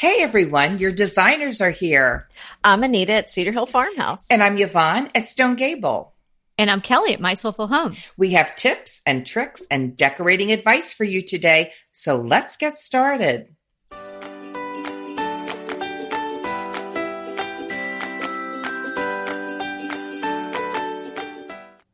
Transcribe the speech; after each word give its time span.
Hey 0.00 0.22
everyone, 0.22 0.78
your 0.78 0.92
designers 0.92 1.60
are 1.60 1.70
here. 1.70 2.26
I'm 2.64 2.82
Anita 2.82 3.12
at 3.12 3.28
Cedar 3.28 3.52
Hill 3.52 3.66
Farmhouse. 3.66 4.24
And 4.30 4.42
I'm 4.42 4.56
Yvonne 4.56 5.10
at 5.14 5.28
Stone 5.28 5.56
Gable. 5.56 6.14
And 6.56 6.70
I'm 6.70 6.80
Kelly 6.80 7.12
at 7.12 7.20
My 7.20 7.34
Soulful 7.34 7.66
Home. 7.66 7.94
We 8.16 8.30
have 8.30 8.56
tips 8.56 9.02
and 9.04 9.26
tricks 9.26 9.62
and 9.70 9.98
decorating 9.98 10.52
advice 10.52 10.94
for 10.94 11.04
you 11.04 11.20
today. 11.20 11.72
So 11.92 12.16
let's 12.16 12.56
get 12.56 12.78
started. 12.78 13.54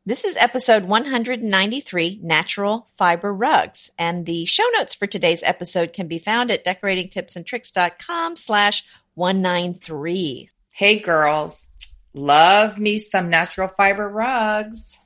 This 0.07 0.23
is 0.23 0.37
episode 0.37 0.85
193 0.85 2.21
Natural 2.23 2.87
Fiber 2.95 3.33
Rugs. 3.33 3.91
And 3.99 4.25
the 4.25 4.45
show 4.45 4.63
notes 4.77 4.95
for 4.95 5.05
today's 5.05 5.43
episode 5.43 5.91
can 5.91 6.07
be 6.07 6.17
found 6.17 6.49
at 6.49 6.63
decoratingtipsandtricks.com 6.63 8.37
slash 8.37 8.85
193. 9.15 10.47
Hey 10.69 10.99
girls, 10.99 11.67
love 12.13 12.77
me 12.77 12.99
some 12.99 13.29
natural 13.29 13.67
fiber 13.67 14.07
rugs. 14.07 14.97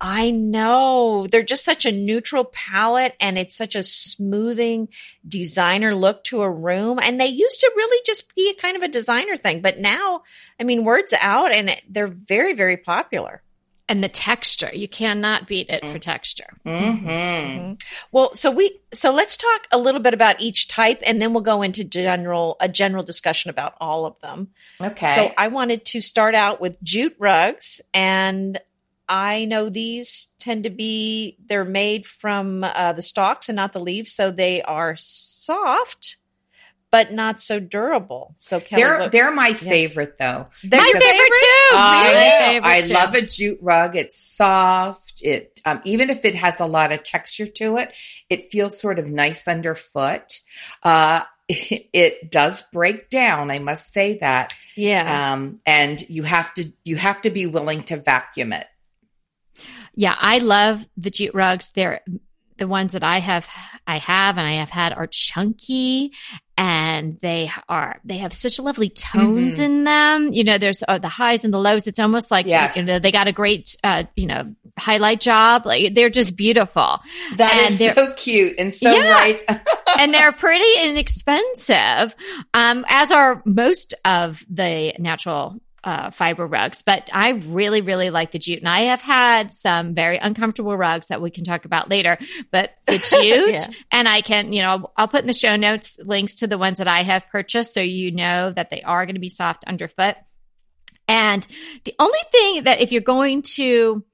I 0.00 0.30
know. 0.30 1.26
They're 1.30 1.42
just 1.42 1.66
such 1.66 1.84
a 1.84 1.92
neutral 1.92 2.44
palette 2.44 3.16
and 3.20 3.36
it's 3.36 3.54
such 3.54 3.74
a 3.74 3.82
smoothing 3.82 4.88
designer 5.28 5.94
look 5.94 6.24
to 6.24 6.40
a 6.40 6.50
room. 6.50 6.98
And 7.02 7.20
they 7.20 7.26
used 7.26 7.60
to 7.60 7.72
really 7.76 8.02
just 8.06 8.34
be 8.34 8.48
a 8.48 8.58
kind 8.58 8.78
of 8.78 8.82
a 8.82 8.88
designer 8.88 9.36
thing. 9.36 9.60
But 9.60 9.78
now, 9.78 10.22
I 10.58 10.64
mean, 10.64 10.86
word's 10.86 11.12
out 11.20 11.52
and 11.52 11.76
they're 11.86 12.06
very, 12.06 12.54
very 12.54 12.78
popular 12.78 13.42
and 13.88 14.04
the 14.04 14.08
texture. 14.08 14.70
You 14.72 14.88
cannot 14.88 15.46
beat 15.46 15.68
it 15.70 15.88
for 15.88 15.98
texture. 15.98 16.58
Mm-hmm. 16.64 17.08
Mm-hmm. 17.08 17.72
well 18.12 18.34
so 18.34 18.50
we 18.50 18.78
so 18.92 19.12
let's 19.12 19.36
talk 19.36 19.66
a 19.70 19.78
little 19.78 20.00
bit 20.00 20.14
about 20.14 20.40
each 20.40 20.68
type 20.68 21.00
and 21.06 21.20
then 21.20 21.32
we'll 21.32 21.42
go 21.42 21.62
into 21.62 21.84
general 21.84 22.56
a 22.60 22.68
general 22.68 23.02
discussion 23.02 23.50
about 23.50 23.74
all 23.80 24.06
of 24.06 24.18
them. 24.20 24.48
Okay. 24.80 25.14
So 25.14 25.32
i 25.36 25.48
wanted 25.48 25.84
to 25.86 26.00
start 26.00 26.34
out 26.34 26.60
with 26.60 26.82
jute 26.82 27.16
rugs 27.18 27.80
and 27.94 28.60
i 29.08 29.44
know 29.46 29.68
these 29.68 30.28
tend 30.38 30.64
to 30.64 30.70
be 30.70 31.36
they're 31.48 31.64
made 31.64 32.06
from 32.06 32.64
uh, 32.64 32.92
the 32.92 33.02
stalks 33.02 33.48
and 33.48 33.56
not 33.56 33.72
the 33.72 33.80
leaves 33.80 34.12
so 34.12 34.30
they 34.30 34.60
are 34.62 34.94
soft 34.98 36.16
but 36.90 37.12
not 37.12 37.40
so 37.40 37.60
durable. 37.60 38.34
So 38.38 38.60
Kelly, 38.60 38.82
they're 38.82 38.98
what, 38.98 39.12
they're 39.12 39.30
my 39.30 39.52
favorite 39.52 40.16
though. 40.18 40.46
They're 40.62 40.80
my 40.80 40.92
favorite 40.92 41.32
too. 41.38 41.76
I, 41.76 42.12
my 42.14 42.46
favorite 42.46 42.68
I 42.68 42.80
too. 42.80 42.94
love 42.94 43.14
a 43.14 43.22
jute 43.22 43.58
rug. 43.60 43.96
It's 43.96 44.16
soft. 44.16 45.22
It 45.22 45.60
um, 45.64 45.80
even 45.84 46.10
if 46.10 46.24
it 46.24 46.34
has 46.34 46.60
a 46.60 46.66
lot 46.66 46.92
of 46.92 47.02
texture 47.02 47.46
to 47.46 47.76
it, 47.76 47.94
it 48.30 48.50
feels 48.50 48.80
sort 48.80 48.98
of 48.98 49.06
nice 49.06 49.46
underfoot. 49.46 50.40
Uh, 50.82 51.22
it, 51.48 51.88
it 51.92 52.30
does 52.30 52.62
break 52.72 53.10
down. 53.10 53.50
I 53.50 53.58
must 53.58 53.92
say 53.92 54.18
that. 54.18 54.54
Yeah. 54.74 55.32
Um, 55.32 55.58
and 55.66 56.08
you 56.08 56.22
have 56.22 56.54
to 56.54 56.72
you 56.84 56.96
have 56.96 57.20
to 57.22 57.30
be 57.30 57.46
willing 57.46 57.82
to 57.84 57.96
vacuum 57.96 58.52
it. 58.52 58.66
Yeah, 59.94 60.14
I 60.18 60.38
love 60.38 60.86
the 60.96 61.10
jute 61.10 61.34
rugs. 61.34 61.70
They're 61.70 62.00
the 62.56 62.68
ones 62.68 62.92
that 62.92 63.02
I 63.02 63.18
have 63.18 63.48
I 63.88 63.98
have 63.98 64.36
and 64.36 64.46
I 64.46 64.52
have 64.52 64.68
had 64.68 64.92
are 64.92 65.06
chunky 65.06 66.12
and 66.58 67.18
they 67.22 67.50
are 67.68 68.00
they 68.04 68.18
have 68.18 68.34
such 68.34 68.60
lovely 68.60 68.90
tones 68.90 69.54
mm-hmm. 69.54 69.62
in 69.62 69.84
them. 69.84 70.32
You 70.32 70.44
know, 70.44 70.58
there's 70.58 70.84
uh, 70.86 70.98
the 70.98 71.08
highs 71.08 71.42
and 71.42 71.54
the 71.54 71.58
lows. 71.58 71.86
It's 71.86 71.98
almost 71.98 72.30
like 72.30 72.46
yes. 72.46 72.76
you 72.76 72.82
know 72.82 72.98
they 72.98 73.10
got 73.10 73.28
a 73.28 73.32
great 73.32 73.74
uh, 73.82 74.04
you 74.14 74.26
know 74.26 74.54
highlight 74.78 75.20
job. 75.20 75.64
Like 75.64 75.94
they're 75.94 76.10
just 76.10 76.36
beautiful. 76.36 77.00
That 77.36 77.70
and 77.70 77.80
is 77.80 77.94
so 77.94 78.12
cute 78.14 78.56
and 78.58 78.74
so 78.74 78.92
yeah. 78.92 79.10
right. 79.10 79.40
and 79.98 80.12
they're 80.12 80.32
pretty 80.32 80.82
inexpensive, 80.82 82.14
um, 82.52 82.84
as 82.88 83.10
are 83.10 83.42
most 83.46 83.94
of 84.04 84.44
the 84.50 84.94
natural 84.98 85.60
uh, 85.84 86.10
fiber 86.10 86.46
rugs, 86.46 86.82
but 86.82 87.08
I 87.12 87.30
really, 87.30 87.80
really 87.80 88.10
like 88.10 88.32
the 88.32 88.38
jute. 88.38 88.58
And 88.58 88.68
I 88.68 88.80
have 88.80 89.00
had 89.00 89.52
some 89.52 89.94
very 89.94 90.18
uncomfortable 90.18 90.76
rugs 90.76 91.06
that 91.08 91.22
we 91.22 91.30
can 91.30 91.44
talk 91.44 91.64
about 91.64 91.88
later, 91.88 92.18
but 92.50 92.72
the 92.86 92.98
jute, 93.22 93.50
yeah. 93.50 93.66
and 93.92 94.08
I 94.08 94.20
can, 94.20 94.52
you 94.52 94.62
know, 94.62 94.90
I'll 94.96 95.08
put 95.08 95.20
in 95.20 95.26
the 95.26 95.34
show 95.34 95.56
notes 95.56 95.98
links 96.04 96.36
to 96.36 96.46
the 96.46 96.58
ones 96.58 96.78
that 96.78 96.88
I 96.88 97.02
have 97.02 97.28
purchased 97.28 97.74
so 97.74 97.80
you 97.80 98.10
know 98.10 98.52
that 98.52 98.70
they 98.70 98.82
are 98.82 99.06
going 99.06 99.14
to 99.14 99.20
be 99.20 99.28
soft 99.28 99.64
underfoot. 99.64 100.16
And 101.06 101.46
the 101.84 101.94
only 101.98 102.18
thing 102.30 102.64
that 102.64 102.80
if 102.80 102.92
you're 102.92 103.00
going 103.00 103.42
to 103.54 104.04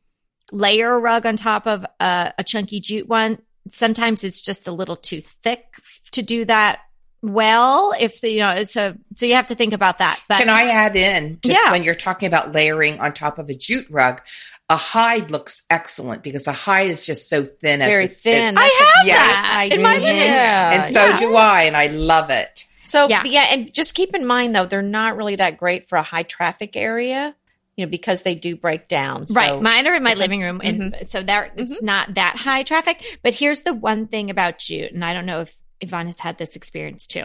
layer 0.52 0.94
a 0.94 1.00
rug 1.00 1.26
on 1.26 1.36
top 1.36 1.66
of 1.66 1.84
a, 1.98 2.34
a 2.38 2.44
chunky 2.44 2.80
jute 2.80 3.08
one, 3.08 3.38
sometimes 3.72 4.22
it's 4.22 4.42
just 4.42 4.68
a 4.68 4.72
little 4.72 4.96
too 4.96 5.22
thick 5.42 5.64
to 6.12 6.22
do 6.22 6.44
that 6.44 6.80
well 7.24 7.94
if 7.98 8.20
the, 8.20 8.30
you 8.30 8.40
know 8.40 8.62
so 8.64 8.94
so 9.16 9.26
you 9.26 9.34
have 9.34 9.46
to 9.46 9.54
think 9.54 9.72
about 9.72 9.98
that 9.98 10.20
but 10.28 10.38
can 10.38 10.50
i 10.50 10.64
add 10.64 10.94
in 10.94 11.38
just 11.42 11.58
yeah. 11.58 11.70
when 11.70 11.82
you're 11.82 11.94
talking 11.94 12.26
about 12.26 12.52
layering 12.52 13.00
on 13.00 13.12
top 13.12 13.38
of 13.38 13.48
a 13.48 13.54
jute 13.54 13.86
rug 13.90 14.20
a 14.68 14.76
hide 14.76 15.30
looks 15.30 15.62
excellent 15.70 16.22
because 16.22 16.46
a 16.46 16.52
hide 16.52 16.90
is 16.90 17.06
just 17.06 17.28
so 17.28 17.44
thin 17.44 17.80
very 17.80 18.04
it's, 18.04 18.22
thin 18.22 18.48
it's, 18.48 18.56
i 18.58 18.94
have 18.96 19.06
yes, 19.06 19.26
that 19.26 19.68
in 19.72 19.82
my 19.82 19.94
living 19.94 20.08
and 20.08 20.94
so 20.94 21.06
yeah. 21.06 21.18
do 21.18 21.34
i 21.34 21.62
and 21.62 21.76
i 21.76 21.86
love 21.86 22.28
it 22.30 22.66
so 22.84 23.08
yeah. 23.08 23.22
yeah 23.24 23.46
and 23.50 23.72
just 23.72 23.94
keep 23.94 24.14
in 24.14 24.26
mind 24.26 24.54
though 24.54 24.66
they're 24.66 24.82
not 24.82 25.16
really 25.16 25.36
that 25.36 25.56
great 25.56 25.88
for 25.88 25.96
a 25.96 26.02
high 26.02 26.22
traffic 26.22 26.76
area 26.76 27.34
you 27.76 27.84
know, 27.84 27.90
because 27.90 28.22
they 28.22 28.36
do 28.36 28.54
break 28.54 28.86
down. 28.86 29.26
So. 29.26 29.34
Right. 29.34 29.60
Mine 29.60 29.88
are 29.88 29.94
in 29.94 30.04
my 30.04 30.14
living 30.14 30.40
room. 30.40 30.60
And 30.62 30.92
mm-hmm. 30.92 31.02
so 31.02 31.24
there, 31.24 31.50
it's 31.56 31.78
mm-hmm. 31.78 31.84
not 31.84 32.14
that 32.14 32.36
high 32.36 32.62
traffic. 32.62 33.18
But 33.24 33.34
here's 33.34 33.62
the 33.62 33.74
one 33.74 34.06
thing 34.06 34.30
about 34.30 34.58
jute, 34.58 34.92
and 34.92 35.04
I 35.04 35.12
don't 35.12 35.26
know 35.26 35.40
if 35.40 35.56
Yvonne 35.84 36.06
has 36.06 36.18
had 36.18 36.38
this 36.38 36.56
experience 36.56 37.06
too. 37.06 37.24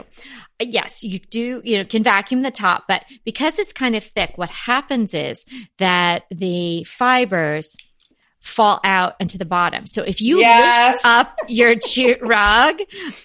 Uh, 0.60 0.66
yes, 0.68 1.04
you 1.04 1.20
do, 1.20 1.62
you 1.64 1.78
know, 1.78 1.86
can 1.86 2.04
vacuum 2.04 2.42
the 2.42 2.52
top, 2.52 2.86
but 2.88 3.04
because 3.26 3.60
it's 3.60 3.74
kind 3.74 3.96
of 3.96 4.04
thick, 4.04 4.34
what 4.38 4.50
happens 4.50 5.14
is 5.14 5.46
that 5.78 6.24
the 6.32 6.84
fibers 6.84 7.76
fall 8.42 8.80
out 8.84 9.16
into 9.20 9.38
the 9.38 9.46
bottom. 9.46 9.86
So 9.86 10.02
if 10.02 10.22
you 10.22 10.40
yes. 10.40 10.94
lift 10.94 11.06
up 11.06 11.38
your 11.48 11.76
jute 11.88 12.20
rug, 12.22 12.80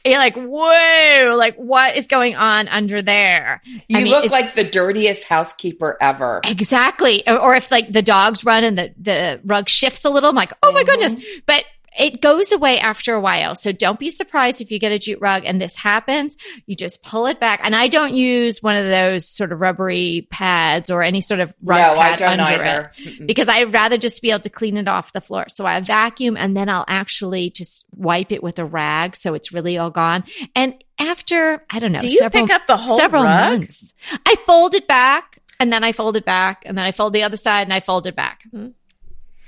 you're 0.04 0.18
like, 0.18 0.36
whoa, 0.36 1.36
like 1.36 1.54
what 1.56 1.96
is 1.96 2.06
going 2.06 2.34
on 2.34 2.68
under 2.68 3.00
there? 3.00 3.62
You 3.88 3.98
I 3.98 4.02
mean, 4.02 4.10
look 4.10 4.30
like 4.30 4.54
the 4.54 4.64
dirtiest 4.64 5.24
housekeeper 5.24 5.96
ever. 6.00 6.40
Exactly. 6.44 7.22
Or, 7.28 7.38
or, 7.38 7.54
if 7.54 7.70
like 7.70 7.92
the 7.92 8.02
dogs 8.02 8.44
run 8.44 8.64
and 8.64 8.76
the, 8.76 8.94
the 9.00 9.40
rug 9.44 9.68
shifts 9.68 10.04
a 10.04 10.10
little, 10.10 10.30
I'm 10.30 10.36
like, 10.36 10.52
oh 10.62 10.72
my 10.72 10.82
mm-hmm. 10.82 11.00
goodness. 11.00 11.24
But 11.46 11.64
it 11.96 12.20
goes 12.20 12.52
away 12.52 12.78
after 12.78 13.14
a 13.14 13.20
while. 13.20 13.54
So 13.54 13.72
don't 13.72 13.98
be 13.98 14.10
surprised 14.10 14.60
if 14.60 14.70
you 14.70 14.78
get 14.78 14.92
a 14.92 14.98
jute 14.98 15.20
rug 15.20 15.44
and 15.44 15.60
this 15.60 15.76
happens. 15.76 16.36
You 16.66 16.74
just 16.74 17.02
pull 17.02 17.26
it 17.26 17.38
back. 17.38 17.60
And 17.62 17.74
I 17.74 17.88
don't 17.88 18.14
use 18.14 18.62
one 18.62 18.76
of 18.76 18.86
those 18.86 19.26
sort 19.26 19.52
of 19.52 19.60
rubbery 19.60 20.26
pads 20.30 20.90
or 20.90 21.02
any 21.02 21.20
sort 21.20 21.40
of 21.40 21.54
rug 21.62 21.78
no, 21.78 22.00
pad 22.00 22.22
under 22.22 22.42
either. 22.42 22.90
it 22.96 23.26
because 23.26 23.48
I'd 23.48 23.72
rather 23.72 23.96
just 23.96 24.20
be 24.22 24.30
able 24.30 24.40
to 24.40 24.50
clean 24.50 24.76
it 24.76 24.88
off 24.88 25.12
the 25.12 25.20
floor. 25.20 25.46
So 25.48 25.66
I 25.66 25.80
vacuum 25.80 26.36
and 26.36 26.56
then 26.56 26.68
I'll 26.68 26.84
actually 26.88 27.50
just 27.50 27.86
wipe 27.94 28.32
it 28.32 28.42
with 28.42 28.58
a 28.58 28.64
rag 28.64 29.16
so 29.16 29.34
it's 29.34 29.52
really 29.52 29.78
all 29.78 29.90
gone. 29.90 30.24
And 30.54 30.74
after, 30.98 31.64
I 31.70 31.78
don't 31.78 31.92
know, 31.92 32.00
do 32.00 32.08
you 32.08 32.18
several, 32.18 32.46
pick 32.46 32.54
up 32.54 32.66
the 32.66 32.76
whole 32.76 32.98
several 32.98 33.24
rug? 33.24 33.60
months, 33.60 33.94
I 34.26 34.36
fold 34.46 34.74
it 34.74 34.86
back 34.88 35.38
and 35.60 35.72
then 35.72 35.84
I 35.84 35.92
fold 35.92 36.16
it 36.16 36.24
back 36.24 36.64
and 36.66 36.76
then 36.76 36.84
I 36.84 36.92
fold 36.92 37.12
the 37.12 37.22
other 37.22 37.36
side 37.36 37.62
and 37.62 37.72
I 37.72 37.80
fold 37.80 38.06
it 38.06 38.16
back. 38.16 38.42
Mm-hmm. 38.52 38.70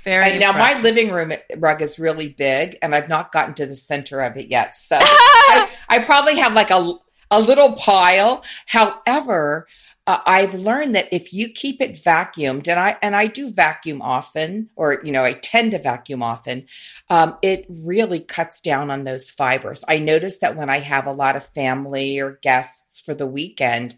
Very 0.07 0.39
now 0.39 0.53
my 0.53 0.79
living 0.81 1.11
room 1.11 1.33
rug 1.57 1.81
is 1.81 1.99
really 1.99 2.29
big 2.29 2.77
and 2.81 2.95
I've 2.95 3.09
not 3.09 3.33
gotten 3.33 3.53
to 3.55 3.65
the 3.65 3.75
center 3.75 4.21
of 4.21 4.37
it 4.37 4.49
yet. 4.49 4.77
So 4.77 4.95
I, 5.01 5.69
I, 5.89 5.99
probably 5.99 6.37
have 6.37 6.53
like 6.53 6.71
a, 6.71 6.93
a 7.29 7.41
little 7.41 7.73
pile. 7.73 8.41
However, 8.67 9.67
uh, 10.07 10.19
I've 10.25 10.53
learned 10.53 10.95
that 10.95 11.09
if 11.11 11.33
you 11.33 11.49
keep 11.49 11.81
it 11.81 11.95
vacuumed, 11.95 12.69
and 12.69 12.79
I 12.79 12.95
and 13.01 13.17
I 13.17 13.27
do 13.27 13.51
vacuum 13.51 14.01
often, 14.01 14.69
or 14.77 15.01
you 15.03 15.11
know, 15.11 15.25
I 15.25 15.33
tend 15.33 15.71
to 15.71 15.79
vacuum 15.79 16.23
often, 16.23 16.67
um, 17.09 17.37
it 17.41 17.65
really 17.67 18.21
cuts 18.21 18.61
down 18.61 18.89
on 18.89 19.03
those 19.03 19.29
fibers. 19.31 19.83
I 19.89 19.97
notice 19.97 20.37
that 20.37 20.55
when 20.55 20.69
I 20.69 20.79
have 20.79 21.05
a 21.05 21.11
lot 21.11 21.35
of 21.35 21.45
family 21.45 22.21
or 22.21 22.39
guests 22.41 23.01
for 23.01 23.13
the 23.13 23.27
weekend, 23.27 23.97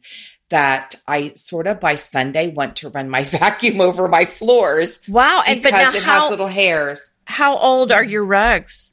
that 0.49 0.95
I 1.07 1.33
sort 1.35 1.67
of 1.67 1.79
by 1.79 1.95
Sunday 1.95 2.49
want 2.49 2.77
to 2.77 2.89
run 2.89 3.09
my 3.09 3.23
vacuum 3.25 3.81
over 3.81 4.07
my 4.07 4.25
floors. 4.25 4.99
Wow! 5.07 5.43
And 5.47 5.61
but 5.63 5.71
now 5.71 5.91
it 5.93 6.03
how, 6.03 6.21
has 6.21 6.29
little 6.29 6.47
hairs. 6.47 7.11
How 7.25 7.57
old 7.57 7.91
are 7.91 8.03
your 8.03 8.25
rugs? 8.25 8.91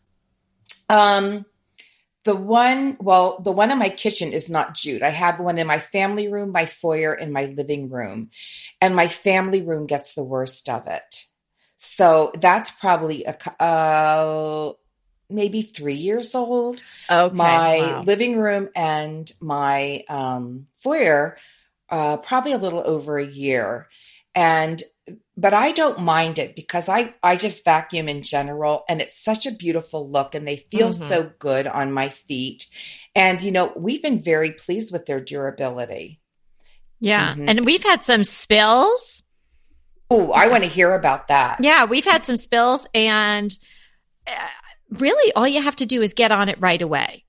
Um, 0.89 1.45
the 2.25 2.37
one, 2.37 2.97
well, 3.01 3.41
the 3.41 3.53
one 3.53 3.71
in 3.71 3.79
my 3.79 3.89
kitchen 3.89 4.33
is 4.33 4.49
not 4.49 4.75
jute. 4.75 5.03
I 5.03 5.11
have 5.11 5.41
one 5.41 5.59
in 5.59 5.67
my 5.67 5.79
family 5.79 6.29
room, 6.29 6.53
my 6.53 6.67
foyer, 6.67 7.13
and 7.13 7.33
my 7.33 7.47
living 7.47 7.89
room, 7.89 8.31
and 8.81 8.95
my 8.97 9.09
family 9.09 9.63
room 9.63 9.87
gets 9.87 10.15
the 10.15 10.25
worst 10.25 10.69
of 10.69 10.87
it. 10.87 11.25
So 11.77 12.33
that's 12.41 12.71
probably 12.71 13.25
a. 13.25 13.63
Uh, 13.63 14.73
maybe 15.29 15.63
three 15.63 15.97
years 15.97 16.35
old. 16.35 16.83
Okay. 17.11 17.35
My 17.35 17.79
wow. 17.79 18.03
living 18.03 18.37
room 18.37 18.69
and 18.75 19.31
my 19.41 20.05
um, 20.09 20.67
foyer, 20.75 21.37
uh, 21.89 22.17
probably 22.19 22.53
a 22.53 22.59
little 22.59 22.83
over 22.85 23.19
a 23.19 23.27
year. 23.27 23.89
And 24.35 24.83
but 25.37 25.55
I 25.55 25.73
don't 25.73 26.01
mind 26.01 26.39
it 26.39 26.57
because 26.57 26.89
I 26.89 27.15
I 27.23 27.37
just 27.37 27.65
vacuum 27.65 28.09
in 28.09 28.23
general 28.23 28.85
and 28.89 29.01
it's 29.01 29.23
such 29.23 29.47
a 29.47 29.53
beautiful 29.53 30.11
look 30.11 30.35
and 30.35 30.47
they 30.47 30.57
feel 30.57 30.89
Mhm. 30.89 30.95
so 30.95 31.31
good 31.39 31.67
on 31.67 31.93
my 31.93 32.09
feet. 32.09 32.67
And 33.15 33.41
you 33.41 33.53
know, 33.53 33.73
we've 33.77 34.03
been 34.03 34.19
very 34.19 34.53
pleased 34.53 34.93
with 34.93 35.07
their 35.07 35.21
durability. 35.21 36.21
Yeah. 37.01 37.35
Mhm. 37.35 37.49
And 37.49 37.65
we've 37.65 37.85
had 37.85 38.05
some 38.05 38.25
spills. 38.25 39.23
Oh, 40.11 40.33
I 40.33 40.49
want 40.49 40.65
to 40.65 40.71
hear 40.71 40.95
about 40.95 41.29
that. 41.29 41.59
Yeah, 41.61 41.85
we've 41.85 42.05
had 42.05 42.25
some 42.25 42.37
spills, 42.37 42.87
and 42.95 43.53
uh, 44.27 44.31
really 45.01 45.33
all 45.35 45.47
you 45.49 45.63
have 45.63 45.77
to 45.77 45.87
do 45.87 46.03
is 46.03 46.13
get 46.15 46.33
on 46.33 46.49
it 46.49 46.61
right 46.61 46.81
away. 46.81 47.25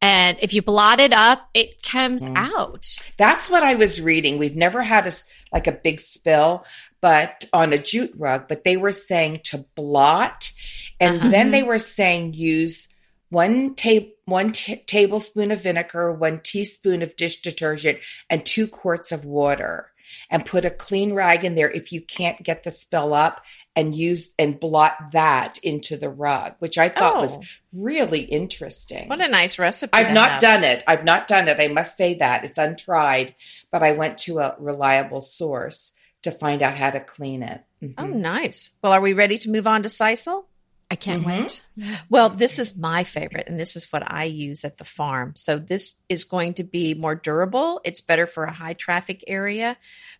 And 0.00 0.36
if 0.40 0.54
you 0.54 0.62
blot 0.62 1.00
it 1.00 1.12
up, 1.12 1.48
it 1.54 1.82
comes 1.82 2.22
Mm. 2.22 2.36
out. 2.36 2.86
That's 3.16 3.50
what 3.50 3.64
I 3.64 3.74
was 3.74 4.00
reading. 4.00 4.38
We've 4.38 4.56
never 4.56 4.82
had 4.82 5.06
a 5.06 5.12
like 5.52 5.66
a 5.66 5.72
big 5.72 5.98
spill, 6.00 6.64
but 7.00 7.46
on 7.52 7.72
a 7.72 7.78
jute 7.78 8.12
rug. 8.16 8.46
But 8.48 8.62
they 8.64 8.76
were 8.76 8.92
saying 8.92 9.40
to 9.44 9.64
blot, 9.74 10.52
and 11.00 11.16
Uh-huh. 11.16 11.28
then 11.30 11.50
they 11.50 11.62
were 11.64 11.78
saying 11.78 12.34
use 12.34 12.86
one 13.30 13.74
ta- 13.74 14.06
one 14.24 14.52
t- 14.52 14.76
tablespoon 14.86 15.50
of 15.50 15.62
vinegar, 15.62 16.12
one 16.12 16.40
teaspoon 16.44 17.02
of 17.02 17.16
dish 17.16 17.42
detergent, 17.42 17.98
and 18.30 18.46
two 18.46 18.68
quarts 18.68 19.10
of 19.10 19.24
water, 19.24 19.90
and 20.30 20.44
put 20.46 20.64
a 20.64 20.70
clean 20.70 21.12
rag 21.14 21.44
in 21.44 21.54
there 21.54 21.70
if 21.70 21.92
you 21.92 22.00
can't 22.00 22.42
get 22.42 22.62
the 22.62 22.70
spill 22.70 23.14
up, 23.14 23.44
and 23.76 23.94
use 23.94 24.32
and 24.38 24.58
blot 24.58 24.96
that 25.12 25.58
into 25.62 25.96
the 25.96 26.10
rug, 26.10 26.54
which 26.58 26.76
I 26.78 26.88
thought 26.88 27.16
was 27.18 27.36
Oh. 27.38 27.42
really 27.72 28.22
interesting. 28.22 29.08
What 29.08 29.20
a 29.24 29.28
nice 29.28 29.58
recipe. 29.58 29.90
I've 29.96 30.12
not 30.12 30.30
have. 30.30 30.40
done 30.40 30.64
it. 30.64 30.82
I've 30.86 31.04
not 31.04 31.28
done 31.28 31.46
it. 31.48 31.58
I 31.60 31.68
must 31.68 31.96
say 31.96 32.14
that 32.14 32.44
it's 32.44 32.58
untried, 32.58 33.34
but 33.70 33.82
I 33.84 33.92
went 33.92 34.18
to 34.18 34.40
a 34.40 34.56
reliable 34.58 35.20
source 35.20 35.92
to 36.24 36.32
find 36.32 36.60
out 36.62 36.76
how 36.76 36.90
to 36.90 36.98
clean 36.98 37.44
it. 37.44 37.60
Mhm. 37.80 37.94
Oh, 37.98 38.06
nice. 38.08 38.72
Well, 38.82 38.90
are 38.92 39.00
we 39.00 39.12
ready 39.12 39.38
to 39.38 39.50
move 39.50 39.68
on 39.68 39.84
to 39.84 39.88
sisal? 39.88 40.46
I 40.90 40.94
can't 40.96 41.22
Mhm. 41.22 41.26
wait. 41.26 41.62
Well, 42.10 42.30
this 42.30 42.58
is 42.58 42.76
my 42.76 43.04
favorite, 43.04 43.46
and 43.48 43.60
this 43.60 43.76
is 43.76 43.92
what 43.92 44.10
I 44.10 44.24
use 44.24 44.64
at 44.64 44.78
the 44.78 44.84
farm. 44.84 45.34
So, 45.36 45.58
this 45.58 46.02
is 46.08 46.24
going 46.24 46.54
to 46.54 46.64
be 46.64 46.94
more 46.94 47.14
durable. 47.14 47.80
It's 47.84 48.00
better 48.00 48.26
for 48.26 48.44
a 48.44 48.52
high 48.52 48.72
traffic 48.72 49.22
area, 49.26 49.76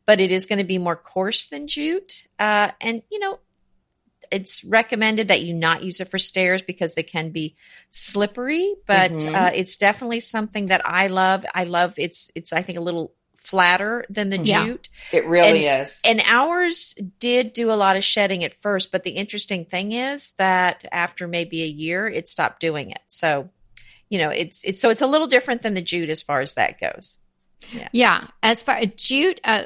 but 0.07 0.21
it 0.21 0.31
is 0.31 0.47
going 0.47 0.59
to 0.59 0.65
be 0.65 0.79
more 0.79 0.97
coarse 0.97 1.47
than 1.47 1.69
jute. 1.69 2.27
Uh, 2.39 2.71
and, 2.81 3.03
you 3.11 3.19
know, 3.19 3.39
it's 4.31 4.63
recommended 4.63 5.29
that 5.29 5.43
you 5.43 5.55
not 5.55 5.83
use 5.83 6.01
it 6.01 6.11
for 6.11 6.19
stairs 6.19 6.61
because 6.61 6.95
they 6.95 7.03
can 7.03 7.31
be 7.31 7.57
slippery, 7.89 8.75
but 8.87 9.13
Mhm. 9.13 9.35
uh, 9.35 9.51
it's 9.55 9.77
definitely 9.79 10.21
something 10.21 10.67
that 10.67 10.83
I 10.85 11.07
love. 11.07 11.47
I 11.55 11.65
love 11.65 11.95
it's, 11.97 12.31
it's, 12.35 12.53
I 12.53 12.61
think, 12.63 12.77
a 12.79 12.83
little 12.83 13.15
flatter 13.49 14.05
than 14.11 14.31
the 14.31 14.39
Yeah. 14.39 14.65
jute. 14.65 14.89
It 15.13 15.25
really 15.27 15.67
is. 15.67 16.01
And 16.05 16.21
ours 16.27 16.95
did 17.19 17.53
do 17.55 17.71
a 17.71 17.75
lot 17.75 17.97
of 17.97 18.05
shedding 18.05 18.45
at 18.45 18.61
first, 18.61 18.93
but 18.93 19.05
the 19.05 19.13
interesting 19.13 19.65
thing 19.65 19.93
is 19.93 20.33
that 20.33 20.85
after 20.93 21.27
maybe 21.27 21.63
a 21.63 21.67
year, 21.67 22.09
it 22.09 22.29
stopped 22.29 22.61
doing 22.61 22.91
it. 22.91 23.01
So, 23.09 23.49
you 24.11 24.19
know, 24.19 24.29
it's 24.29 24.63
it's 24.65 24.81
so 24.81 24.91
it's 24.91 25.03
a 25.03 25.07
little 25.07 25.27
different 25.27 25.63
than 25.63 25.75
the 25.75 25.83
jute 25.83 26.11
as 26.11 26.21
far 26.23 26.41
as 26.41 26.55
that 26.55 26.79
goes. 26.81 27.19
Yeah, 27.73 27.89
yeah 27.93 28.27
as 28.43 28.63
far 28.63 28.77
a 28.77 28.87
jute 28.87 29.41
uh, 29.45 29.65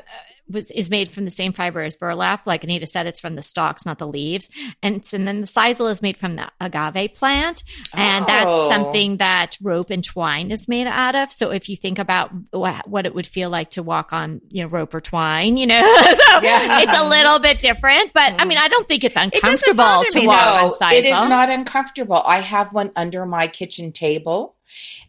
was 0.53 0.71
is 0.71 0.91
made 0.91 1.09
from 1.09 1.25
the 1.25 1.31
same 1.31 1.53
fiber 1.53 1.81
as 1.83 1.97
burlap. 1.97 2.47
Like 2.47 2.65
Anita 2.65 2.87
said, 2.87 3.07
it's 3.07 3.21
from 3.21 3.35
the 3.37 3.43
stalks, 3.43 3.85
not 3.87 3.99
the 3.99 4.07
leaves. 4.07 4.49
And, 4.83 5.05
and 5.13 5.27
then 5.27 5.41
the 5.41 5.47
sisal 5.47 5.91
is 5.91 6.03
made 6.03 6.17
from 6.17 6.37
the 6.37 6.51
agave 6.61 7.15
plant, 7.15 7.63
and 7.93 8.27
that's 8.27 8.47
Oh. 8.49 8.69
something 8.69 9.17
that 9.19 9.57
rope 9.63 9.91
and 9.91 10.05
twine 10.05 10.51
is 10.51 10.69
made 10.69 10.87
out 10.87 11.15
of. 11.15 11.33
So 11.33 11.51
if 11.51 11.69
you 11.69 11.77
think 11.77 11.99
about 11.99 12.31
wha- 12.53 12.83
what 12.87 13.07
it 13.07 13.15
would 13.15 13.27
feel 13.27 13.51
like 13.51 13.71
to 13.71 13.83
walk 13.83 14.13
on, 14.13 14.41
you 14.49 14.63
know, 14.63 14.69
rope 14.69 14.95
or 14.95 15.01
twine, 15.01 15.57
you 15.57 15.67
know, 15.67 15.81
so 16.05 16.43
Yeah. 16.43 16.83
it's 16.83 17.01
a 17.01 17.07
little 17.09 17.39
bit 17.39 17.61
different. 17.61 18.13
But 18.13 18.41
I 18.41 18.45
mean, 18.45 18.59
I 18.59 18.69
don't 18.69 18.87
think 18.89 19.05
it's 19.05 19.17
uncomfortable 19.17 19.77
bother 19.77 20.09
to 20.11 20.19
me, 20.21 20.27
walk 20.27 20.63
on 20.63 20.71
sisal. 20.73 20.93
it 20.93 21.05
is 21.05 21.11
not 21.11 21.49
uncomfortable. 21.51 22.23
I 22.27 22.41
have 22.41 22.73
one 22.73 22.91
under 22.97 23.25
my 23.27 23.47
kitchen 23.49 23.93
table 23.93 24.57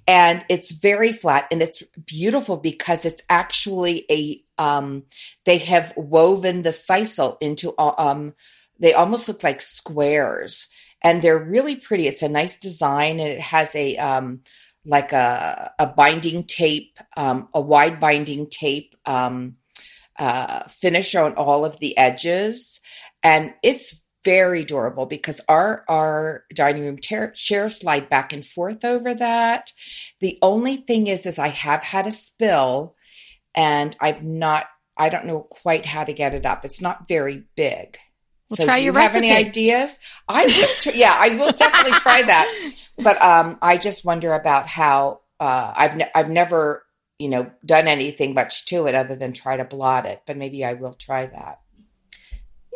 and 0.07 0.43
it's 0.49 0.71
very 0.73 1.13
flat 1.13 1.47
and 1.51 1.61
it's 1.61 1.81
beautiful 2.05 2.57
because 2.57 3.05
it's 3.05 3.21
actually 3.29 4.05
a 4.11 4.42
um 4.57 5.03
they 5.45 5.57
have 5.57 5.93
woven 5.95 6.61
the 6.63 6.69
sisal 6.69 7.37
into 7.41 7.73
um 7.77 8.33
they 8.79 8.93
almost 8.93 9.27
look 9.27 9.43
like 9.43 9.61
squares 9.61 10.67
and 11.03 11.21
they're 11.21 11.37
really 11.37 11.75
pretty. 11.75 12.07
It's 12.07 12.21
a 12.23 12.29
nice 12.29 12.57
design 12.57 13.19
and 13.19 13.29
it 13.29 13.41
has 13.41 13.75
a 13.75 13.97
um 13.97 14.41
like 14.85 15.13
a 15.13 15.71
a 15.79 15.87
binding 15.87 16.45
tape, 16.45 16.97
um 17.15 17.49
a 17.53 17.61
wide 17.61 17.99
binding 17.99 18.49
tape 18.49 18.95
um 19.05 19.57
uh 20.17 20.67
finish 20.67 21.15
on 21.15 21.33
all 21.35 21.65
of 21.65 21.79
the 21.79 21.97
edges 21.97 22.79
and 23.23 23.53
it's 23.63 24.09
very 24.23 24.63
durable 24.63 25.05
because 25.05 25.41
our 25.49 25.83
our 25.89 26.45
dining 26.53 26.83
room 26.83 26.99
chair, 26.99 27.31
chairs 27.31 27.79
slide 27.79 28.09
back 28.09 28.31
and 28.31 28.45
forth 28.45 28.85
over 28.85 29.13
that. 29.13 29.73
The 30.19 30.39
only 30.41 30.77
thing 30.77 31.07
is, 31.07 31.25
is 31.25 31.37
I 31.37 31.49
have 31.49 31.83
had 31.83 32.07
a 32.07 32.11
spill, 32.11 32.95
and 33.55 33.95
I've 33.99 34.23
not. 34.23 34.65
I 34.95 35.09
don't 35.09 35.25
know 35.25 35.39
quite 35.41 35.85
how 35.85 36.03
to 36.03 36.13
get 36.13 36.33
it 36.35 36.45
up. 36.45 36.65
It's 36.65 36.81
not 36.81 37.07
very 37.07 37.43
big. 37.55 37.97
Well, 38.49 38.57
so 38.57 38.65
try 38.65 38.77
do 38.79 38.85
your 38.85 38.93
you 38.93 38.99
have 38.99 39.15
any 39.15 39.31
ideas? 39.31 39.97
I 40.27 40.45
will 40.45 40.93
yeah, 40.93 41.15
I 41.17 41.29
will 41.29 41.51
definitely 41.51 41.93
try 41.99 42.21
that. 42.23 42.71
But 42.95 43.19
um, 43.23 43.57
I 43.59 43.77
just 43.77 44.05
wonder 44.05 44.35
about 44.35 44.67
how 44.67 45.21
uh, 45.39 45.73
I've 45.75 45.95
ne- 45.97 46.11
I've 46.13 46.29
never 46.29 46.85
you 47.17 47.27
know 47.27 47.49
done 47.65 47.87
anything 47.87 48.35
much 48.35 48.65
to 48.65 48.85
it 48.85 48.93
other 48.93 49.15
than 49.15 49.33
try 49.33 49.57
to 49.57 49.65
blot 49.65 50.05
it. 50.05 50.21
But 50.27 50.37
maybe 50.37 50.63
I 50.63 50.73
will 50.73 50.93
try 50.93 51.25
that. 51.25 51.59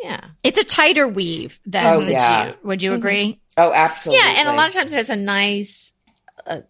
Yeah. 0.02 0.20
It's 0.42 0.60
a 0.60 0.64
tighter 0.64 1.06
weave 1.06 1.60
than 1.66 1.86
Oh, 1.86 2.00
the 2.04 2.12
yeah. 2.12 2.46
jute. 2.46 2.64
Would 2.64 2.82
you 2.82 2.90
Mhm. 2.92 2.96
agree? 2.96 3.40
Oh, 3.56 3.72
absolutely. 3.72 4.24
Yeah, 4.24 4.34
and 4.38 4.48
a 4.48 4.54
lot 4.54 4.68
of 4.68 4.74
times 4.74 4.92
it 4.92 4.96
has 4.96 5.10
a 5.10 5.16
nice 5.16 5.92
uh, 6.46 6.60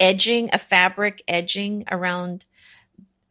edging, 0.00 0.50
a 0.52 0.58
fabric 0.58 1.22
edging 1.26 1.84
around 1.90 2.44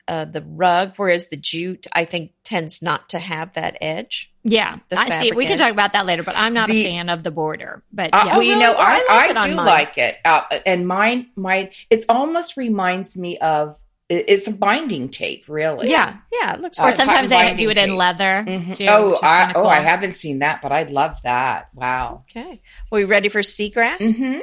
uh, 0.07 0.25
the 0.25 0.41
rug, 0.47 0.93
whereas 0.97 1.27
the 1.29 1.37
jute, 1.37 1.87
I 1.93 2.05
think, 2.05 2.31
tends 2.43 2.81
not 2.81 3.09
to 3.09 3.19
have 3.19 3.53
that 3.53 3.77
edge. 3.81 4.31
Yeah, 4.43 4.77
I 4.91 5.05
see. 5.05 5.11
fabric 5.29 5.35
We 5.37 5.45
can 5.47 5.57
talk 5.57 5.71
about 5.71 5.93
that 5.93 6.05
later, 6.05 6.21
but 6.23 6.35
I'm 6.37 6.53
not 6.53 6.69
The- 6.69 6.85
a 6.85 6.89
fan 6.89 7.09
of 7.09 7.23
the 7.23 7.31
border. 7.31 7.81
But 7.91 8.11
Uh, 8.13 8.23
yeah, 8.27 8.33
well, 8.33 8.43
you 8.43 8.59
know, 8.59 8.73
I 8.77 9.03
I, 9.09 9.27
like 9.27 9.37
I, 9.37 9.47
do 9.49 9.55
mine. 9.55 9.65
like 9.65 9.97
it, 9.97 10.17
uh, 10.23 10.41
and 10.65 10.87
mine, 10.87 11.27
mine, 11.35 11.69
it 11.89 12.05
almost 12.07 12.55
reminds 12.55 13.17
me 13.17 13.37
of 13.39 13.79
it's 14.07 14.47
a 14.47 14.51
binding 14.51 15.09
tape, 15.09 15.45
really. 15.47 15.89
yeah. 15.89 16.17
Yeah, 16.31 16.53
it 16.53 16.61
looks 16.61 16.79
Uh, 16.79 16.83
Or 16.83 16.89
good. 16.91 16.97
sometimes 16.99 17.29
they 17.29 17.55
do 17.55 17.71
it 17.71 17.77
in 17.79 17.85
binding 17.89 17.97
leather 17.97 18.45
Mhm. 18.47 18.75
too. 18.77 18.85
Oh, 18.87 19.09
which 19.09 19.15
is 19.17 19.23
I, 19.23 19.39
kinda 19.45 19.57
oh, 19.57 19.61
cool. 19.63 19.71
I 19.71 19.79
haven't 19.79 20.13
seen 20.13 20.39
that, 20.39 20.61
but 20.61 20.71
I'd 20.71 20.91
love 20.91 21.17
that. 21.23 21.69
Wow. 21.73 22.19
Okay. 22.29 22.61
Are 22.91 22.95
we 22.95 23.03
ready 23.05 23.29
for 23.29 23.39
seagrass? 23.41 24.15
hmm 24.15 24.41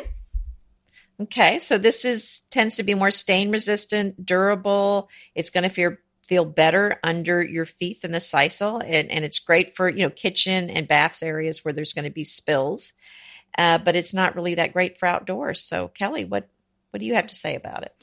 Okay, 1.23 1.59
so 1.59 1.79
this 1.79 2.05
is 2.05 2.43
tends 2.51 2.77
to 2.77 2.83
be 2.83 2.95
more 2.95 3.11
stain 3.11 3.51
resistant, 3.51 4.25
durable. 4.25 5.09
It's 5.35 5.51
going 5.51 5.65
to 5.65 5.69
feel 5.69 5.97
feel 6.27 6.45
better 6.45 6.99
under 7.05 7.43
your 7.43 7.67
feet 7.67 8.01
than 8.01 8.13
the 8.13 8.19
sisal, 8.19 8.83
and, 8.83 9.11
and 9.11 9.25
it's 9.25 9.39
great 9.39 9.77
for 9.77 9.89
you 9.89 10.03
know 10.05 10.11
kitchen 10.11 10.71
and 10.71 10.89
baths 10.89 11.23
areas 11.23 11.65
where 11.65 11.73
there's 11.73 11.93
going 11.93 12.05
to 12.05 12.11
be 12.11 12.25
spills. 12.25 12.93
Uh, 13.57 13.79
but 13.79 13.95
it's 13.95 14.15
not 14.15 14.35
really 14.35 14.55
that 14.55 14.73
great 14.73 14.99
for 14.99 15.07
outdoors. 15.07 15.63
So 15.63 15.89
Kelly, 15.89 16.25
what 16.25 16.49
what 16.91 17.01
do 17.01 17.07
you 17.07 17.15
have 17.15 17.29
to 17.29 17.35
say 17.35 17.55
about 17.55 17.83
it? 17.83 17.95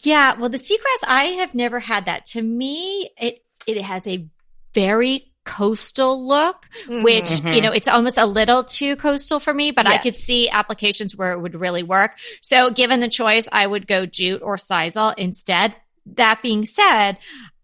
Yeah, 0.00 0.34
well, 0.34 0.48
the 0.48 0.58
seagrass, 0.58 1.06
I 1.06 1.24
have 1.38 1.54
never 1.54 1.80
had 1.80 2.06
that. 2.06 2.26
To 2.26 2.42
me, 2.42 3.10
it 3.18 3.44
it 3.66 3.80
has 3.82 4.06
a 4.06 4.26
very 4.74 5.32
coastal 5.46 6.26
look, 6.28 6.68
which 6.88 7.24
Mhm. 7.24 7.54
you 7.54 7.62
know, 7.62 7.72
it's 7.72 7.88
almost 7.88 8.18
a 8.18 8.26
little 8.26 8.64
too 8.64 8.96
coastal 8.96 9.40
for 9.40 9.54
me. 9.54 9.70
But 9.70 9.86
I 9.86 9.96
could 9.96 10.14
see 10.14 10.50
applications 10.50 11.16
where 11.16 11.32
it 11.32 11.40
would 11.40 11.54
really 11.58 11.82
work. 11.82 12.18
So, 12.42 12.68
given 12.70 13.00
the 13.00 13.08
choice, 13.08 13.48
I 13.50 13.66
would 13.66 13.86
go 13.86 14.04
jute 14.04 14.42
or 14.42 14.56
sisal 14.56 15.14
instead. 15.16 15.74
That 16.16 16.42
being 16.42 16.64
said, 16.66 17.16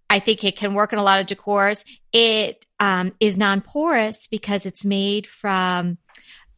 I 0.09 0.19
think 0.21 0.45
it 0.45 0.57
can 0.57 0.75
work 0.75 0.93
in 0.93 0.99
a 0.99 1.03
lot 1.03 1.21
of 1.21 1.27
decors. 1.27 1.85
It 2.13 2.65
um, 2.81 3.13
is 3.21 3.37
non-porous 3.37 4.27
because 4.27 4.67
it's 4.67 4.85
made 4.85 5.27
from 5.27 5.99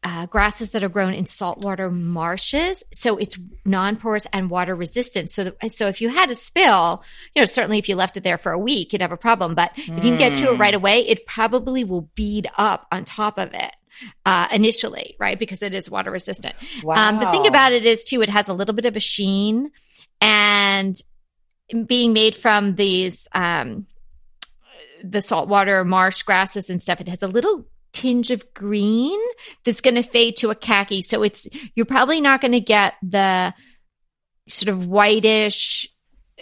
uh, 0.05 0.27
grasses 0.27 0.71
that 0.71 0.83
are 0.83 0.89
grown 0.89 1.13
in 1.13 1.25
saltwater 1.25 1.89
marshes. 1.89 2.83
So 2.93 3.17
it's 3.17 3.37
non-porous 3.65 4.27
and 4.31 4.51
water 4.51 4.75
resistant. 4.75 5.31
So, 5.31 5.45
the, 5.45 5.69
so 5.69 5.87
if 5.87 5.99
you 5.99 6.09
had 6.09 6.29
a 6.29 6.35
spill, 6.35 7.03
you 7.33 7.41
know, 7.41 7.45
certainly 7.45 7.79
if 7.79 7.89
you 7.89 7.95
left 7.95 8.15
it 8.15 8.23
there 8.23 8.37
for 8.37 8.51
a 8.51 8.59
week, 8.59 8.93
you'd 8.93 9.01
have 9.01 9.11
a 9.11 9.17
problem. 9.17 9.55
But 9.55 9.71
if 9.75 9.87
you 9.87 9.95
can 9.95 10.17
get 10.17 10.35
to 10.35 10.43
it 10.43 10.55
Mm. 10.55 10.59
right 10.59 10.75
away, 10.75 10.99
it 10.99 11.25
probably 11.25 11.83
will 11.83 12.09
bead 12.13 12.47
up 12.55 12.85
on 12.91 13.03
top 13.03 13.39
of 13.39 13.53
it. 13.53 13.71
Uh, 14.25 14.47
initially, 14.51 15.15
right? 15.19 15.39
Because 15.39 15.63
it 15.63 15.73
is 15.73 15.89
water 15.89 16.11
resistant. 16.11 16.53
Wow. 16.83 16.95
Um, 16.95 17.19
the 17.19 17.31
thing 17.31 17.47
about 17.47 17.71
it 17.71 17.85
is 17.85 18.03
too, 18.03 18.21
it 18.21 18.29
has 18.29 18.49
a 18.49 18.53
little 18.53 18.75
bit 18.75 18.83
of 18.83 18.97
a 18.97 18.99
sheen 18.99 19.71
and 20.19 20.99
being 21.85 22.11
made 22.11 22.35
from 22.35 22.75
these, 22.75 23.27
um, 23.31 23.87
the 25.01 25.21
saltwater 25.21 25.85
marsh 25.85 26.23
grasses 26.23 26.69
and 26.69 26.83
stuff, 26.83 26.99
it 26.99 27.07
has 27.07 27.23
a 27.23 27.27
little 27.27 27.65
tinge 27.95 28.29
of 28.29 28.53
green 28.53 29.17
that's 29.63 29.79
going 29.79 29.95
to 29.95 30.03
fade 30.03 30.35
to 30.37 30.49
a 30.51 30.55
khaki. 30.55 31.01
So 31.01 31.23
it's, 31.23 31.47
you're 31.75 31.85
probably 31.85 32.19
not 32.19 32.41
going 32.41 32.51
to 32.51 32.59
get 32.59 32.95
the 33.01 33.53
sort 34.49 34.67
of 34.67 34.85
whitish, 34.85 35.87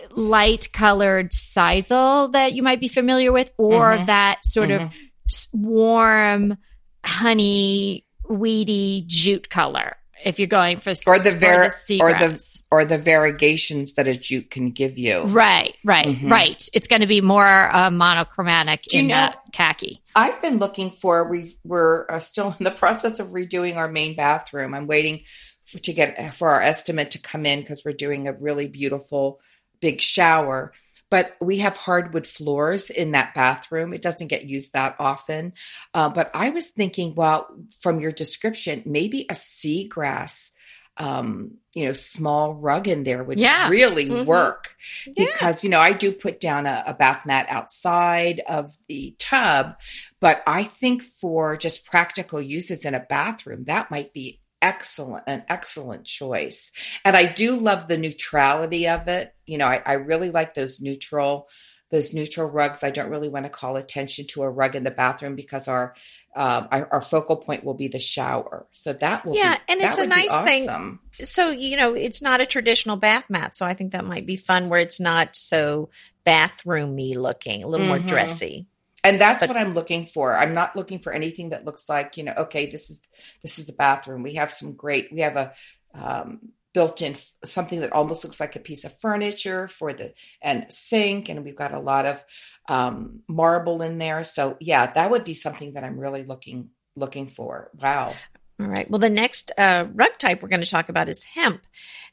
light 0.10 0.74
colored 0.74 1.30
sisal 1.32 2.32
that 2.34 2.54
you 2.54 2.64
might 2.64 2.80
be 2.82 2.88
familiar 2.88 3.32
with 3.32 3.52
or 3.58 3.94
Mhm. 3.98 4.06
that 4.08 4.40
sort 4.44 4.72
of 4.72 4.82
Mhm. 4.82 4.92
s- 5.30 5.48
warm, 5.54 6.58
honey, 7.06 8.06
weedy 8.28 9.04
jute 9.06 9.50
color. 9.50 9.96
If 10.26 10.40
you're 10.40 10.48
going 10.48 10.80
for 10.80 10.94
or 11.06 11.20
the 11.20 11.32
ver- 11.32 11.70
or 12.02 12.14
the. 12.14 12.53
Or 12.74 12.86
the 12.86 12.98
variegations 12.98 13.94
that 13.94 14.08
a 14.08 14.16
jute 14.16 14.50
can 14.50 14.72
give 14.72 14.98
you. 14.98 15.22
right, 15.26 15.76
right, 15.84 16.08
Mhm. 16.08 16.32
right. 16.32 16.68
It's 16.74 16.88
going 16.88 17.02
to 17.02 17.08
be 17.08 17.22
more 17.22 17.70
uh, 17.76 17.92
monochromatic 17.92 18.82
Do 18.84 18.98
you 18.98 19.04
in 19.04 19.10
know- 19.10 19.16
that 19.16 19.38
khaki. 19.54 20.02
I've 20.16 20.42
been 20.42 20.58
looking 20.58 20.90
for. 20.90 21.28
We 21.30 21.54
we're 21.64 22.06
uh, 22.10 22.20
still 22.20 22.56
in 22.60 22.64
the 22.64 22.72
process 22.84 23.20
of 23.20 23.28
redoing 23.30 23.76
our 23.78 23.88
main 23.88 24.16
bathroom. 24.16 24.74
I'm 24.74 24.88
waiting 24.88 25.22
for, 25.66 25.78
to 25.80 25.94
get 25.94 26.34
for 26.36 26.50
our 26.50 26.62
estimate 26.64 27.12
to 27.12 27.20
come 27.20 27.46
in 27.46 27.62
because 27.62 27.84
we're 27.86 27.94
doing 27.94 28.28
a 28.28 28.34
really 28.34 28.68
beautiful 28.68 29.40
big 29.80 30.02
shower. 30.02 30.74
But 31.12 31.36
we 31.40 31.60
have 31.60 31.78
hardwood 31.78 32.26
floors 32.26 32.90
in 32.90 33.12
that 33.12 33.36
bathroom. 33.36 33.94
It 33.94 34.02
doesn't 34.02 34.30
get 34.30 34.46
used 34.46 34.74
that 34.74 34.96
often. 34.98 35.54
Uh, 35.94 36.10
but 36.10 36.32
I 36.34 36.50
was 36.50 36.72
thinking, 36.72 37.14
well, 37.14 37.46
from 37.82 38.00
your 38.00 38.10
description, 38.10 38.82
maybe 38.86 39.28
a 39.30 39.36
seagrass, 39.36 40.50
um, 40.98 41.58
you 41.74 41.86
know, 41.88 41.94
small 41.94 42.54
rug 42.54 42.88
in 42.88 43.04
there 43.04 43.24
would 43.24 43.40
Yeah. 43.40 43.68
really 43.70 44.10
Mhm. 44.10 44.26
work 44.26 44.76
Yeah. 45.08 45.26
because 45.26 45.64
you 45.64 45.70
know 45.70 45.80
I 45.80 45.92
do 45.94 46.12
put 46.12 46.40
down 46.40 46.68
a, 46.68 46.84
a 46.86 46.94
bath 46.94 47.26
mat 47.26 47.48
outside 47.50 48.42
of 48.48 48.76
the 48.88 49.16
tub, 49.18 49.76
but 50.22 50.44
I 50.46 50.64
think 50.66 51.04
for 51.04 51.58
just 51.58 51.86
practical 51.86 52.40
uses 52.42 52.86
in 52.86 52.94
a 52.94 53.00
bathroom, 53.00 53.64
that 53.66 53.90
might 53.90 54.14
be 54.14 54.40
excellent, 54.62 55.26
an 55.28 55.44
excellent 55.50 56.06
choice. 56.06 56.72
And 57.04 57.18
I 57.18 57.26
do 57.26 57.56
love 57.58 57.88
the 57.88 57.98
neutrality 57.98 58.88
of 58.88 59.08
it. 59.08 59.34
You 59.46 59.58
know, 59.58 59.68
I, 59.68 59.82
I 59.86 59.94
really 59.94 60.30
like 60.32 60.54
those 60.54 60.80
neutral, 60.80 61.50
those 61.94 62.12
neutral 62.12 62.50
rugs. 62.50 62.84
I 62.84 62.90
don't 62.90 63.10
really 63.12 63.30
want 63.30 63.46
to 63.46 63.52
call 63.52 63.76
attention 63.78 64.26
to 64.30 64.42
a 64.42 64.50
rug 64.50 64.76
in 64.76 64.84
the 64.84 64.90
bathroom 64.92 65.36
because 65.36 65.68
our 65.68 65.94
um, 66.36 66.68
our, 66.72 66.88
our 66.92 67.02
focal 67.02 67.36
point 67.36 67.64
will 67.64 67.76
be 67.76 67.88
the 67.88 68.00
shower. 68.00 68.66
So 68.72 68.94
that 68.94 69.24
will 69.24 69.36
Yeah, 69.36 69.56
be, 69.58 69.62
and 69.70 69.82
it's 69.82 70.00
a 70.00 70.08
nice 70.08 70.36
thing. 70.40 70.98
so 71.24 71.52
you 71.52 71.78
know 71.78 71.94
it's 71.94 72.24
not 72.24 72.42
a 72.42 72.46
traditional 72.48 72.98
bath 72.98 73.26
mat 73.30 73.56
so 73.56 73.68
i 73.68 73.76
think 73.76 73.92
that 73.92 74.04
might 74.04 74.26
be 74.26 74.36
fun 74.36 74.68
where 74.68 74.80
it's 74.80 75.00
not 75.00 75.36
so 75.36 75.90
bathroomy 76.26 77.16
looking 77.16 77.64
a 77.64 77.68
little 77.68 77.86
more 77.86 78.00
Mhm. 78.00 78.08
dressy 78.08 78.66
and 79.04 79.22
that's 79.22 79.42
But- 79.46 79.50
what 79.50 79.58
i'm 79.62 79.76
looking 79.76 80.06
for 80.06 80.36
i'm 80.36 80.56
not 80.56 80.76
looking 80.76 80.98
for 80.98 81.14
anything 81.14 81.50
that 81.50 81.66
looks 81.66 81.88
like 81.88 82.18
you 82.18 82.24
know 82.24 82.34
okay 82.46 82.66
this 82.66 82.90
is 82.90 83.02
this 83.44 83.60
is 83.60 83.68
the 83.68 83.74
bathroom 83.74 84.24
we 84.24 84.34
have 84.36 84.52
some 84.52 84.74
great 84.74 85.14
we 85.14 85.20
have 85.22 85.36
a 85.38 85.54
um, 85.94 86.40
built-in 86.74 87.16
something 87.46 87.82
that 87.82 87.94
almost 87.94 88.24
looks 88.24 88.40
like 88.40 88.56
a 88.56 88.60
piece 88.60 88.84
of 88.84 89.00
furniture 89.00 89.68
for 89.68 89.94
the 89.94 90.14
and 90.42 90.66
sink 90.70 91.30
and 91.30 91.44
we've 91.44 91.56
got 91.56 91.74
a 91.74 91.80
lot 91.80 92.06
of 92.06 92.24
um, 92.70 93.22
marble 93.28 93.82
in 93.82 93.98
there. 93.98 94.24
So 94.24 94.58
yeah 94.60 94.92
that 94.92 95.12
would 95.12 95.24
be 95.24 95.34
something 95.34 95.74
that 95.74 95.84
i'm 95.84 96.00
really 96.00 96.24
looking 96.24 96.70
looking 96.96 97.28
for. 97.28 97.70
Wow. 97.80 98.14
All 98.60 98.68
right. 98.68 98.90
Well 98.90 99.00
the 99.00 99.10
next 99.10 99.52
uh, 99.58 99.88
rug 99.94 100.18
type 100.18 100.42
we're 100.42 100.50
going 100.50 100.64
to 100.64 100.70
talk 100.70 100.90
about 100.90 101.10
is 101.10 101.24
hemp. 101.24 101.66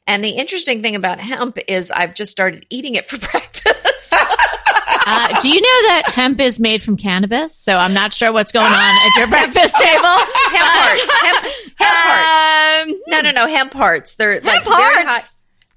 And 0.07 0.23
the 0.23 0.31
interesting 0.31 0.81
thing 0.81 0.95
about 0.95 1.19
hemp 1.19 1.57
is 1.67 1.91
i've 1.91 2.13
just 2.13 2.31
started 2.31 2.65
eating 2.69 2.95
it 2.95 3.09
for 3.09 3.17
breakfast. 3.31 4.13
Uh, 5.03 5.39
do 5.41 5.49
you 5.49 5.59
know 5.59 5.87
that 5.89 6.03
hemp 6.05 6.39
is 6.39 6.59
made 6.59 6.81
from 6.81 6.95
cannabis? 6.95 7.55
So 7.57 7.75
I'm 7.75 7.93
not 7.93 8.13
sure 8.13 8.31
what's 8.31 8.51
going 8.51 8.71
on 8.71 8.73
at 8.73 9.17
your 9.17 9.27
breakfast 9.27 9.75
table. 9.75 10.03
hemp 10.53 10.69
hearts. 10.69 11.11
Hemp, 11.21 11.60
hemp 11.81 11.97
hearts 11.99 12.91
Um, 12.91 13.01
no 13.07 13.21
no 13.21 13.31
no 13.31 13.47
hemp 13.47 13.73
hearts 13.73 14.15
they're 14.15 14.39
like 14.41 14.63
hemp 14.63 14.65
very 14.65 15.05
high 15.05 15.21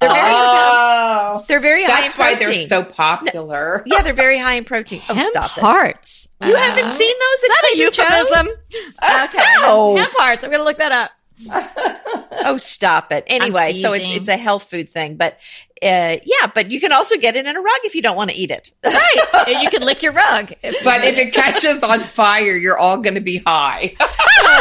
they're 0.00 0.10
very 0.10 0.22
oh 0.34 1.44
they're 1.48 1.60
very 1.60 1.84
high 1.84 1.98
in 1.98 2.04
that's 2.04 2.18
why 2.18 2.34
they're 2.34 2.52
so 2.66 2.82
popular 2.84 3.82
yeah 3.86 4.02
they're 4.02 4.12
very 4.12 4.38
high 4.38 4.54
in 4.54 4.64
protein 4.64 5.00
oh 5.08 5.14
Hemp 5.14 5.28
stop 5.30 5.56
it 5.56 5.60
hearts. 5.60 6.28
you 6.44 6.54
Uh, 6.54 6.58
haven't 6.58 6.92
seen 6.96 7.14
those 7.20 7.44
at 7.44 7.50
Is 7.50 7.50
that 7.50 7.62
a 7.62 7.90
Trader 7.90 8.12
euphemism? 8.28 8.46
Joe's? 8.68 8.94
Okay. 9.34 9.44
No. 9.62 9.96
Hemp 9.96 10.12
hearts. 10.16 10.44
I'm 10.44 10.50
going 10.50 10.60
to 10.60 10.64
look 10.64 10.78
that 10.78 10.92
up. 10.92 11.10
Oh, 12.46 12.58
stop 12.58 13.10
it. 13.10 13.24
Anyway, 13.28 13.74
so 13.74 13.94
it's 13.94 14.04
it's 14.10 14.28
a 14.28 14.36
health 14.36 14.64
food 14.68 14.92
thing, 14.92 15.16
but 15.16 15.38
uh, 15.82 16.16
yeah, 16.24 16.46
but 16.54 16.70
you 16.70 16.78
can 16.78 16.92
also 16.92 17.16
get 17.16 17.36
it 17.36 17.46
in 17.46 17.56
a 17.56 17.60
rug 17.60 17.78
if 17.84 17.94
you 17.94 18.02
don't 18.02 18.16
want 18.16 18.30
to 18.30 18.36
eat 18.36 18.50
it. 18.50 18.70
Right. 18.84 19.62
You 19.62 19.70
can 19.70 19.80
lick 19.82 20.02
your 20.02 20.12
rug. 20.12 20.48
but 20.62 21.04
if 21.04 21.18
it 21.18 21.32
catches 21.32 21.82
on 21.82 22.00
fire 22.04 22.54
you're 22.54 22.76
all 22.76 22.98
going 22.98 23.14
to 23.14 23.20
be 23.22 23.38
high 23.46 23.94
oh, 24.00 24.53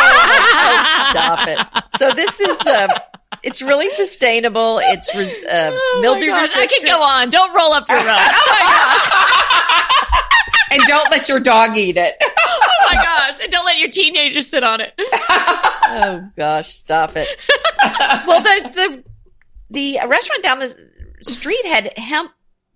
stop 1.13 1.47
it. 1.47 1.83
So 1.97 2.11
this 2.13 2.39
is 2.39 2.65
um, 2.67 2.89
it's 3.43 3.61
really 3.61 3.89
sustainable. 3.89 4.79
It's 4.81 5.13
res- 5.15 5.43
uh, 5.43 5.71
Oh 5.73 5.99
mildew 6.01 6.27
gosh, 6.27 6.39
I 6.55 6.61
resistant. 6.61 6.71
could 6.71 6.85
go 6.87 7.01
on. 7.01 7.29
Don't 7.29 7.53
roll 7.55 7.73
up 7.73 7.87
your 7.89 7.97
rug. 7.97 8.07
Oh 8.07 8.43
my 8.49 8.59
gosh. 10.19 10.71
and 10.71 10.81
don't 10.87 11.11
let 11.11 11.29
your 11.29 11.39
dog 11.39 11.77
eat 11.77 11.97
it 11.97 12.15
Oh 12.21 12.87
my 12.91 12.95
gosh. 12.95 13.39
And 13.41 13.51
don't 13.51 13.65
let 13.65 13.77
your 13.77 13.89
teenager 13.91 14.41
sit 14.41 14.63
on 14.63 14.81
it. 14.81 14.93
Oh 14.99 16.29
gosh, 16.37 16.73
stop 16.73 17.13
it. 17.15 17.27
well, 18.27 18.41
the 18.41 18.69
the 18.73 19.03
the 19.69 19.99
restaurant 20.07 20.43
down 20.43 20.59
the 20.59 20.75
street 21.21 21.63
had 21.65 21.91
hemp 21.97 22.31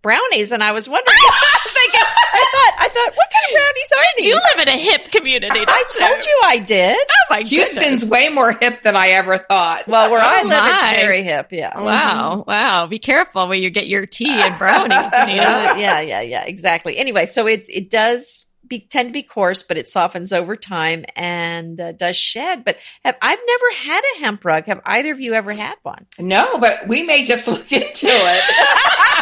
brownies, 0.07 0.53
and 0.53 0.63
I 0.63 0.71
was 0.71 0.87
wondering. 0.87 1.05
I 1.19 1.57
was 1.65 1.73
thinking, 1.73 1.99
I 2.01 2.45
thought, 2.53 2.73
I 2.79 2.87
thought, 2.87 3.15
what 3.17 3.27
kind 3.29 3.45
of 3.45 3.53
brownies 3.53 3.91
are 3.97 4.05
these? 4.17 4.25
You 4.27 4.33
live 4.35 4.67
in 4.67 4.67
a 4.69 4.77
hip 4.77 5.11
community. 5.11 5.59
I 5.59 5.83
don't 5.89 6.09
told 6.09 6.25
you 6.25 6.41
I 6.45 6.59
did. 6.59 6.97
Oh 6.97 7.25
my 7.29 7.41
god. 7.41 7.49
Houston's 7.49 7.79
goodness. 8.03 8.05
way 8.05 8.29
more 8.29 8.53
hip 8.53 8.83
than 8.83 8.95
I 8.95 9.09
ever 9.09 9.37
thought. 9.37 9.87
Well, 9.87 10.09
where 10.09 10.21
I 10.21 10.39
Oh, 10.43 10.47
live, 10.47 10.63
my. 10.63 10.91
it's 10.93 11.01
very 11.01 11.23
hip. 11.23 11.47
Yeah. 11.51 11.77
Wow. 11.79 12.45
Wow. 12.47 12.87
Be 12.87 12.99
careful 12.99 13.47
when 13.49 13.61
you 13.61 13.69
get 13.69 13.87
your 13.87 14.05
tea 14.05 14.29
and 14.31 14.57
brownies, 14.57 14.97
Uh, 15.13 15.23
Anita. 15.23 15.41
yeah, 15.41 15.99
yeah, 15.99 16.21
yeah, 16.21 16.43
exactly. 16.45 16.97
Anyway, 16.97 17.25
so 17.25 17.45
it 17.47 17.65
it 17.69 17.89
does 17.89 18.45
be, 18.67 18.79
tend 18.81 19.09
to 19.09 19.13
be 19.13 19.23
coarse, 19.23 19.63
but 19.63 19.77
it 19.77 19.87
softens 19.87 20.33
over 20.33 20.55
time 20.57 21.05
and 21.15 21.79
uh, 21.79 21.91
does 21.93 22.17
shed. 22.17 22.65
But 22.65 22.77
have 23.05 23.15
I've 23.21 23.39
never 23.47 23.65
had 23.91 24.01
a 24.15 24.19
hemp 24.19 24.43
rug. 24.45 24.65
Have 24.65 24.81
either 24.85 25.11
of 25.13 25.19
you 25.21 25.33
ever 25.33 25.53
had 25.53 25.75
one? 25.83 26.05
no, 26.19 26.57
but 26.59 26.87
we 26.87 27.03
may 27.03 27.23
just 27.25 27.47
look 27.53 27.71
into 27.71 28.07
it. 28.09 28.43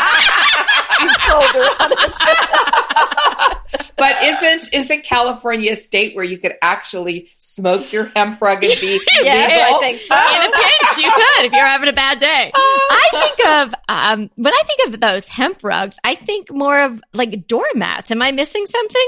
You 1.02 1.14
sold 1.16 1.46
her 1.52 1.70
on 1.84 1.92
it. 1.92 3.58
but 3.98 4.16
isn't 4.24 4.74
isn't 4.74 5.04
California 5.04 5.74
a 5.74 5.76
state 5.76 6.16
where 6.16 6.26
you 6.26 6.38
could 6.38 6.56
actually 6.62 7.30
smoke 7.38 7.92
your 7.94 8.12
hemp 8.16 8.42
rug 8.42 8.64
and 8.64 8.80
be 8.82 9.00
Yes, 9.22 9.52
legal? 9.52 9.78
I 9.78 9.80
think 9.82 10.00
so. 10.00 10.16
In 10.16 10.42
a 10.42 10.52
pinch, 10.52 10.98
you 11.06 11.12
could 11.12 11.46
if 11.46 11.52
you're 11.54 11.66
having 11.66 11.90
a 11.90 11.94
bad 11.94 12.20
day. 12.20 12.52
I 12.56 13.08
think 13.12 13.48
of 13.48 13.76
um, 13.90 14.30
when 14.36 14.54
I 14.54 14.62
think 14.66 14.94
of 14.94 15.02
those 15.02 15.30
hemp 15.30 15.64
rugs, 15.64 15.98
I 16.04 16.16
think 16.16 16.52
more 16.52 16.80
of 16.82 17.02
like 17.14 17.48
doormats. 17.48 18.12
Am 18.12 18.22
I 18.22 18.32
missing 18.32 18.66
something? 18.66 19.08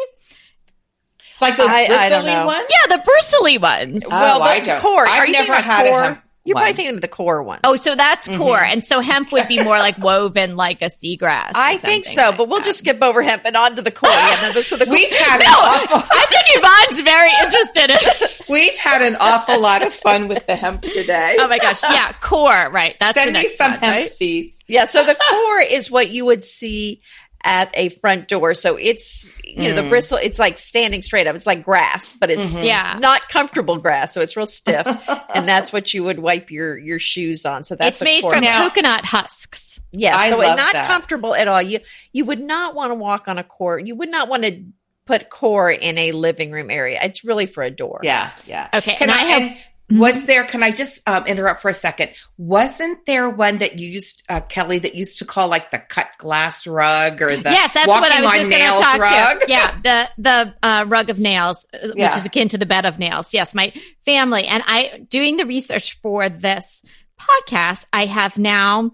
like 1.39 1.55
those 1.55 1.69
I- 1.69 1.83
I 1.83 2.09
bristly 2.09 2.33
know. 2.33 2.45
ones. 2.47 2.65
Yeah, 2.69 2.97
the 2.97 3.03
bristly 3.03 3.57
ones. 3.59 4.03
Oh, 4.05 4.09
well, 4.09 4.41
I 4.41 4.59
the 4.59 4.65
don't. 4.65 4.81
coir. 4.81 5.05
I've 5.07 5.19
Are 5.19 5.25
you 5.27 5.33
never 5.33 5.45
thinking 5.53 5.63
had 5.63 5.85
a 5.85 6.01
hemp 6.01 6.21
You're 6.47 6.55
probably 6.55 6.73
thinking 6.73 6.95
of 6.95 7.01
the 7.01 7.07
coir 7.07 7.43
ones. 7.43 7.61
Oh, 7.63 7.75
so 7.75 7.93
that's 7.95 8.27
Mhm. 8.27 8.37
coir, 8.37 8.63
and 8.63 8.83
so 8.85 8.99
hemp 9.01 9.31
would 9.33 9.47
be 9.47 9.61
more 9.61 9.77
like 9.77 9.97
woven, 9.97 10.55
like 10.55 10.81
a 10.81 10.85
seagrass. 10.85 11.51
I 11.55 11.77
think 11.77 12.05
so, 12.05 12.29
like 12.29 12.37
but 12.37 12.47
we'll 12.47 12.59
that. 12.59 12.65
just 12.65 12.79
skip 12.79 13.03
over 13.03 13.21
hemp 13.21 13.43
and 13.45 13.57
on 13.57 13.75
to 13.75 13.81
the 13.81 13.91
coir. 13.91 14.11
Yeah, 14.11 14.51
no, 14.55 14.61
so 14.61 14.77
the 14.77 14.85
We've 14.89 15.11
had 15.11 15.41
an 15.41 15.45
No. 15.47 15.57
awful 15.57 16.03
I 16.09 16.25
think 16.25 16.43
Yvonne's 16.55 17.01
very 17.01 17.29
interested 17.43 17.89
in. 17.91 18.29
we've 18.49 18.77
had 18.77 19.01
an 19.01 19.17
awful 19.19 19.59
lot 19.59 19.85
of 19.85 19.93
fun 19.93 20.27
with 20.29 20.45
the 20.47 20.55
hemp 20.55 20.83
today. 20.83 21.35
Oh 21.39 21.47
my 21.47 21.57
gosh, 21.59 21.83
yeah, 21.83 22.13
coir, 22.21 22.69
right? 22.71 22.95
That's 22.99 23.13
the 23.15 23.21
Send 23.21 23.33
me 23.33 23.41
next 23.41 23.57
some 23.57 23.71
one, 23.71 23.79
hemp 23.81 23.95
right? 23.97 24.07
seeds. 24.11 24.59
Yeah, 24.67 24.85
so 24.85 25.03
the 25.03 25.15
coir 25.29 25.59
is 25.61 25.91
what 25.91 26.09
you 26.11 26.25
would 26.25 26.43
see 26.43 27.01
at 27.43 27.69
a 27.75 27.89
front 27.89 28.27
door. 28.27 28.53
So 28.53 28.75
it's 28.75 29.33
you 29.43 29.69
know 29.69 29.75
the 29.75 29.81
Mm. 29.83 29.89
bristle. 29.89 30.17
It's 30.21 30.39
like 30.39 30.57
standing 30.57 31.01
straight 31.01 31.27
up. 31.27 31.35
It's 31.35 31.45
like 31.45 31.63
grass, 31.63 32.13
but 32.13 32.29
it's 32.29 32.55
Mhm. 32.55 32.65
Yeah. 32.65 32.97
not 32.99 33.29
comfortable 33.29 33.77
grass. 33.77 34.13
So 34.13 34.21
it's 34.21 34.35
real 34.35 34.45
stiff, 34.45 34.85
and 35.33 35.47
that's 35.47 35.71
what 35.71 35.93
you 35.93 36.03
would 36.03 36.19
wipe 36.19 36.51
your 36.51 36.77
your 36.77 36.99
shoes 36.99 37.45
on. 37.45 37.63
So 37.63 37.75
that's 37.75 38.01
It's 38.01 38.03
made 38.03 38.21
from. 38.23 38.41
Now- 38.41 38.67
coconut 38.69 39.05
husks. 39.05 39.79
Yeah, 39.93 40.17
I 40.17 40.29
so 40.29 40.37
love 40.39 40.57
not 40.57 40.73
that. 40.73 40.85
comfortable 40.87 41.33
at 41.33 41.47
all. 41.47 41.61
You 41.61 41.79
you 42.11 42.25
would 42.25 42.41
not 42.41 42.75
want 42.75 42.91
to 42.91 42.95
walk 42.95 43.27
on 43.27 43.37
a 43.37 43.43
coir. 43.43 43.79
You 43.79 43.95
would 43.95 44.09
not 44.09 44.27
want 44.27 44.43
to 44.43 44.63
put 45.05 45.29
coir 45.29 45.69
in 45.71 45.97
a 45.97 46.11
living 46.11 46.51
room 46.51 46.69
area. 46.69 46.99
It's 47.01 47.23
really 47.23 47.45
for 47.45 47.63
a 47.63 47.71
door. 47.71 48.01
Yeah, 48.03 48.31
yeah. 48.45 48.67
Okay, 48.73 48.95
Can 48.95 49.09
and 49.09 49.11
I, 49.11 49.21
I 49.21 49.25
have- 49.25 49.41
and 49.43 49.57
was 49.89 50.25
there, 50.25 50.43
can 50.45 50.63
I 50.63 50.71
just 50.71 51.07
um, 51.07 51.25
interrupt 51.27 51.61
for 51.61 51.69
a 51.69 51.73
second? 51.73 52.09
Wasn't 52.37 53.05
there 53.05 53.29
one 53.29 53.59
that 53.59 53.79
you 53.79 53.87
used, 53.87 54.23
uh, 54.27 54.41
Kelly, 54.41 54.79
that 54.79 54.95
used 54.95 55.19
to 55.19 55.25
call 55.25 55.47
like 55.47 55.71
the 55.71 55.79
cut 55.79 56.09
glass 56.17 56.67
rug 56.67 57.21
or 57.21 57.37
the 57.37 57.49
yes, 57.49 57.73
that's 57.73 57.87
what 57.87 58.11
I 58.11 58.19
was 58.21 58.29
on 58.31 58.35
just 58.37 58.49
going 58.49 58.61
to 58.61 58.67
nails 58.67 58.79
talk 58.81 58.99
rug? 58.99 59.39
to. 59.41 59.45
Yeah, 59.47 59.79
the 59.81 60.09
the 60.17 60.55
uh, 60.61 60.85
rug 60.87 61.09
of 61.09 61.19
nails, 61.19 61.65
uh, 61.73 61.87
Yeah. 61.95 62.09
which 62.09 62.17
is 62.17 62.25
akin 62.25 62.49
to 62.49 62.57
the 62.57 62.65
bed 62.65 62.85
of 62.85 62.99
nails. 62.99 63.33
Yes, 63.33 63.53
my 63.53 63.71
family 64.05 64.45
and 64.45 64.61
I 64.67 65.05
doing 65.09 65.37
the 65.37 65.45
research 65.45 65.97
for 66.01 66.27
this 66.29 66.83
podcast. 67.19 67.85
I 67.93 68.07
have 68.07 68.37
now, 68.37 68.91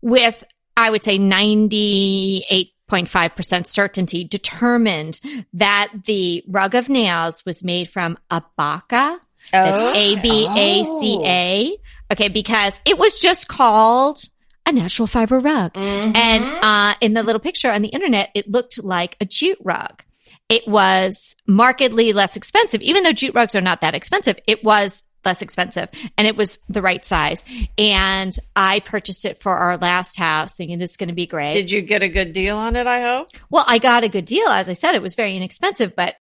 with 0.00 0.44
I 0.76 0.90
would 0.90 1.02
say 1.02 1.18
ninety 1.18 2.44
eight. 2.50 2.72
0.5% 2.88 3.66
certainty 3.66 4.22
determined 4.22 5.20
that 5.52 5.88
the 6.04 6.44
rug 6.46 6.76
of 6.76 6.88
nails 6.88 7.44
was 7.44 7.64
made 7.64 7.88
from 7.88 8.16
abaca. 8.30 9.18
That's 9.52 9.82
Oh. 9.82 9.92
A 9.94 10.16
B 10.20 10.46
A 10.48 10.84
C 10.84 11.20
A. 11.24 11.76
Okay, 12.12 12.28
because 12.28 12.72
it 12.84 12.98
was 12.98 13.18
just 13.18 13.48
called 13.48 14.20
a 14.64 14.72
natural 14.72 15.06
fiber 15.06 15.38
rug. 15.38 15.74
Mhm. 15.74 16.16
And 16.16 16.44
uh, 16.62 16.94
in 17.00 17.14
the 17.14 17.22
little 17.22 17.40
picture 17.40 17.70
on 17.70 17.82
the 17.82 17.88
internet, 17.88 18.30
it 18.34 18.50
looked 18.50 18.82
like 18.82 19.16
a 19.20 19.24
jute 19.24 19.58
rug. 19.62 20.02
it 20.48 20.66
was 20.68 21.34
markedly 21.48 22.12
less 22.12 22.36
expensive, 22.36 22.80
even 22.80 23.02
though 23.02 23.10
jute 23.12 23.34
rugs 23.34 23.56
are 23.56 23.60
not 23.60 23.80
that 23.80 23.96
expensive. 23.96 24.38
It 24.46 24.62
was 24.62 25.02
less 25.24 25.42
expensive 25.42 25.88
and 26.16 26.28
it 26.28 26.36
was 26.36 26.58
the 26.68 26.80
right 26.80 27.04
size. 27.04 27.42
And 27.76 28.32
I 28.54 28.78
purchased 28.78 29.24
it 29.24 29.40
for 29.42 29.56
our 29.56 29.76
last 29.76 30.16
house 30.16 30.54
thinking 30.54 30.78
this 30.78 30.90
is 30.90 30.96
going 30.96 31.08
to 31.08 31.16
be 31.16 31.26
great. 31.26 31.54
Did 31.54 31.72
you 31.72 31.80
get 31.82 32.04
a 32.04 32.08
good 32.08 32.32
deal 32.32 32.56
on 32.58 32.76
it? 32.76 32.86
I 32.86 33.00
hope. 33.02 33.30
Well, 33.50 33.64
I 33.66 33.78
got 33.78 34.04
a 34.04 34.08
good 34.08 34.24
deal. 34.24 34.46
As 34.46 34.68
I 34.68 34.74
said, 34.74 34.94
it 34.94 35.02
was 35.02 35.16
very 35.16 35.36
inexpensive, 35.36 35.96
but 35.96 36.14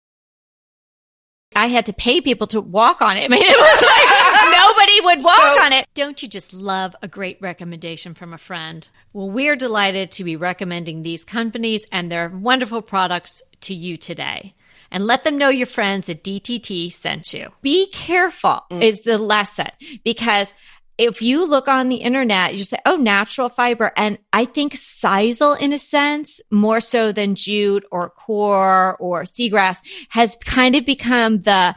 I 1.56 1.68
had 1.68 1.86
to 1.88 1.94
pay 1.94 2.22
people 2.22 2.48
to 2.48 2.62
walk 2.62 3.02
on 3.02 3.18
it. 3.18 3.24
I 3.26 3.28
mean, 3.28 3.44
it 3.44 3.58
was 3.58 3.82
like 3.82 4.52
nobody 4.52 5.02
would 5.02 5.24
walk 5.24 5.58
So- 5.58 5.64
on 5.64 5.74
it. 5.74 5.88
Don't 5.94 6.22
you 6.22 6.28
just 6.28 6.54
love 6.54 6.96
a 7.02 7.08
great 7.08 7.38
recommendation 7.42 8.14
from 8.14 8.34
a 8.34 8.38
friend? 8.38 8.88
Well, 9.14 9.30
we're 9.30 9.56
delighted 9.56 10.12
to 10.12 10.24
be 10.24 10.36
recommending 10.36 11.04
these 11.04 11.24
companies 11.24 11.86
and 11.92 12.12
their 12.12 12.30
wonderful 12.30 12.82
products 12.82 13.42
to 13.62 13.74
you 13.74 13.98
today. 13.98 14.56
And 14.90 15.08
let 15.08 15.24
them 15.24 15.40
know 15.40 15.50
your 15.50 15.66
friends 15.68 16.08
at 16.08 16.24
DTT 16.24 16.94
sent 16.94 17.34
you. 17.34 17.50
Be 17.64 17.88
careful 17.88 18.64
mm. 18.70 18.82
is 18.82 19.02
the 19.02 19.18
lesson 19.18 19.70
because 20.04 20.54
if 20.98 21.22
you 21.22 21.46
look 21.46 21.68
on 21.68 21.90
the 21.90 21.98
internet, 21.98 22.56
you 22.56 22.64
say, 22.64 22.78
oh, 22.86 22.96
natural 22.96 23.50
fiber. 23.50 23.92
And 23.98 24.20
I 24.32 24.46
think 24.46 24.74
sisal, 24.74 25.60
in 25.60 25.74
a 25.74 25.80
sense, 25.80 26.40
more 26.52 26.82
so 26.82 27.12
than 27.12 27.36
jute 27.36 27.86
or 27.92 28.12
coir 28.12 28.96
or 29.00 29.24
seagrass, 29.24 29.78
has 30.10 30.38
kind 30.38 30.76
of 30.76 30.86
become 30.86 31.40
the 31.42 31.76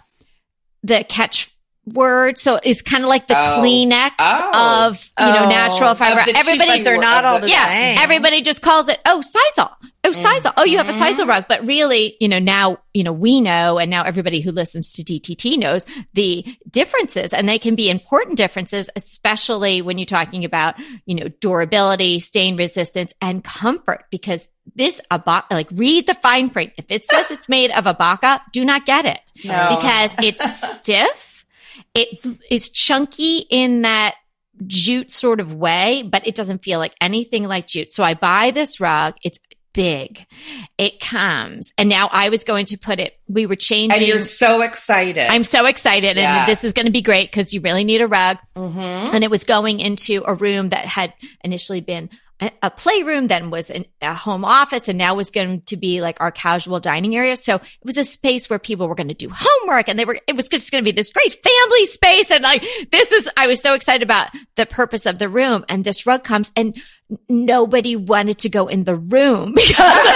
the 0.83 1.05
catch 1.09 1.56
word. 1.87 2.37
So 2.39 2.59
it's 2.63 2.83
kind 2.83 3.05
of 3.05 3.09
like 3.09 3.27
the 3.29 3.37
Oh. 3.37 3.61
Kleenex 3.63 4.11
Oh. 4.19 4.87
of 4.89 5.11
you 5.19 5.25
know 5.27 5.45
Oh. 5.45 5.49
natural 5.49 5.95
fiber. 5.95 6.21
Of 6.21 6.27
the 6.27 6.37
Everybody, 6.37 6.71
tissue 6.71 6.85
they're 6.85 6.99
not 7.01 7.25
all 7.25 7.39
the 7.41 7.49
yeah, 7.49 7.67
same. 7.69 7.99
everybody 7.99 8.43
just 8.43 8.61
calls 8.63 8.89
it 8.89 8.99
oh 9.07 9.23
sisal. 9.23 9.71
Oh 10.05 10.11
sisal. 10.11 10.53
Oh, 10.57 10.65
you 10.65 10.79
have 10.79 10.89
a 10.89 10.93
mm-hmm. 10.93 11.03
sisal 11.21 11.27
rug, 11.29 11.47
but 11.49 11.67
really, 11.67 12.17
you 12.21 12.29
know, 12.29 12.39
now 12.39 12.79
you 12.95 13.03
know 13.05 13.13
we 13.13 13.41
know, 13.41 13.79
and 13.79 13.91
now 13.91 14.03
everybody 14.05 14.41
who 14.41 14.53
listens 14.53 14.93
to 14.95 15.03
DTT 15.05 15.57
knows 15.59 15.85
the 16.15 16.45
differences, 16.71 17.33
and 17.33 17.49
they 17.49 17.59
can 17.59 17.75
be 17.75 17.91
important 17.91 18.37
differences, 18.37 18.89
especially 18.97 19.83
when 19.83 19.99
you're 19.99 20.07
talking 20.07 20.45
about 20.45 20.75
you 21.07 21.15
know 21.17 21.29
durability, 21.41 22.21
stain 22.21 22.57
resistance, 22.57 23.13
and 23.21 23.43
comfort. 23.43 24.05
Because 24.11 24.49
this 24.75 25.01
abaca, 25.11 25.55
like 25.55 25.69
read 25.73 26.07
the 26.07 26.15
fine 26.15 26.51
print. 26.51 26.73
If 26.77 26.87
it 26.91 27.05
says 27.07 27.31
it's 27.31 27.49
made 27.49 27.71
of 27.71 27.87
abaca, 27.87 28.43
do 28.53 28.65
not 28.65 28.85
get 28.87 29.05
it 29.07 29.21
No. 29.45 29.77
because 29.77 30.11
it's 30.19 30.71
stiff. 30.75 31.26
It 31.97 32.39
is 32.51 32.69
chunky 32.69 33.39
in 33.51 33.83
that 33.83 34.15
jute 34.67 35.11
sort 35.11 35.41
of 35.41 35.53
way, 35.55 36.03
but 36.03 36.27
it 36.27 36.35
doesn't 36.35 36.63
feel 36.63 36.79
like 36.79 36.95
anything 37.01 37.45
like 37.45 37.67
jute. 37.67 37.93
So 37.93 38.03
I 38.05 38.15
buy 38.15 38.51
this 38.53 38.81
rug. 38.81 39.15
It's 39.23 39.39
big. 39.75 40.25
It 40.79 41.01
comes. 41.01 41.73
And 41.77 41.91
now 41.91 42.09
I 42.11 42.31
was 42.31 42.45
going 42.45 42.65
to 42.67 42.79
put 42.79 42.99
it, 42.99 43.13
we 43.29 43.45
were 43.45 43.57
changing. 43.57 43.99
and 43.99 44.07
you're 44.07 44.21
so 44.21 44.63
excited. 44.63 45.27
I'm 45.31 45.45
so 45.45 45.67
excited. 45.67 46.17
Yeah. 46.17 46.41
And 46.41 46.49
this 46.51 46.65
is 46.65 46.73
going 46.73 46.87
to 46.87 46.93
be 46.93 47.03
great 47.03 47.31
because 47.31 47.53
you 47.53 47.61
really 47.61 47.85
need 47.85 48.01
a 48.01 48.07
rug. 48.07 48.39
Mhm. 48.57 49.13
And 49.13 49.23
it 49.23 49.31
was 49.31 49.45
going 49.45 49.81
into 49.81 50.23
a 50.27 50.33
room 50.35 50.71
that 50.71 50.87
had 50.87 51.13
initially 51.45 51.83
been 51.83 52.09
a, 52.41 52.71
playroom, 52.71 53.29
then 53.29 53.51
was 53.51 53.71
an, 53.71 53.87
a 54.03 54.13
home 54.13 54.45
office, 54.45 54.89
and 54.89 54.99
now 54.99 55.15
was 55.15 55.31
going 55.31 55.63
to 55.63 55.77
be 55.77 56.03
like 56.03 56.21
our 56.21 56.31
casual 56.31 56.81
dining 56.81 57.17
area. 57.17 57.37
So 57.37 57.57
it 57.57 57.63
was 57.83 57.97
a 57.97 58.05
space 58.05 58.51
where 58.51 58.59
people 58.59 58.89
were 58.89 58.95
going 58.95 59.09
to 59.09 59.15
do 59.15 59.31
homework 59.33 59.89
and 59.89 59.99
they 59.99 60.05
were, 60.05 60.19
it 60.27 60.37
was 60.37 60.49
just 60.49 60.71
going 60.71 60.85
to 60.85 60.85
be 60.85 60.95
this 60.95 61.11
great 61.11 61.33
family 61.43 61.87
space. 61.87 62.31
And 62.31 62.43
like, 62.43 62.63
this 62.93 63.11
is, 63.11 63.31
I 63.37 63.47
was 63.47 63.63
so 63.63 63.73
excited 63.73 64.03
about 64.03 64.29
the 64.57 64.67
purpose 64.67 65.07
of 65.07 65.19
the 65.19 65.31
room. 65.31 65.65
And 65.69 65.83
this 65.83 66.07
rug 66.07 66.25
comes 66.25 66.53
and 66.57 66.77
nobody 67.29 67.97
wanted 67.97 68.39
to 68.41 68.49
go 68.49 68.67
in 68.67 68.85
the 68.85 68.97
room 68.97 69.53
because 69.55 70.07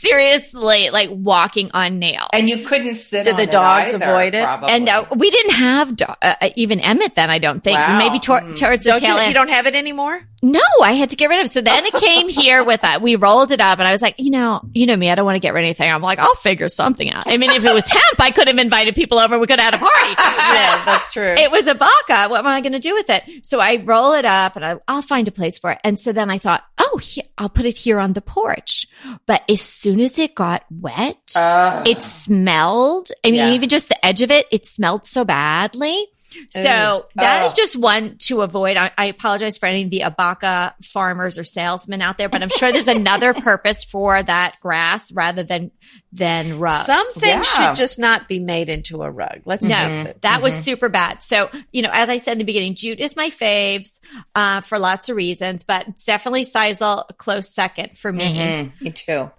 seriously 0.00 0.90
like 0.90 1.08
walking 1.12 1.70
on 1.72 1.98
nails. 1.98 2.28
and 2.32 2.48
you 2.48 2.64
couldn't 2.66 2.94
sit. 2.94 3.24
Did 3.24 3.32
on 3.32 3.36
the 3.36 3.42
it 3.44 3.50
dogs 3.50 3.94
either, 3.94 4.04
avoid 4.04 4.34
it? 4.34 4.44
probably. 4.44 4.70
And 4.70 4.88
uh, 4.88 5.04
we 5.16 5.30
didn't 5.30 5.52
have 5.52 5.96
do- 5.96 6.04
uh, 6.04 6.34
uh, 6.40 6.50
even 6.56 6.80
Emmett 6.80 7.14
then. 7.14 7.30
I 7.30 7.38
don't 7.38 7.62
think. 7.62 7.78
Wow. 7.78 7.98
Maybe 7.98 8.18
tor- 8.18 8.40
Mm. 8.40 8.56
towards 8.56 8.82
the 8.84 8.90
Don't 8.90 9.00
tail 9.00 9.14
you? 9.16 9.20
end. 9.20 9.28
You 9.28 9.34
don't 9.34 9.48
have 9.50 9.66
it 9.66 9.74
anymore. 9.74 10.22
no, 10.42 10.60
I 10.82 10.92
had 10.92 11.10
to 11.10 11.16
get 11.16 11.28
rid 11.28 11.40
of. 11.40 11.44
it. 11.46 11.52
So 11.52 11.60
then 11.60 11.84
it 11.84 11.92
came 11.94 12.28
here 12.30 12.64
with 12.64 12.80
that. 12.80 13.02
We 13.02 13.16
rolled 13.16 13.50
it 13.52 13.60
up, 13.60 13.78
and 13.78 13.86
I 13.86 13.92
was 13.92 14.00
like, 14.00 14.14
you 14.18 14.30
know, 14.30 14.62
you 14.72 14.86
know 14.86 14.96
me. 14.96 15.10
I 15.10 15.14
don't 15.14 15.26
want 15.26 15.36
to 15.36 15.40
get 15.40 15.52
rid 15.52 15.60
of 15.60 15.66
anything. 15.66 15.90
I'm 15.90 16.00
like, 16.00 16.18
I'll 16.18 16.34
figure 16.36 16.68
something 16.68 17.10
out. 17.12 17.24
I 17.26 17.36
mean, 17.36 17.50
if 17.50 17.64
it 17.64 17.74
was 17.74 17.86
hemp, 17.86 18.18
I 18.20 18.30
could 18.30 18.48
have 18.48 18.56
invited 18.58 18.94
people 18.94 19.18
over. 19.18 19.38
We 19.38 19.46
could 19.46 19.60
have 19.60 19.74
had 19.74 19.82
a 19.82 19.84
party. 19.84 20.10
yeah, 20.18 20.82
that's 20.86 21.12
true. 21.12 21.34
It 21.36 21.50
was 21.50 21.66
abaca. 21.66 22.28
What 22.30 22.38
am 22.40 22.46
I 22.46 22.60
going 22.62 22.72
to 22.72 22.78
do 22.78 22.94
with 22.94 23.10
it? 23.10 23.44
So 23.46 23.60
I 23.60 23.76
roll 23.84 24.14
it 24.14 24.24
up 24.24 24.56
and 24.56 24.64
I, 24.64 24.76
I'll 24.88 25.02
find 25.02 25.28
a 25.28 25.32
place 25.32 25.58
for 25.58 25.72
it. 25.72 25.78
And 25.84 26.00
so 26.00 26.12
then 26.12 26.30
I 26.30 26.38
thought, 26.38 26.64
oh, 26.92 27.00
I'll 27.38 27.48
put 27.48 27.66
it 27.66 27.76
here 27.78 27.98
on 27.98 28.12
the 28.14 28.20
porch. 28.20 28.86
But 29.26 29.42
as 29.48 29.60
soon 29.60 30.00
as 30.00 30.18
it 30.18 30.34
got 30.34 30.64
wet, 30.70 31.32
Ugh. 31.36 31.86
it 31.88 32.00
smelled. 32.02 33.08
I 33.24 33.30
mean, 33.30 33.34
Yeah. 33.36 33.52
even 33.52 33.68
just 33.68 33.88
the 33.88 34.04
edge 34.06 34.22
of 34.22 34.30
it, 34.30 34.46
it 34.50 34.66
smelled 34.66 35.04
so 35.04 35.24
badly. 35.24 36.06
So 36.50 37.06
that 37.16 37.44
is 37.46 37.52
Oh. 37.52 37.54
just 37.56 37.76
one 37.76 38.16
to 38.18 38.42
avoid. 38.42 38.76
I, 38.76 38.90
I 38.96 39.06
apologize 39.06 39.58
for 39.58 39.66
any 39.66 39.84
of 39.84 39.90
the 39.90 40.00
abaca 40.02 40.74
farmers 40.82 41.38
or 41.38 41.44
salesmen 41.44 42.02
out 42.02 42.18
there, 42.18 42.28
but 42.28 42.42
I'm 42.42 42.48
sure 42.48 42.70
there's 42.72 42.88
another 43.00 43.34
purpose 43.34 43.84
for 43.84 44.22
that 44.22 44.56
grass 44.60 45.10
rather 45.12 45.42
than 45.42 45.70
than 46.12 46.58
rugs. 46.58 46.86
Some 46.86 47.12
things 47.14 47.46
Yeah. 47.58 47.68
should 47.72 47.76
just 47.76 47.98
not 47.98 48.28
be 48.28 48.38
made 48.38 48.68
into 48.68 49.02
a 49.02 49.10
rug. 49.10 49.40
Let's 49.44 49.66
No, 49.66 49.74
face 49.76 50.04
it. 50.06 50.22
that 50.22 50.40
was 50.42 50.54
super 50.54 50.88
bad. 50.88 51.22
So, 51.22 51.50
you 51.72 51.82
know, 51.82 51.90
as 51.92 52.08
I 52.08 52.18
said 52.18 52.32
in 52.32 52.38
the 52.38 52.44
beginning, 52.44 52.74
jute 52.76 53.00
is 53.00 53.16
my 53.16 53.30
faves 53.30 54.00
uh, 54.34 54.60
for 54.60 54.78
lots 54.78 55.08
of 55.08 55.16
reasons, 55.16 55.64
but 55.64 55.88
it's 55.88 56.04
definitely 56.04 56.44
Sisal 56.44 57.04
close 57.16 57.52
second 57.52 57.96
for 57.98 58.12
me. 58.12 58.36
Mhm. 58.36 58.80
Me 58.80 58.90
too. 58.90 59.30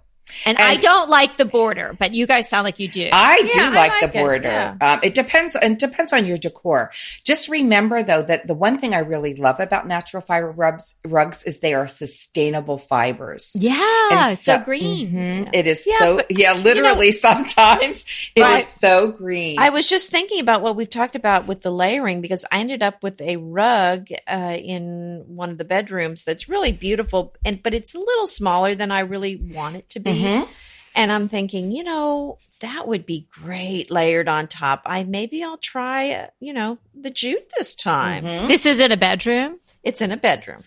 And, 0.46 0.58
I 0.58 0.76
don't 0.76 1.08
like 1.10 1.36
the 1.36 1.44
border, 1.44 1.94
but 1.98 2.12
you 2.14 2.26
guys 2.26 2.48
sound 2.48 2.64
like 2.64 2.78
you 2.78 2.88
do. 2.88 3.08
I 3.12 3.42
Yeah, 3.44 3.52
do 3.52 3.60
I 3.60 3.68
like, 3.74 3.90
like 4.02 4.12
the 4.12 4.18
it, 4.18 4.22
border. 4.22 4.48
yeah. 4.48 4.76
Um, 4.80 5.00
it 5.02 5.14
depends. 5.14 5.56
It 5.60 5.78
depends 5.78 6.12
on 6.12 6.26
your 6.26 6.36
decor. 6.36 6.90
Just 7.24 7.48
remember 7.48 8.02
though 8.02 8.22
that 8.22 8.46
the 8.46 8.54
one 8.54 8.78
thing 8.78 8.94
I 8.94 9.00
really 9.00 9.34
love 9.34 9.60
about 9.60 9.86
natural 9.86 10.20
fiber 10.20 10.50
rugs 10.50 10.94
rugs 11.04 11.42
is 11.44 11.60
they 11.60 11.74
are 11.74 11.88
sustainable 11.88 12.78
fibers. 12.78 13.52
yeah, 13.58 14.28
And 14.28 14.38
so, 14.38 14.58
green. 14.60 15.10
Mhm. 15.12 15.50
It 15.52 15.66
is 15.66 15.84
Yeah, 15.86 15.98
so 15.98 16.16
but, 16.16 16.30
yeah. 16.30 16.52
Literally, 16.54 17.12
sometimes 17.46 18.04
it 18.34 18.40
is 18.42 18.68
so 18.68 19.08
green. 19.08 19.58
I 19.58 19.70
was 19.70 19.88
just 19.88 20.10
thinking 20.10 20.40
about 20.40 20.62
what 20.62 20.76
we've 20.76 20.88
talked 20.90 21.16
about 21.16 21.46
with 21.46 21.62
the 21.62 21.70
layering 21.70 22.20
because 22.20 22.44
I 22.50 22.58
ended 22.60 22.82
up 22.82 23.02
with 23.02 23.20
a 23.20 23.36
rug 23.36 24.08
uh, 24.30 24.56
in 24.58 25.24
one 25.26 25.50
of 25.50 25.58
the 25.58 25.64
bedrooms 25.64 26.24
that's 26.24 26.48
really 26.48 26.72
beautiful, 26.72 27.34
and 27.44 27.62
but 27.62 27.74
it's 27.74 27.94
a 27.94 27.98
little 27.98 28.26
smaller 28.26 28.74
than 28.74 28.90
I 28.90 29.00
really 29.00 29.36
want 29.36 29.76
it 29.76 29.88
to 29.90 30.00
be. 30.00 30.10
Mhm. 30.22 30.48
And 30.94 31.10
I'm 31.10 31.28
thinking, 31.28 31.70
you 31.72 31.82
know, 31.84 32.36
that 32.60 32.86
would 32.86 33.06
be 33.06 33.26
great 33.32 33.90
layered 33.90 34.28
on 34.28 34.46
top. 34.46 34.82
I 34.84 35.04
maybe 35.04 35.42
I'll 35.42 35.56
try, 35.56 36.28
you 36.38 36.52
know, 36.52 36.78
the 36.94 37.08
jute 37.10 37.50
this 37.56 37.74
time. 37.74 38.24
Mhm. 38.26 38.46
This 38.46 38.66
is 38.66 38.78
in 38.78 38.92
a 38.92 38.96
bedroom. 38.96 39.58
It's 39.82 40.00
in 40.02 40.12
a 40.12 40.16
bedroom. 40.18 40.64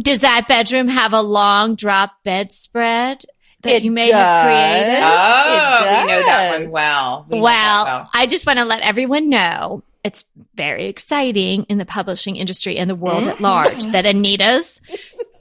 Does 0.00 0.20
that 0.20 0.46
bedroom 0.48 0.88
have 0.88 1.12
a 1.12 1.22
long 1.22 1.74
drop 1.76 2.16
bedspread 2.24 3.24
that 3.62 3.72
It 3.72 3.82
you 3.84 3.90
may 3.92 4.10
have 4.10 4.44
created? 4.44 5.02
Oh, 5.02 5.84
It 5.84 6.00
we 6.02 6.12
know 6.12 6.22
that 6.26 6.60
one 6.60 6.70
well. 6.70 7.26
We 7.30 7.38
know 7.38 7.44
well, 7.44 8.10
I 8.12 8.26
just 8.26 8.46
want 8.46 8.58
to 8.58 8.64
let 8.64 8.80
everyone 8.82 9.28
know 9.30 9.82
it's 10.04 10.24
very 10.54 10.86
exciting 10.86 11.64
in 11.68 11.78
the 11.78 11.86
publishing 11.86 12.36
industry 12.36 12.76
and 12.78 12.90
the 12.90 12.94
world 12.94 13.26
at 13.26 13.40
large 13.40 13.86
that 13.86 14.06
Anita's 14.06 14.80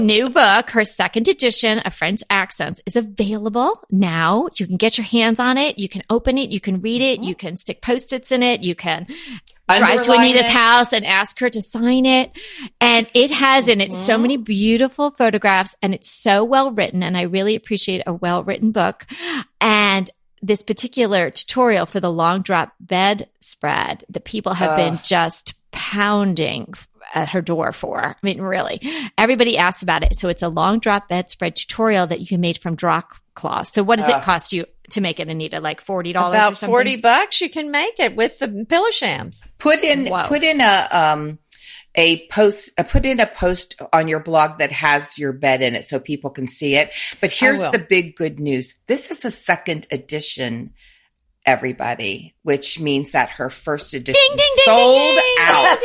new 0.00 0.30
book, 0.30 0.70
her 0.70 0.84
second 0.84 1.28
edition 1.28 1.78
of 1.80 1.94
French 1.94 2.22
Accents, 2.30 2.80
is 2.86 2.96
available 2.96 3.84
now. 3.90 4.48
You 4.54 4.66
can 4.66 4.76
get 4.76 4.98
your 4.98 5.04
hands 5.04 5.40
on 5.40 5.58
it. 5.58 5.78
You 5.78 5.88
can 5.88 6.02
open 6.10 6.38
it. 6.38 6.50
You 6.50 6.60
can 6.60 6.80
read 6.80 7.00
it. 7.02 7.22
You 7.22 7.34
can 7.34 7.56
stick 7.56 7.82
post 7.82 8.12
its 8.12 8.32
in 8.32 8.42
it. 8.42 8.62
You 8.62 8.74
can 8.74 9.06
drive 9.68 10.04
to 10.04 10.12
Anita's 10.12 10.44
it. 10.44 10.50
house 10.50 10.92
and 10.92 11.04
ask 11.04 11.38
her 11.40 11.50
to 11.50 11.60
sign 11.60 12.06
it. 12.06 12.30
And 12.80 13.06
it 13.14 13.30
has 13.30 13.68
in 13.68 13.80
it 13.80 13.92
so 13.92 14.14
Mm-hmm. 14.14 14.22
many 14.22 14.36
beautiful 14.36 15.10
photographs 15.10 15.74
and 15.82 15.92
it's 15.94 16.08
so 16.08 16.44
well 16.44 16.70
written. 16.72 17.02
And 17.02 17.16
I 17.16 17.22
really 17.22 17.54
appreciate 17.56 18.02
a 18.06 18.12
well 18.12 18.44
written 18.44 18.70
book. 18.70 19.06
And 19.60 20.10
this 20.42 20.62
particular 20.62 21.30
tutorial 21.30 21.86
for 21.86 21.98
the 21.98 22.12
long 22.12 22.42
drop 22.42 22.74
bed 22.78 23.28
spread 23.40 24.04
that 24.10 24.24
people 24.24 24.54
have 24.54 24.76
been 24.76 25.00
just 25.02 25.54
pounding 25.72 26.72
at 27.14 27.28
her 27.30 27.40
door 27.42 27.72
for. 27.72 28.02
I 28.04 28.14
mean, 28.22 28.40
really, 28.40 28.80
everybody 29.18 29.56
asked 29.58 29.82
about 29.82 30.02
it. 30.02 30.16
So 30.16 30.28
it's 30.28 30.42
a 30.42 30.48
long 30.48 30.78
drop 30.78 31.08
bedspread 31.08 31.56
tutorial 31.56 32.06
that 32.08 32.20
you 32.20 32.26
can 32.26 32.40
make 32.40 32.58
from 32.60 32.74
drop 32.76 33.12
cloth. 33.34 33.68
So 33.68 33.82
what 33.82 33.98
does 33.98 34.08
it 34.08 34.22
cost 34.22 34.52
you 34.52 34.66
to 34.90 35.00
make 35.00 35.20
it, 35.20 35.28
Anita? 35.28 35.60
Like 35.60 35.84
$40 35.84 36.06
or 36.06 36.10
About 36.10 36.58
something? 36.58 36.68
40 36.72 36.96
bucks, 36.96 37.40
you 37.40 37.50
can 37.50 37.70
make 37.70 37.98
it 38.00 38.16
with 38.16 38.38
the 38.38 38.66
pillow 38.68 38.90
shams. 38.90 39.42
Put 39.58 39.80
in 39.82 40.08
Wow. 40.08 40.26
put 40.26 40.42
in 40.42 40.60
a 40.60 40.88
um 40.90 41.38
a 41.98 42.26
post 42.28 42.72
uh, 42.78 42.82
put 42.82 43.06
in 43.06 43.20
a 43.20 43.26
post 43.26 43.80
on 43.92 44.06
your 44.08 44.20
blog 44.20 44.58
that 44.58 44.70
has 44.70 45.18
your 45.18 45.32
bed 45.32 45.62
in 45.62 45.74
it 45.74 45.84
so 45.84 45.98
people 45.98 46.30
can 46.30 46.46
see 46.46 46.74
it. 46.76 46.92
But 47.20 47.32
here's 47.32 47.60
the 47.70 47.78
big 47.78 48.16
good 48.16 48.38
news. 48.38 48.74
This 48.86 49.10
is 49.10 49.24
a 49.24 49.30
second 49.30 49.86
edition 49.90 50.72
everybody, 51.44 52.34
which 52.42 52.80
means 52.80 53.12
that 53.12 53.30
her 53.30 53.48
first 53.50 53.94
edition 53.94 54.20
Ding, 54.28 54.36
ding, 54.36 54.46
ding, 54.56 54.64
sold 54.64 55.14
ding, 55.14 55.14
ding. 55.14 55.34
out. 55.40 55.78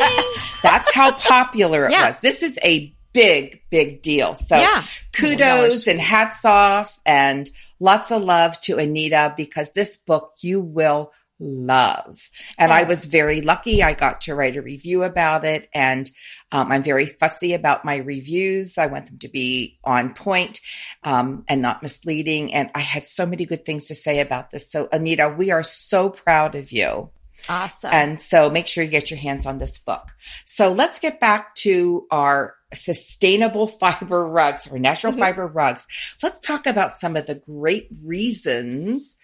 That's 0.63 0.91
how 0.93 1.11
popular 1.17 1.85
it 1.87 1.91
Yeah. 1.91 2.07
was. 2.07 2.21
This 2.21 2.43
is 2.43 2.57
a 2.63 2.93
big, 3.13 3.61
big 3.69 4.01
deal. 4.01 4.35
So 4.35 4.55
Yeah. 4.57 4.83
kudos 5.15 5.87
and 5.87 5.99
hats 5.99 6.45
off 6.45 6.99
and 7.05 7.49
lots 7.79 8.11
of 8.11 8.23
love 8.23 8.59
to 8.61 8.77
Anita 8.77 9.33
because 9.35 9.71
this 9.73 9.97
book 9.97 10.33
you 10.41 10.61
will 10.61 11.11
love. 11.43 12.29
And 12.57 12.71
I 12.71 12.83
Oh. 12.83 12.85
was 12.85 13.05
very 13.05 13.41
lucky. 13.41 13.81
I 13.83 13.93
got 13.93 14.21
to 14.21 14.35
write 14.35 14.55
a 14.55 14.61
review 14.61 15.03
about 15.03 15.43
it 15.43 15.67
and 15.73 16.09
um, 16.53 16.71
I'm 16.71 16.83
very 16.83 17.05
fussy 17.05 17.53
about 17.53 17.83
my 17.85 17.95
reviews. 17.95 18.77
I 18.77 18.85
want 18.87 19.07
them 19.07 19.17
to 19.19 19.29
be 19.29 19.79
on 19.85 20.13
point, 20.13 20.59
um, 21.03 21.45
and 21.47 21.61
not 21.61 21.81
misleading. 21.81 22.53
And 22.53 22.69
I 22.75 22.81
had 22.81 23.05
so 23.05 23.25
many 23.25 23.45
good 23.45 23.65
things 23.65 23.87
to 23.87 23.95
say 23.95 24.19
about 24.19 24.51
this. 24.51 24.69
So 24.69 24.87
Anita, 24.91 25.29
we 25.29 25.51
are 25.51 25.63
so 25.63 26.09
proud 26.09 26.55
of 26.55 26.71
you. 26.73 27.09
Awesome. 27.49 27.91
And 27.93 28.21
so 28.21 28.49
make 28.49 28.67
sure 28.67 28.83
you 28.83 28.89
get 28.89 29.09
your 29.11 29.19
hands 29.19 29.45
on 29.45 29.57
this 29.57 29.79
book. 29.79 30.09
So 30.45 30.71
let's 30.71 30.99
get 30.99 31.19
back 31.19 31.55
to 31.55 32.07
our 32.11 32.55
sustainable 32.73 33.67
fiber 33.81 34.27
rugs 34.27 34.67
or 34.71 34.79
natural 34.79 35.13
Mhm. 35.13 35.19
fiber 35.19 35.47
rugs. 35.47 35.87
Let's 36.21 36.39
talk 36.39 36.65
about 36.67 36.91
some 36.91 37.15
of 37.15 37.25
the 37.25 37.35
great 37.35 37.87
reasons 38.03 39.15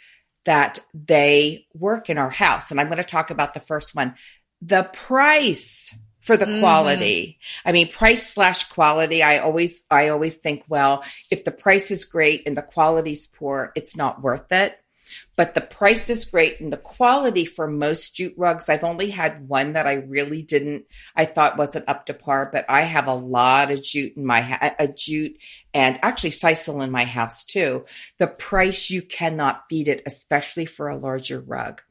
that 0.46 0.80
they 0.94 1.66
work 1.74 2.10
in 2.10 2.18
our 2.18 2.30
house. 2.30 2.72
And 2.72 2.80
I'm 2.80 2.88
going 2.88 2.98
to 2.98 3.04
talk 3.04 3.30
about 3.30 3.54
the 3.54 3.60
first 3.60 3.96
one 3.96 4.16
the 4.60 4.90
price 4.92 5.94
for 6.20 6.36
the 6.36 6.46
Mhm. 6.46 6.60
quality. 6.62 7.38
I 7.64 7.72
mean, 7.72 7.90
price 7.90 8.34
slash 8.34 8.64
quality. 8.70 9.22
I 9.22 9.38
always, 9.38 9.86
I 9.92 10.08
always 10.10 10.38
think, 10.38 10.64
well, 10.68 11.04
if 11.30 11.44
the 11.44 11.52
price 11.52 11.92
is 11.92 12.06
great 12.06 12.48
and 12.48 12.58
the 12.58 12.64
quality's 12.64 13.28
poor, 13.28 13.72
it's 13.76 13.96
not 13.96 14.24
worth 14.24 14.52
it 14.52 14.78
but 15.38 15.54
the 15.54 15.62
price 15.62 16.10
is 16.10 16.26
great 16.26 16.60
and 16.60 16.74
the 16.74 16.78
quality 16.78 17.46
for 17.46 17.68
most 17.68 18.16
jute 18.16 18.34
rugs 18.38 18.68
i've 18.68 18.84
only 18.84 19.10
had 19.10 19.48
one 19.48 19.74
that 19.74 19.88
i 19.88 19.94
really 19.94 20.42
didn't 20.42 20.86
i 21.16 21.24
thought 21.24 21.58
wasn't 21.58 21.88
up 21.88 22.06
to 22.06 22.14
par 22.14 22.50
but 22.52 22.66
i 22.68 22.82
have 22.82 23.08
a 23.08 23.14
lot 23.14 23.72
of 23.72 23.82
jute 23.82 24.18
in 24.18 24.26
my 24.26 24.76
a 24.80 24.88
jute 24.88 25.38
and 25.78 26.00
actually 26.02 26.32
sisal 26.32 26.84
in 26.84 26.90
my 26.90 27.06
house 27.06 27.44
too. 27.44 27.86
The 28.18 28.26
price 28.26 28.90
you 28.90 29.04
cannot 29.04 29.70
beat 29.70 29.88
it 29.88 30.02
especially 30.08 30.66
for 30.66 30.90
a 30.90 30.98
larger 30.98 31.40
rug. 31.40 31.84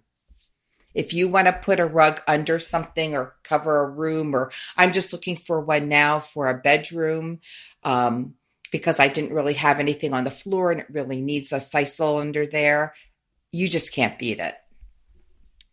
If 0.93 1.13
you 1.13 1.29
want 1.29 1.47
to 1.47 1.53
put 1.53 1.79
a 1.79 1.87
rug 1.87 2.21
under 2.27 2.59
something 2.59 3.15
or 3.15 3.37
cover 3.45 3.85
a 3.85 3.89
room 3.89 4.35
or 4.35 4.51
i'm 4.77 4.93
just 4.93 5.13
looking 5.13 5.37
for 5.37 5.61
one 5.61 5.89
now 5.89 6.19
for 6.19 6.49
a 6.49 6.59
bedroom 6.59 7.41
um, 7.85 8.35
because 8.73 8.99
i 8.99 9.07
didn't 9.07 9.35
really 9.35 9.55
have 9.55 9.79
anything 9.79 10.15
on 10.15 10.25
the 10.25 10.31
floor 10.31 10.73
and 10.73 10.81
it 10.81 10.91
really 10.91 11.21
needs 11.21 11.53
a 11.53 11.57
sisal 11.57 12.21
under 12.21 12.47
there 12.47 12.95
you 13.53 13.69
just 13.69 13.93
can't 13.93 14.19
beat 14.19 14.39
it. 14.39 14.55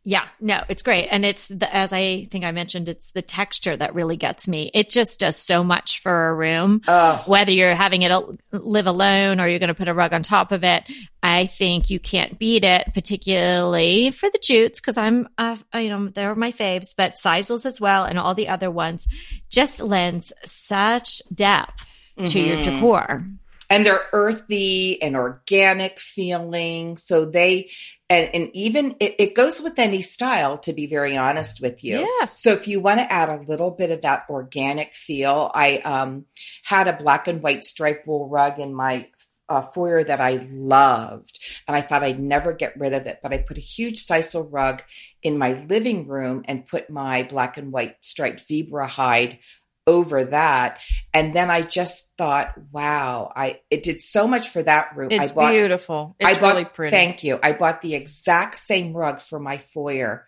Yeah, 0.06 0.26
no, 0.42 0.62
it's 0.68 0.82
great. 0.82 1.08
And 1.10 1.24
it's 1.24 1.48
the, 1.48 1.74
as 1.74 1.94
I 1.94 2.28
think 2.30 2.44
I 2.44 2.52
mentioned, 2.52 2.90
it's 2.90 3.14
the 3.14 3.22
texture 3.22 3.78
that 3.78 3.96
really 3.96 4.18
gets 4.18 4.50
me. 4.50 4.70
It 4.74 4.90
just 4.90 5.22
does 5.22 5.38
so 5.38 5.64
much 5.64 6.02
for 6.02 6.28
a 6.28 6.36
room. 6.36 6.82
Oh, 6.90 7.24
Whether 7.26 7.54
you're 7.54 7.74
having 7.74 8.02
it 8.02 8.12
live 8.52 8.86
alone 8.86 9.40
or 9.40 9.48
you're 9.48 9.60
going 9.60 9.70
to 9.70 9.74
put 9.74 9.88
a 9.88 9.94
rug 9.94 10.12
on 10.12 10.22
top 10.22 10.52
of 10.52 10.66
it, 10.66 10.84
I 11.22 11.46
think 11.46 11.90
you 11.90 12.02
can't 12.02 12.38
beat 12.38 12.66
it, 12.66 12.94
particularly 12.94 14.12
for 14.12 14.30
the 14.30 14.40
jutes, 14.44 14.82
because 14.82 14.98
I'm, 14.98 15.30
uh, 15.38 15.56
you 15.74 15.88
know, 15.88 16.10
they're 16.10 16.36
my 16.36 16.52
faves, 16.52 16.94
but 16.98 17.14
Sisals 17.14 17.66
as 17.66 17.80
well 17.80 18.04
and 18.04 18.20
all 18.20 18.36
the 18.36 18.50
other 18.50 18.70
ones 18.70 19.08
just 19.50 19.80
lends 19.80 20.34
such 20.44 21.22
depth 21.34 21.88
to 22.26 22.42
your 22.42 22.58
Mhm. 22.58 22.64
decor. 22.64 23.26
And 23.74 23.84
they're 23.84 24.06
earthy 24.14 25.02
and 25.02 25.16
organic 25.16 26.00
feeling. 26.00 26.96
So 26.96 27.26
they, 27.26 27.72
and, 28.08 28.30
and 28.32 28.50
even 28.54 28.96
it, 29.00 29.16
it 29.18 29.36
goes 29.36 29.60
with 29.60 29.80
any 29.80 30.04
style, 30.04 30.60
to 30.60 30.74
be 30.74 30.86
very 30.86 31.18
honest 31.18 31.60
with 31.60 31.84
you. 31.84 32.02
Yes. 32.02 32.40
So 32.40 32.52
if 32.52 32.68
you 32.68 32.80
want 32.80 33.00
to 33.00 33.12
add 33.12 33.30
a 33.30 33.42
little 33.42 33.72
bit 33.72 33.90
of 33.90 34.02
that 34.02 34.26
organic 34.30 34.94
feel, 34.94 35.50
I 35.56 35.78
um, 35.80 36.26
had 36.64 36.88
a 36.88 36.96
black 36.96 37.28
and 37.28 37.42
white 37.42 37.66
striped 37.66 38.06
wool 38.06 38.30
rug 38.30 38.60
in 38.60 38.76
my 38.76 39.08
uh, 39.50 39.64
foyer 39.64 40.04
that 40.04 40.22
I 40.22 40.36
loved, 40.52 41.40
and 41.68 41.76
I 41.76 41.82
thought 41.82 42.04
I'd 42.04 42.20
never 42.20 42.54
get 42.54 42.80
rid 42.80 42.94
of 42.94 43.08
it. 43.08 43.22
But 43.24 43.34
I 43.34 43.40
put 43.40 43.58
a 43.58 43.62
huge 43.62 44.06
sisal 44.06 44.48
rug 44.52 44.84
in 45.24 45.40
my 45.40 45.54
living 45.54 46.08
room 46.08 46.44
and 46.48 46.68
put 46.68 46.92
my 46.92 47.24
black 47.24 47.58
and 47.58 47.72
white 47.72 47.96
striped 48.02 48.40
zebra 48.40 48.88
hide 48.88 49.40
over 49.86 50.24
that, 50.26 50.80
and 51.14 51.34
then 51.36 51.50
I 51.50 51.62
just 51.62 52.12
thought, 52.18 52.54
wow, 52.72 53.32
I 53.36 53.60
it 53.70 53.84
did 53.84 54.00
so 54.02 54.28
much 54.28 54.50
for 54.50 54.64
that 54.64 54.96
room. 54.96 55.10
It's 55.12 55.32
I 55.32 55.36
bought, 55.36 55.52
beautiful. 55.52 56.16
It's 56.20 56.38
I 56.38 56.40
bought, 56.40 56.54
really 56.54 56.66
pretty. 56.66 56.92
Thank 56.92 57.24
you. 57.24 57.40
I 57.44 57.54
bought 57.54 57.82
the 57.82 57.94
exact 57.96 58.56
same 58.56 58.94
rug 58.94 59.20
for 59.20 59.40
my 59.40 59.58
foyer. 59.58 60.26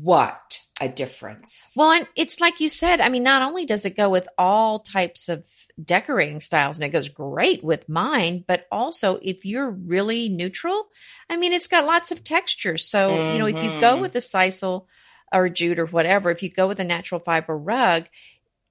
What 0.00 0.60
a 0.80 0.88
difference! 0.88 1.72
Well, 1.76 1.92
and 1.92 2.06
it's 2.16 2.40
like 2.40 2.60
you 2.60 2.68
said. 2.68 3.00
I 3.00 3.08
mean, 3.08 3.22
not 3.22 3.42
only 3.42 3.66
does 3.66 3.84
it 3.84 3.96
go 3.96 4.08
with 4.08 4.28
all 4.38 4.78
types 4.80 5.28
of 5.28 5.44
decorating 5.82 6.40
styles, 6.40 6.78
and 6.78 6.84
it 6.84 6.90
goes 6.90 7.08
great 7.08 7.62
with 7.62 7.88
mine, 7.88 8.44
but 8.46 8.66
also 8.72 9.18
if 9.22 9.44
you're 9.44 9.70
really 9.70 10.28
neutral, 10.28 10.88
I 11.28 11.36
mean, 11.36 11.52
it's 11.52 11.68
got 11.68 11.84
lots 11.86 12.12
of 12.12 12.24
textures. 12.24 12.86
So 12.86 13.30
you 13.30 13.38
know, 13.38 13.46
if 13.46 13.62
you 13.62 13.80
go 13.80 13.96
Mhm. 13.96 14.00
with 14.00 14.14
a 14.16 14.20
sisal 14.20 14.86
or 15.32 15.48
jute 15.48 15.78
or 15.78 15.86
whatever, 15.86 16.30
if 16.30 16.42
you 16.42 16.48
go 16.50 16.66
with 16.68 16.80
a 16.80 16.84
natural 16.84 17.18
fiber 17.20 17.56
rug. 17.56 18.08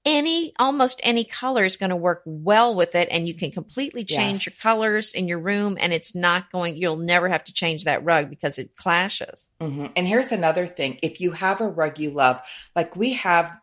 Any 0.06 0.52
almost 0.58 1.00
any 1.02 1.24
color 1.24 1.64
is 1.64 1.78
going 1.78 1.90
to 1.90 1.96
work 1.96 2.22
well 2.26 2.74
with 2.74 2.94
it, 2.94 3.08
and 3.10 3.26
you 3.26 3.34
can 3.34 3.50
completely 3.50 4.04
change 4.04 4.38
Yes. 4.38 4.46
your 4.46 4.54
colors 4.60 5.14
in 5.14 5.28
your 5.28 5.38
room, 5.38 5.78
and 5.80 5.94
it's 5.94 6.14
not 6.14 6.52
going. 6.52 6.76
You'll 6.76 6.98
never 6.98 7.28
have 7.30 7.44
to 7.44 7.54
change 7.54 7.84
that 7.84 8.04
rug 8.04 8.28
because 8.28 8.58
it 8.58 8.76
clashes. 8.76 9.48
Mhm. 9.62 9.92
And 9.96 10.06
here's 10.06 10.30
another 10.30 10.66
thing: 10.66 10.98
if 11.02 11.22
you 11.22 11.32
have 11.32 11.62
a 11.62 11.68
rug 11.68 11.98
you 11.98 12.10
love, 12.10 12.42
like 12.76 12.94
we 12.96 13.14
have, 13.14 13.56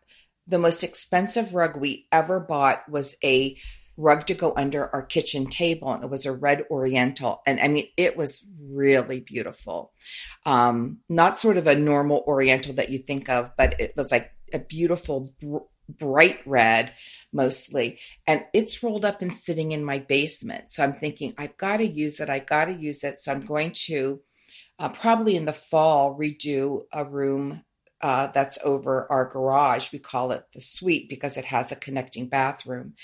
the 0.48 0.58
most 0.58 0.84
expensive 0.84 1.54
rug 1.54 1.78
we 1.78 2.08
ever 2.12 2.40
bought 2.40 2.90
was 2.90 3.16
a 3.24 3.56
rug 3.96 4.26
to 4.26 4.34
go 4.34 4.52
under 4.56 4.90
our 4.96 5.04
kitchen 5.04 5.46
table, 5.46 5.94
and 5.94 6.04
it 6.04 6.10
was 6.10 6.26
a 6.26 6.32
red 6.32 6.66
Oriental, 6.72 7.44
and 7.46 7.60
I 7.60 7.68
mean, 7.68 7.88
it 7.98 8.18
was 8.18 8.44
really 8.60 9.20
beautiful. 9.20 9.92
Um, 10.44 11.02
not 11.08 11.38
sort 11.38 11.58
of 11.58 11.68
a 11.68 11.76
normal 11.76 12.24
Oriental 12.26 12.74
that 12.74 12.90
you 12.90 12.98
think 12.98 13.30
of, 13.30 13.52
but 13.56 13.80
it 13.80 13.96
was 13.96 14.12
like 14.12 14.32
a 14.52 14.58
beautiful. 14.58 15.36
Br- 15.98 16.12
bright 16.22 16.40
red 16.46 16.94
mostly 17.34 18.00
and 18.28 18.44
it's 18.54 18.84
rolled 18.84 19.06
up 19.06 19.22
and 19.22 19.34
sitting 19.34 19.72
in 19.72 19.84
my 19.84 20.00
basement. 20.00 20.70
So 20.70 20.84
i'm 20.84 20.94
thinking 20.94 21.34
i've 21.38 21.58
got 21.58 21.78
to 21.78 21.88
use 21.88 22.20
it 22.20 22.30
I've 22.30 22.46
got 22.46 22.66
to 22.66 22.74
use 22.74 23.04
it. 23.04 23.18
So 23.18 23.32
i'm 23.32 23.42
going 23.42 23.72
to 23.88 24.20
uh, 24.78 24.90
probably 24.90 25.36
in 25.36 25.46
the 25.46 25.54
fall 25.54 26.18
redo 26.18 26.84
a 26.92 27.06
room 27.06 27.64
uh, 28.02 28.28
that's 28.28 28.58
over 28.64 29.06
our 29.12 29.26
garage. 29.26 29.92
We 29.94 30.00
call 30.00 30.32
it 30.32 30.44
the 30.54 30.62
suite 30.62 31.08
because 31.08 31.38
it 31.38 31.46
has 31.46 31.72
a 31.72 31.76
connecting 31.76 32.28
bathroom. 32.28 32.96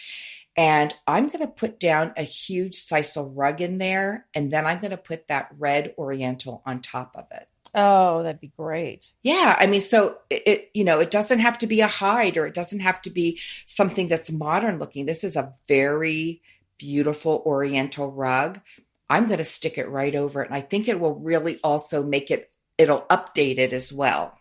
And 0.56 0.94
i'm 1.08 1.28
going 1.28 1.46
to 1.46 1.52
put 1.52 1.80
down 1.80 2.14
a 2.18 2.24
huge 2.24 2.76
sisal 2.76 3.32
rug 3.34 3.62
in 3.62 3.78
there 3.78 4.26
and 4.34 4.52
then 4.52 4.66
i'm 4.66 4.80
going 4.80 4.92
to 4.92 4.98
put 4.98 5.28
that 5.28 5.50
red 5.58 5.94
oriental 5.98 6.64
on 6.66 6.82
top 6.82 7.12
of 7.16 7.26
it 7.32 7.48
Oh, 7.78 8.24
that'd 8.24 8.42
be 8.42 8.52
great. 8.58 9.08
yeah, 9.24 9.56
I 9.60 9.68
mean, 9.68 9.82
so 9.82 10.18
it, 10.32 10.72
you 10.74 10.84
know, 10.84 11.00
it 11.00 11.12
doesn't 11.12 11.40
have 11.40 11.60
to 11.60 11.68
be 11.68 11.82
a 11.82 11.88
hide 11.88 12.36
or 12.36 12.48
it 12.48 12.56
doesn't 12.56 12.80
have 12.80 13.02
to 13.04 13.12
be 13.12 13.40
something 13.68 14.08
that's 14.08 14.32
modern 14.32 14.80
looking. 14.80 15.06
This 15.06 15.24
is 15.24 15.36
a 15.36 15.54
very 15.68 16.42
beautiful 16.80 17.44
Oriental 17.46 18.12
rug. 18.12 18.62
I'm 19.10 19.28
going 19.28 19.38
to 19.38 19.44
stick 19.44 19.78
it 19.78 19.90
right 19.90 20.16
over 20.16 20.42
it, 20.42 20.48
and 20.48 20.56
I 20.56 20.62
think 20.62 20.88
it 20.88 21.00
will 21.00 21.16
really 21.16 21.60
also 21.64 22.04
make 22.04 22.32
it. 22.32 22.52
It'll 22.78 23.02
update 23.10 23.60
it 23.60 23.74
as 23.74 23.94
well. 23.94 24.37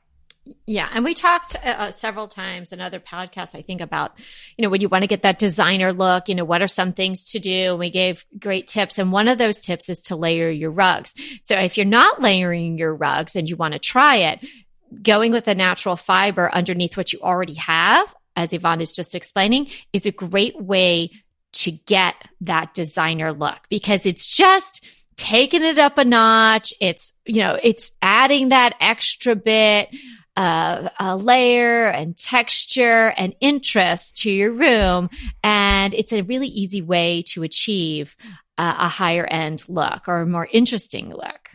Yeah, 0.66 0.88
and 0.92 1.04
we 1.04 1.14
talked 1.14 1.56
uh, 1.64 1.90
several 1.90 2.28
times 2.28 2.72
in 2.72 2.80
other 2.80 3.00
podcasts. 3.00 3.54
I 3.54 3.62
think 3.62 3.80
about 3.80 4.18
you 4.56 4.62
know 4.62 4.68
when 4.68 4.80
you 4.80 4.88
want 4.88 5.02
to 5.02 5.08
get 5.08 5.22
that 5.22 5.38
designer 5.38 5.92
look. 5.92 6.28
You 6.28 6.34
know 6.34 6.44
what 6.44 6.62
are 6.62 6.68
some 6.68 6.92
things 6.92 7.30
to 7.30 7.38
do? 7.38 7.70
And 7.70 7.78
we 7.78 7.90
gave 7.90 8.24
great 8.38 8.68
tips, 8.68 8.98
and 8.98 9.10
one 9.10 9.28
of 9.28 9.38
those 9.38 9.60
tips 9.60 9.88
is 9.88 10.04
to 10.04 10.16
layer 10.16 10.48
your 10.50 10.70
rugs. 10.70 11.14
So 11.42 11.56
if 11.56 11.76
you're 11.76 11.86
not 11.86 12.20
layering 12.20 12.78
your 12.78 12.94
rugs 12.94 13.34
and 13.34 13.48
you 13.48 13.56
want 13.56 13.72
to 13.72 13.80
try 13.80 14.16
it, 14.16 14.46
going 15.02 15.32
with 15.32 15.48
a 15.48 15.54
natural 15.54 15.96
fiber 15.96 16.52
underneath 16.52 16.96
what 16.96 17.12
you 17.12 17.20
already 17.20 17.54
have, 17.54 18.14
as 18.36 18.52
Yvonne 18.52 18.80
is 18.80 18.92
just 18.92 19.14
explaining, 19.14 19.68
is 19.92 20.06
a 20.06 20.12
great 20.12 20.60
way 20.60 21.10
to 21.54 21.72
get 21.72 22.14
that 22.42 22.74
designer 22.74 23.32
look 23.32 23.58
because 23.68 24.04
it's 24.04 24.28
just 24.28 24.86
taking 25.16 25.62
it 25.62 25.78
up 25.78 25.98
a 25.98 26.04
notch. 26.04 26.72
It's 26.80 27.14
you 27.24 27.40
know 27.40 27.58
it's 27.62 27.90
adding 28.02 28.50
that 28.50 28.76
extra 28.80 29.34
bit 29.34 29.88
uh, 30.36 30.88
a 31.00 31.16
layer 31.16 31.88
and 31.88 32.16
texture 32.16 33.12
and 33.16 33.34
interest 33.40 34.18
to 34.18 34.30
your 34.30 34.52
room. 34.52 35.08
And 35.42 35.94
it's 35.94 36.12
a 36.12 36.22
really 36.22 36.48
easy 36.48 36.82
way 36.82 37.22
to 37.28 37.42
achieve 37.42 38.16
uh, 38.58 38.74
a 38.78 38.88
higher 38.88 39.24
end 39.24 39.64
look 39.68 40.08
or 40.08 40.20
a 40.20 40.26
more 40.26 40.48
interesting 40.52 41.10
look. 41.10 41.50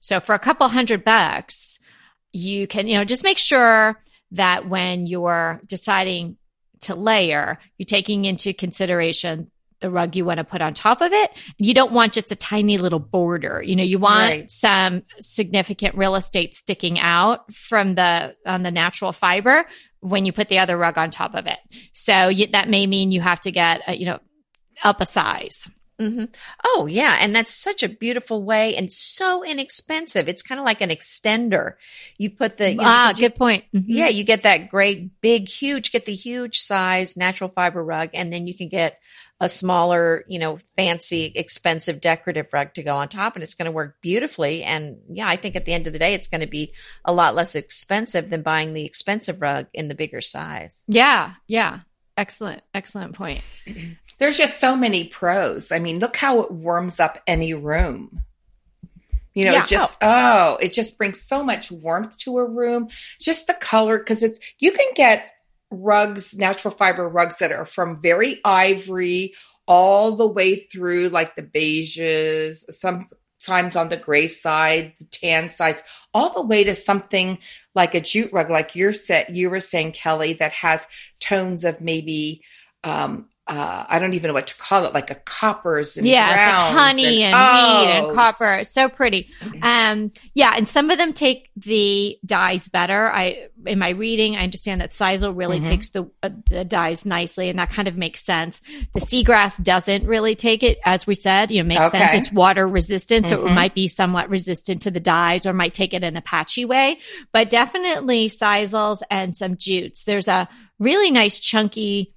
So 0.00 0.20
for 0.20 0.34
a 0.34 0.38
couple 0.38 0.68
hundred 0.68 1.04
bucks, 1.04 1.78
you 2.32 2.66
can, 2.66 2.86
you 2.86 2.98
know, 2.98 3.04
just 3.04 3.24
make 3.24 3.38
sure 3.38 4.00
that 4.32 4.68
when 4.68 5.06
you're 5.06 5.60
deciding 5.66 6.36
to 6.80 6.94
layer, 6.94 7.58
you're 7.78 7.86
taking 7.86 8.24
into 8.24 8.52
consideration 8.52 9.50
the 9.84 9.90
rug 9.90 10.16
you 10.16 10.24
want 10.24 10.38
to 10.38 10.44
put 10.44 10.62
on 10.62 10.72
top 10.72 11.02
of 11.02 11.12
it. 11.12 11.30
You 11.58 11.74
don't 11.74 11.92
want 11.92 12.14
just 12.14 12.32
a 12.32 12.36
tiny 12.36 12.78
little 12.78 12.98
border. 12.98 13.62
You 13.62 13.76
know, 13.76 13.82
you 13.82 13.98
want 13.98 14.30
Right. 14.30 14.50
some 14.50 15.02
significant 15.20 15.94
real 15.96 16.14
estate 16.14 16.54
sticking 16.54 16.98
out 16.98 17.52
from 17.52 17.94
the 17.94 18.34
on 18.46 18.62
the 18.62 18.70
natural 18.70 19.12
fiber 19.12 19.66
when 20.00 20.24
you 20.24 20.32
put 20.32 20.48
the 20.48 20.58
other 20.58 20.76
rug 20.78 20.96
on 20.96 21.10
top 21.10 21.34
of 21.34 21.46
it. 21.46 21.58
So 21.92 22.28
you, 22.28 22.46
that 22.48 22.68
may 22.68 22.86
mean 22.86 23.12
you 23.12 23.20
have 23.20 23.40
to 23.40 23.50
get, 23.52 23.82
a, 23.86 23.94
you 23.94 24.06
know, 24.06 24.20
up 24.82 25.00
a 25.02 25.06
size. 25.06 25.68
Mm-hmm. 26.00 26.24
Oh, 26.64 26.86
yeah. 26.90 27.18
And 27.20 27.34
that's 27.36 27.54
such 27.54 27.84
a 27.84 27.88
beautiful 27.88 28.42
way 28.42 28.74
and 28.76 28.90
so 28.92 29.44
inexpensive. 29.44 30.28
It's 30.28 30.42
kind 30.42 30.58
of 30.58 30.64
like 30.64 30.80
an 30.80 30.90
extender. 30.90 31.74
You 32.18 32.30
put 32.30 32.56
the, 32.56 32.70
you 32.70 32.76
know, 32.78 32.82
ah, 32.84 33.06
because 33.08 33.20
you- 33.20 33.28
good 33.28 33.36
point. 33.36 33.64
Mhm. 33.72 33.84
yeah, 33.86 34.08
you 34.08 34.24
get 34.24 34.42
that 34.42 34.68
great 34.70 35.20
big, 35.20 35.48
huge, 35.48 35.92
get 35.92 36.04
the 36.04 36.14
huge 36.14 36.58
size 36.60 37.16
natural 37.16 37.48
fiber 37.48 37.82
rug, 37.82 38.10
and 38.12 38.32
then 38.32 38.48
you 38.48 38.54
can 38.56 38.68
get 38.68 38.98
a 39.40 39.48
smaller, 39.48 40.24
you 40.28 40.38
know, 40.38 40.58
fancy, 40.76 41.32
expensive 41.34 42.00
decorative 42.00 42.52
rug 42.52 42.72
to 42.74 42.82
go 42.82 42.96
on 42.96 43.08
top, 43.08 43.34
and 43.34 43.42
it's 43.42 43.54
going 43.54 43.66
to 43.66 43.72
work 43.72 43.96
beautifully. 44.00 44.62
And 44.62 44.98
yeah, 45.10 45.28
I 45.28 45.36
think 45.36 45.56
at 45.56 45.64
the 45.64 45.72
end 45.72 45.86
of 45.86 45.92
the 45.92 45.98
day, 45.98 46.14
it's 46.14 46.28
going 46.28 46.40
to 46.40 46.46
be 46.46 46.72
a 47.04 47.12
lot 47.12 47.34
less 47.34 47.54
expensive 47.54 48.30
than 48.30 48.42
buying 48.42 48.72
the 48.74 48.84
expensive 48.84 49.42
rug 49.42 49.66
in 49.74 49.88
the 49.88 49.94
bigger 49.94 50.20
size. 50.20 50.84
Yeah. 50.86 51.34
Yeah. 51.48 51.80
Excellent. 52.16 52.62
Excellent 52.74 53.14
point. 53.16 53.42
There's 54.18 54.38
just 54.38 54.60
so 54.60 54.76
many 54.76 55.08
pros. 55.08 55.72
I 55.72 55.80
mean, 55.80 55.98
look 55.98 56.16
how 56.16 56.40
it 56.42 56.52
warms 56.52 57.00
up 57.00 57.20
any 57.26 57.52
room. 57.54 58.20
You 59.34 59.46
know, 59.46 59.52
Yeah. 59.52 59.62
it 59.64 59.66
just 59.66 59.96
oh. 60.00 60.54
oh, 60.54 60.56
it 60.60 60.72
just 60.72 60.96
brings 60.96 61.20
so 61.20 61.42
much 61.42 61.72
warmth 61.72 62.16
to 62.20 62.38
a 62.38 62.48
room. 62.48 62.88
Just 63.20 63.48
the 63.48 63.54
color 63.54 63.98
because 63.98 64.22
it's 64.22 64.38
you 64.60 64.70
can 64.70 64.86
get 64.94 65.32
rugs, 65.74 66.36
natural 66.36 66.72
fiber 66.72 67.08
rugs 67.08 67.38
that 67.38 67.52
are 67.52 67.66
from 67.66 68.00
very 68.00 68.40
ivory 68.44 69.34
all 69.66 70.12
the 70.12 70.26
way 70.26 70.56
through 70.56 71.08
like 71.08 71.36
the 71.36 71.42
beiges, 71.42 72.64
sometimes 72.70 73.76
on 73.76 73.88
the 73.88 73.96
gray 73.96 74.26
side, 74.26 74.94
the 74.98 75.06
tan 75.06 75.48
sides, 75.48 75.82
all 76.12 76.32
the 76.34 76.46
way 76.46 76.64
to 76.64 76.74
something 76.74 77.38
like 77.74 77.94
a 77.94 78.00
jute 78.00 78.32
rug, 78.32 78.50
like 78.50 78.76
you're 78.76 78.92
set 78.92 79.30
you 79.30 79.50
were 79.50 79.60
saying, 79.60 79.92
Kelly, 79.92 80.34
that 80.34 80.52
has 80.52 80.86
tones 81.20 81.64
of 81.64 81.80
maybe 81.80 82.42
um 82.82 83.28
uh, 83.46 83.84
I 83.86 83.98
don't 83.98 84.14
even 84.14 84.28
know 84.28 84.34
what 84.34 84.46
to 84.46 84.54
call 84.56 84.86
it, 84.86 84.94
like 84.94 85.10
a 85.10 85.16
coppers 85.16 85.98
and 85.98 86.04
brown. 86.06 86.12
yeah, 86.14 86.30
it's 86.30 86.74
like 86.74 86.78
honey 86.80 87.22
and, 87.24 87.34
oh, 87.34 87.78
wheat 87.78 87.90
and 87.90 88.16
copper. 88.16 88.64
So 88.64 88.88
pretty. 88.88 89.28
Um, 89.60 90.12
yeah, 90.32 90.54
and 90.56 90.66
some 90.66 90.90
of 90.90 90.96
them 90.96 91.12
take 91.12 91.50
the 91.54 92.16
dyes 92.24 92.68
better. 92.68 93.06
I 93.06 93.48
in 93.66 93.78
my 93.78 93.90
reading, 93.90 94.34
I 94.36 94.44
understand 94.44 94.80
that 94.80 94.92
Sisal 94.92 95.36
really 95.36 95.60
Mhm. 95.60 95.64
takes 95.64 95.90
the 95.90 96.10
uh, 96.22 96.30
the 96.48 96.64
dyes 96.64 97.04
nicely, 97.04 97.50
and 97.50 97.58
that 97.58 97.68
kind 97.70 97.86
of 97.86 97.96
makes 97.98 98.24
sense. 98.24 98.62
The 98.94 99.00
seagrass 99.00 99.62
doesn't 99.62 100.06
really 100.06 100.36
take 100.36 100.62
it, 100.62 100.78
as 100.86 101.06
we 101.06 101.14
said. 101.14 101.50
You 101.50 101.62
know, 101.62 101.68
makes 101.68 101.90
sense. 101.90 102.14
It's 102.14 102.32
water 102.32 102.66
resistant, 102.66 103.26
so 103.28 103.44
it 103.44 103.50
Mhm. 103.50 103.54
might 103.54 103.74
be 103.74 103.88
somewhat 103.88 104.30
resistant 104.30 104.80
to 104.82 104.90
the 104.90 105.00
dyes, 105.00 105.44
or 105.44 105.52
might 105.52 105.74
take 105.74 105.92
it 105.92 106.02
in 106.02 106.16
a 106.16 106.22
patchy 106.22 106.64
way. 106.64 106.98
But 107.30 107.50
definitely 107.50 108.28
Sisals 108.30 109.02
and 109.10 109.36
some 109.36 109.58
jutes. 109.58 110.04
There's 110.04 110.28
a 110.28 110.48
really 110.78 111.10
nice 111.10 111.38
chunky 111.38 112.13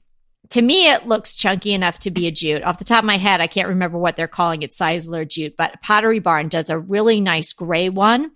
to 0.49 0.62
me, 0.62 0.89
it 0.89 1.07
looks 1.07 1.36
chunky 1.36 1.73
enough 1.73 1.99
to 1.99 2.12
be 2.12 2.27
a 2.27 2.31
jute. 2.31 2.63
Off 2.63 2.79
the 2.79 2.86
top 2.86 2.99
of 3.03 3.05
my 3.07 3.17
head, 3.17 3.41
I 3.41 3.47
can't 3.47 3.67
remember 3.69 3.97
what 3.97 4.15
they're 4.15 4.27
calling 4.27 4.62
it, 4.63 4.71
Sisal 4.71 5.17
or 5.21 5.25
jute, 5.25 5.55
but 5.57 5.81
Pottery 5.81 6.19
Barn 6.19 6.47
does 6.47 6.69
a 6.69 6.77
really 6.79 7.19
nice 7.21 7.53
gray 7.53 7.89
one, 7.89 8.31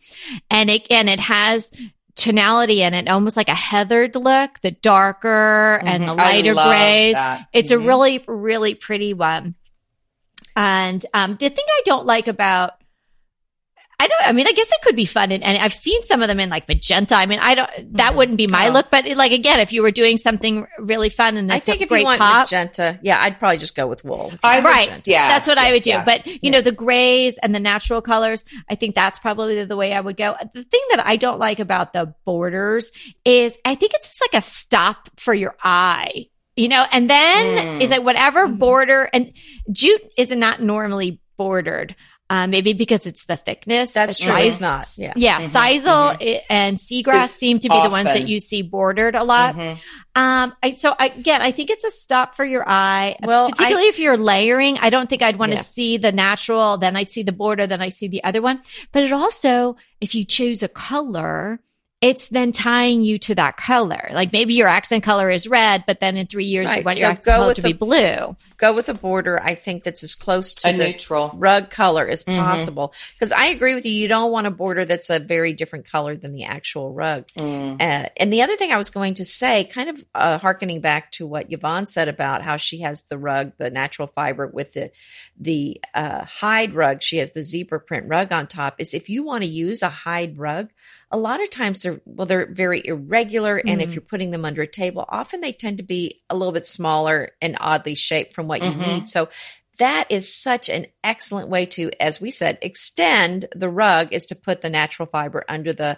and 0.50 0.69
it 0.69 0.88
and 0.89 1.10
it 1.10 1.19
has 1.19 1.71
tonality 2.15 2.82
in 2.82 2.93
it, 2.93 3.08
almost 3.08 3.38
like 3.38 3.47
a 3.50 3.56
heathered 3.56 4.15
look, 4.15 4.60
the 4.62 4.71
darker 4.71 5.82
and 5.86 6.04
the 6.04 6.13
Mhm. 6.13 6.17
Lighter 6.17 6.54
grays. 6.54 7.15
that. 7.15 7.47
It's 7.54 7.71
Mhm. 7.71 7.76
a 7.76 7.80
really, 7.80 8.24
really 8.28 8.76
pretty 8.76 9.13
one. 9.13 9.56
And 10.56 11.04
um, 11.13 11.38
the 11.39 11.50
thing 11.50 11.65
I 11.65 11.82
don't 11.86 12.06
like 12.06 12.28
about 12.28 12.74
don't. 14.19 14.30
I 14.30 14.32
mean, 14.34 14.47
I 14.47 14.52
guess 14.52 14.67
it 14.71 14.82
could 14.84 14.95
be 14.95 15.06
fun, 15.06 15.32
and, 15.32 15.43
and 15.43 15.58
I've 15.58 15.74
seen 15.74 16.04
some 16.04 16.21
of 16.21 16.28
them 16.28 16.39
in 16.39 16.50
like 16.50 16.67
magenta. 16.67 17.15
I 17.15 17.26
mean, 17.26 17.39
I 17.41 17.56
don't. 17.56 17.69
That 17.97 18.13
Mhm. 18.13 18.15
wouldn't 18.15 18.38
be 18.38 18.47
my 18.47 18.67
Oh. 18.67 18.71
look, 18.71 18.91
but 18.91 19.06
like 19.15 19.32
again, 19.32 19.60
if 19.60 19.71
you 19.74 19.82
were 19.82 19.91
doing 19.91 20.17
something 20.17 20.67
really 20.80 21.10
fun 21.10 21.38
and 21.38 21.52
I 21.52 21.60
think 21.60 21.80
a 21.80 21.84
if 21.84 21.89
great 21.89 22.00
you 22.02 22.06
want 22.06 22.19
pop, 22.21 22.45
magenta, 22.52 23.00
yeah, 23.02 23.19
I'd 23.21 23.39
probably 23.39 23.58
just 23.58 23.76
go 23.76 23.88
with 23.88 24.04
wool. 24.04 24.32
I 24.43 24.60
would- 24.60 24.65
right? 24.65 25.02
yes, 25.06 25.32
that's 25.32 25.47
what 25.47 25.58
I 25.58 25.65
yes, 25.67 25.74
would 25.74 25.84
do. 25.84 25.89
yes. 25.89 26.06
But 26.06 26.43
you 26.43 26.52
know, 26.52 26.62
the 26.62 26.71
grays 26.71 27.36
and 27.41 27.54
the 27.56 27.60
natural 27.60 28.02
colors, 28.02 28.45
I 28.69 28.76
think 28.76 28.95
that's 28.95 29.19
probably 29.19 29.63
the 29.65 29.76
way 29.78 29.93
I 29.93 30.02
would 30.02 30.17
go. 30.17 30.36
The 30.54 30.63
thing 30.63 30.82
that 30.91 31.06
I 31.06 31.15
don't 31.15 31.39
like 31.39 31.60
about 31.60 31.93
the 31.93 32.13
borders 32.26 32.91
is 33.26 33.56
I 33.65 33.76
think 33.76 33.93
it's 33.93 34.08
just 34.08 34.21
like 34.21 34.41
a 34.41 34.45
stop 34.45 35.10
for 35.17 35.34
your 35.34 35.56
eye. 35.63 36.28
You 36.58 36.67
know, 36.67 36.84
and 36.91 37.10
then 37.10 37.80
Mm. 37.80 37.82
is 37.82 37.89
that 37.89 38.04
whatever 38.04 38.45
Mhm. 38.45 38.60
border 38.60 39.10
and 39.13 39.32
jute 39.71 40.02
is 40.17 40.30
not 40.32 40.62
normally 40.62 41.19
bordered, 41.38 41.95
uh, 42.32 42.48
maybe 42.48 42.72
because 42.72 43.06
it's 43.06 43.26
the 43.26 43.36
thickness. 43.36 43.89
That's 43.91 44.17
The 44.17 44.24
true. 44.26 44.34
size- 44.34 44.48
It's 44.54 44.62
not. 44.62 44.88
Yeah. 44.96 45.13
Yeah, 45.17 45.41
Mhm, 45.41 45.50
Sisal 45.52 46.17
i- 46.22 46.41
and 46.50 46.78
seagrass 46.78 47.26
Is 47.26 47.32
seem 47.32 47.60
to 47.60 47.67
be 47.70 47.82
the 47.82 47.89
ones 47.89 48.06
that 48.08 48.28
you 48.30 48.39
see 48.39 48.62
bordered 48.62 49.15
a 49.15 49.24
lot. 49.24 49.56
Mhm. 49.56 49.78
Um, 50.15 50.54
I, 50.63 50.72
so 50.72 50.96
again, 50.98 51.41
I 51.41 51.52
think 51.52 51.70
it's 51.70 51.84
a 51.84 51.91
stop 51.91 52.36
for 52.36 52.46
your 52.46 52.63
eye. 52.67 53.17
Well, 53.24 53.50
particularly 53.50 53.88
if 53.89 54.00
you're 54.00 54.17
layering, 54.17 54.78
I 54.80 54.89
don't 54.89 55.10
think 55.10 55.22
I'd 55.22 55.38
want 55.38 55.52
to 55.52 55.58
Yeah. 55.58 55.63
see 55.63 55.98
the 55.98 56.12
natural, 56.12 56.78
then 56.78 56.96
I'd 56.96 57.12
see 57.12 57.24
the 57.24 57.32
border, 57.32 57.67
then 57.67 57.82
I 57.82 57.89
see 57.89 58.08
the 58.08 58.24
other 58.24 58.41
one. 58.41 58.62
But 58.94 59.04
it 59.04 59.12
also, 59.13 59.76
if 60.00 60.15
you 60.15 60.24
choose 60.26 60.63
a 60.63 60.67
color, 60.70 61.60
it's 62.02 62.30
then 62.30 62.52
tying 62.52 63.04
you 63.04 63.20
to 63.20 63.36
that 63.36 63.58
color. 63.58 64.10
Like 64.12 64.34
maybe 64.34 64.56
your 64.56 64.68
accent 64.68 65.04
color 65.04 65.30
is 65.30 65.48
red, 65.48 65.84
but 65.86 66.00
then 66.00 66.18
in 66.18 66.26
three 66.26 66.46
years 66.46 66.76
you 66.76 66.82
want 66.82 66.98
So 66.98 67.02
your 67.02 67.12
accent 67.12 67.26
go 67.26 67.32
color 67.36 67.48
with 67.50 67.56
to 67.58 67.62
the- 67.62 67.68
be 67.70 67.74
blue. 67.74 68.36
Go 68.58 68.74
with 68.74 68.90
a 68.90 68.94
border. 68.96 69.40
I 69.42 69.54
think 69.56 69.84
that's 69.84 70.04
as 70.04 70.16
close 70.16 70.54
to 70.56 70.70
A 70.70 70.72
the 70.72 70.86
neutral. 70.88 71.32
rug 71.36 71.70
color 71.70 72.08
as 72.08 72.24
Mhm. 72.24 72.38
possible. 72.38 72.94
Because 73.14 73.32
I 73.32 73.46
agree 73.48 73.76
with 73.76 73.86
you. 73.86 73.92
You 73.92 74.08
don't 74.08 74.32
want 74.32 74.48
a 74.48 74.52
border 74.52 74.84
that's 74.84 75.10
a 75.12 75.20
very 75.20 75.54
different 75.54 75.86
color 75.88 76.16
than 76.16 76.34
the 76.34 76.44
actual 76.46 76.92
rug. 76.92 77.26
Mm. 77.38 77.80
Uh, 77.82 78.10
and 78.18 78.34
the 78.34 78.42
other 78.42 78.56
thing 78.56 78.72
I 78.72 78.78
was 78.78 78.90
going 78.90 79.14
to 79.16 79.26
say, 79.26 79.64
kind 79.66 79.90
of 79.90 80.04
uh, 80.16 80.38
harkening 80.40 80.82
back 80.82 81.12
to 81.14 81.28
what 81.28 81.48
Yvonne 81.52 81.86
said 81.88 82.08
about 82.08 82.42
how 82.42 82.58
she 82.58 82.82
has 82.82 83.04
the 83.04 83.18
rug, 83.18 83.52
the 83.60 83.70
natural 83.70 84.08
fiber 84.08 84.48
with 84.48 84.74
the 84.74 84.92
the 85.40 85.82
uh, 85.96 86.24
hide 86.24 86.74
rug, 86.76 87.02
she 87.02 87.18
has 87.18 87.32
the 87.32 87.42
zebra 87.44 87.80
print 87.80 88.06
rug 88.08 88.32
on 88.32 88.46
top. 88.48 88.76
Is 88.80 88.94
if 88.94 89.10
you 89.10 89.24
want 89.24 89.44
to 89.44 89.50
use 89.50 89.82
a 89.82 89.90
hide 89.90 90.38
rug, 90.38 90.70
a 91.12 91.17
lot 91.17 91.41
of 91.41 91.50
times 91.50 91.84
they're 91.84 92.02
well, 92.06 92.26
they're 92.26 92.52
very 92.52 92.82
irregular, 92.86 93.58
and 93.67 93.82
if 93.82 93.89
Mm. 93.89 93.95
you're 93.95 94.02
putting 94.02 94.32
them 94.32 94.45
under 94.45 94.62
a 94.62 94.67
table, 94.67 95.06
often 95.10 95.41
they 95.41 95.52
tend 95.52 95.78
to 95.78 95.84
be 95.84 96.21
a 96.30 96.36
little 96.36 96.54
bit 96.54 96.67
smaller 96.67 97.32
and 97.41 97.58
oddly 97.60 97.95
shaped 97.95 98.34
from 98.34 98.47
what 98.47 98.62
you 98.63 98.69
Mhm. 98.71 98.78
need. 98.80 99.10
So. 99.10 99.30
That 99.78 100.12
is 100.12 100.32
such 100.32 100.69
an 100.69 100.88
excellent 101.04 101.47
way 101.47 101.65
to, 101.67 101.89
as 102.00 102.21
we 102.21 102.30
said, 102.30 102.60
extend 102.62 103.47
the 103.56 103.69
rug 103.69 104.10
is 104.13 104.28
to 104.28 104.36
put 104.36 104.62
the 104.62 104.69
natural 104.69 105.08
fiber 105.08 105.43
under 105.50 105.74
the 105.74 105.97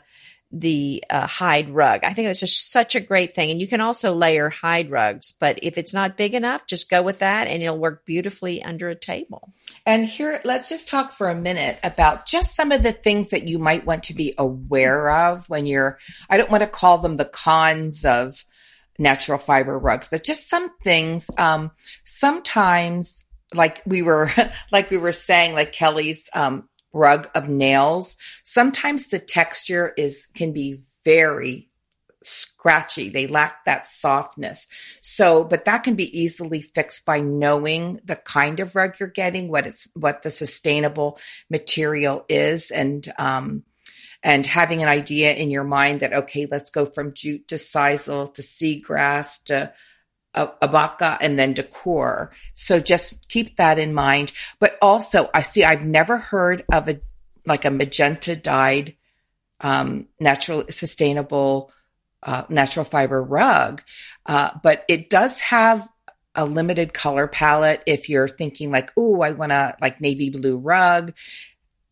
the 0.52 1.04
uh, 1.10 1.26
hide 1.26 1.70
rug. 1.70 2.02
I 2.04 2.14
think 2.14 2.28
that's 2.28 2.40
just 2.40 2.72
such 2.72 2.96
a 2.96 3.02
great 3.02 3.34
thing. 3.34 3.50
And 3.50 3.60
you 3.60 3.68
can 3.68 3.82
also 3.82 4.14
layer 4.14 4.50
hide 4.50 4.92
rugs, 4.92 5.34
but 5.38 5.60
if 5.64 5.78
it's 5.80 5.94
not 5.94 6.16
big 6.16 6.34
enough, 6.36 6.68
just 6.68 6.90
go 6.90 7.02
with 7.02 7.20
that 7.20 7.48
and 7.48 7.62
it'll 7.62 7.80
work 7.80 8.06
beautifully 8.06 8.64
under 8.64 8.88
a 8.90 8.96
table. 8.96 9.52
And 9.86 10.06
here, 10.06 10.40
let's 10.46 10.70
just 10.70 10.88
talk 10.88 11.12
for 11.12 11.30
a 11.30 11.36
minute 11.36 11.78
about 11.84 12.26
just 12.26 12.56
some 12.56 12.72
of 12.72 12.84
the 12.84 12.94
things 12.94 13.30
that 13.30 13.48
you 13.48 13.60
might 13.60 13.86
want 13.86 14.04
to 14.04 14.14
be 14.14 14.34
aware 14.38 15.10
of 15.10 15.50
when 15.50 15.66
you're, 15.66 15.98
I 16.30 16.38
don't 16.38 16.50
want 16.50 16.62
to 16.62 16.68
call 16.68 17.00
them 17.00 17.18
the 17.18 17.26
cons 17.26 18.06
of 18.06 18.46
natural 18.98 19.38
fiber 19.38 19.78
rugs, 19.78 20.08
but 20.08 20.24
just 20.24 20.50
some 20.50 20.70
things. 20.84 21.30
Um, 21.38 21.72
sometimes, 22.06 23.26
like 23.54 23.82
we 23.86 24.02
were, 24.02 24.32
like 24.72 24.90
we 24.90 24.98
were 24.98 25.12
saying, 25.12 25.54
like 25.54 25.74
Kelly's, 25.74 26.30
um, 26.34 26.70
rug 26.94 27.30
of 27.36 27.50
nails, 27.50 28.18
sometimes 28.44 29.08
the 29.08 29.20
texture 29.20 29.94
is, 29.98 30.28
can 30.34 30.54
be 30.54 30.80
very 31.04 31.70
scratchy. 32.26 33.10
They 33.10 33.28
lack 33.28 33.66
that 33.66 33.86
softness. 33.86 34.68
So, 35.02 35.44
but 35.44 35.66
that 35.66 35.84
can 35.84 35.96
be 35.96 36.18
easily 36.18 36.62
fixed 36.62 37.06
by 37.06 37.22
knowing 37.22 38.00
the 38.04 38.16
kind 38.16 38.60
of 38.60 38.76
rug 38.76 39.00
you're 39.00 39.10
getting, 39.10 39.50
what 39.50 39.68
it's, 39.68 39.88
what 39.94 40.22
the 40.22 40.32
sustainable 40.32 41.20
material 41.50 42.26
is 42.30 42.72
and, 42.72 43.12
um, 43.18 43.64
and 44.24 44.46
having 44.46 44.82
an 44.82 44.88
idea 44.88 45.34
in 45.34 45.52
your 45.52 45.66
mind 45.66 46.00
that, 46.00 46.14
okay, 46.14 46.48
let's 46.50 46.72
go 46.72 46.86
from 46.86 47.14
jute 47.14 47.48
to 47.50 47.56
sisal 47.56 48.34
to 48.34 48.42
seagrass 48.42 49.44
to 49.44 49.74
abaca 50.34 51.18
and 51.22 51.38
then 51.38 51.54
decor. 51.54 52.32
So 52.54 52.80
just 52.80 53.28
keep 53.28 53.58
that 53.58 53.78
in 53.78 53.94
mind. 53.94 54.32
But 54.60 54.78
also 54.82 55.30
I 55.34 55.42
see, 55.42 55.64
I've 55.64 55.84
never 55.84 56.18
heard 56.18 56.64
of 56.72 56.90
a, 56.90 57.02
like 57.46 57.66
a 57.66 57.70
magenta 57.70 58.36
dyed, 58.36 58.96
um, 59.60 60.08
natural, 60.20 60.66
sustainable, 60.70 61.72
uh, 62.26 62.44
natural 62.50 62.86
fiber 62.86 63.22
rug. 63.22 63.82
Uh, 64.26 64.52
but 64.62 64.86
it 64.88 65.10
does 65.10 65.42
have 65.42 65.88
a 66.36 66.46
limited 66.46 66.94
color 66.94 67.28
palette. 67.28 67.84
If 67.86 68.10
you're 68.10 68.28
thinking 68.28 68.72
like, 68.72 68.92
oh, 68.98 69.22
I 69.22 69.32
want 69.32 69.52
a 69.52 69.76
like 69.82 70.02
navy 70.02 70.30
blue 70.30 70.58
rug. 70.58 71.14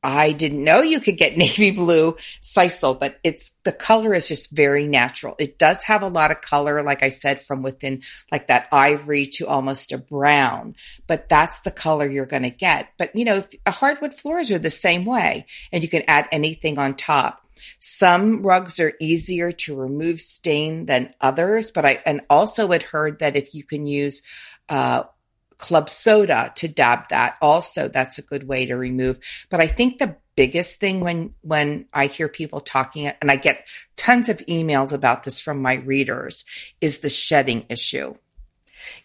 I 0.04 0.32
didn't 0.32 0.64
know 0.64 0.82
you 0.82 1.00
could 1.00 1.18
get 1.18 1.38
navy 1.38 1.72
blue 1.72 2.18
sisal, 2.42 3.00
but 3.00 3.20
it's 3.24 3.52
the 3.64 3.72
color 3.72 4.14
is 4.14 4.28
just 4.28 4.52
very 4.52 4.88
natural. 4.88 5.36
It 5.38 5.60
does 5.60 5.84
have 5.84 6.02
a 6.02 6.08
lot 6.08 6.32
of 6.32 6.42
color, 6.42 6.82
like 6.82 7.04
I 7.04 7.10
said, 7.10 7.40
from 7.40 7.62
within 7.62 8.02
like 8.32 8.48
that 8.48 8.68
ivory 8.72 9.28
to 9.34 9.48
almost 9.48 9.92
a 9.92 9.98
brown, 9.98 10.76
but 11.08 11.30
that's 11.30 11.62
the 11.62 11.72
color 11.72 12.10
you're 12.10 12.26
going 12.26 12.44
to 12.44 12.50
get. 12.50 12.90
But 12.98 13.16
you 13.16 13.26
know, 13.26 13.38
if, 13.38 13.54
hardwood 13.68 14.14
floors 14.14 14.52
are 14.52 14.60
the 14.60 14.70
same 14.70 15.06
way 15.06 15.46
and 15.72 15.84
you 15.84 15.90
can 15.90 16.04
add 16.08 16.28
anything 16.32 16.80
on 16.80 16.96
top. 16.96 17.41
Some 17.80 18.44
rugs 18.44 18.80
are 18.80 18.94
easier 19.00 19.52
to 19.52 19.76
remove 19.76 20.22
stain 20.22 20.86
than 20.86 21.14
others, 21.22 21.72
but 21.72 21.86
I 21.86 22.02
and 22.06 22.22
also 22.30 22.70
had 22.70 22.84
heard 22.84 23.20
that 23.20 23.36
if 23.36 23.54
you 23.54 23.64
can 23.64 23.88
use 23.88 24.22
uh, 24.70 25.04
club 25.58 25.90
soda 25.90 26.52
to 26.56 26.68
dab 26.68 27.10
that, 27.10 27.38
also 27.42 27.88
that's 27.88 28.18
a 28.18 28.24
good 28.24 28.48
way 28.48 28.66
to 28.66 28.76
remove. 28.76 29.20
But 29.50 29.62
I 29.62 29.68
think 29.68 29.98
the 29.98 30.18
biggest 30.36 30.80
thing 30.80 31.02
when 31.02 31.34
when 31.42 31.86
I 31.94 32.08
hear 32.08 32.28
people 32.28 32.62
talking, 32.62 33.08
and 33.08 33.32
I 33.32 33.36
get 33.36 33.68
tons 33.96 34.30
of 34.30 34.38
emails 34.48 34.92
about 34.94 35.24
this 35.24 35.40
from 35.40 35.62
my 35.62 35.76
readers, 35.76 36.46
is 36.82 37.00
the 37.00 37.10
shedding 37.10 37.66
issue. 37.70 38.16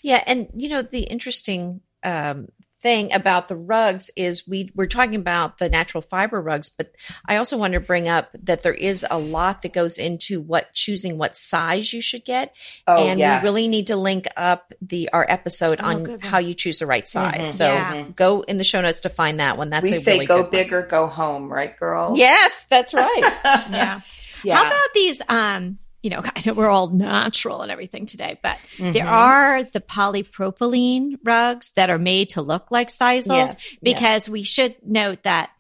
Yeah, 0.03 0.23
and 0.27 0.49
you 0.55 0.69
know 0.69 0.83
the 0.83 1.03
interesting 1.03 1.81
um, 2.03 2.49
thing 2.87 3.13
about 3.13 3.49
the 3.49 3.57
rugs 3.57 4.13
is 4.17 4.47
we 4.47 4.71
we're 4.77 4.87
talking 4.87 5.17
about 5.17 5.59
the 5.59 5.69
natural 5.69 6.03
fiber 6.03 6.41
rugs, 6.41 6.69
but 6.69 6.93
I 7.27 7.35
also 7.37 7.57
want 7.59 7.73
to 7.73 7.81
bring 7.81 8.09
up 8.09 8.29
that 8.45 8.63
there 8.63 8.73
is 8.75 9.05
a 9.11 9.19
lot 9.19 9.63
that 9.63 9.73
goes 9.73 9.99
into 9.99 10.41
what 10.41 10.73
choosing 10.73 11.19
what 11.19 11.37
size 11.37 11.93
you 11.93 12.01
should 12.01 12.25
get, 12.25 12.55
Oh, 12.87 13.05
and 13.09 13.19
yes. 13.19 13.43
we 13.43 13.49
really 13.49 13.67
need 13.67 13.89
to 13.89 13.97
link 13.97 14.27
up 14.37 14.73
the 14.81 15.11
our 15.13 15.27
episode 15.29 15.81
Oh, 15.83 15.85
on 15.87 16.21
how 16.21 16.39
you 16.39 16.55
choose 16.55 16.79
the 16.79 16.87
right 16.87 17.09
size. 17.09 17.49
Mhm. 17.49 17.59
So 17.59 17.67
Yeah. 17.73 18.05
go 18.15 18.43
in 18.43 18.59
the 18.59 18.65
show 18.65 18.81
notes 18.81 19.01
to 19.01 19.09
find 19.09 19.41
that 19.41 19.59
one. 19.59 19.71
That's 19.71 19.83
we 19.83 19.97
a 19.97 20.01
say 20.01 20.13
really 20.13 20.27
go 20.27 20.37
good 20.37 20.43
one. 20.45 20.51
big 20.53 20.73
or 20.73 20.83
go 20.83 21.09
home, 21.09 21.53
right, 21.53 21.77
girl? 21.77 22.13
Yes, 22.17 22.67
that's 22.71 22.95
right. 22.95 23.23
Yeah. 23.73 24.01
yeah. 24.45 24.55
How 24.57 24.67
about 24.67 24.95
these? 24.95 25.21
Um, 25.29 25.79
you 26.07 26.11
know, 26.11 26.23
I 26.37 26.41
know 26.47 26.55
we're 26.55 26.69
all 26.69 26.91
natural 26.91 27.63
and 27.63 27.73
everything 27.73 28.07
today, 28.07 28.39
but 28.41 28.59
there 28.79 29.05
Mhm. 29.07 29.11
are 29.11 29.65
the 29.65 29.81
polypropylene 29.81 31.17
rugs 31.25 31.71
that 31.75 31.91
are 31.91 31.99
made 31.99 32.31
to 32.31 32.43
look 32.43 32.71
like 32.71 32.89
sisals 32.91 33.27
Yes, 33.27 33.57
because 33.83 34.29
we 34.29 34.45
should 34.45 34.77
note 34.85 35.25
that 35.25 35.51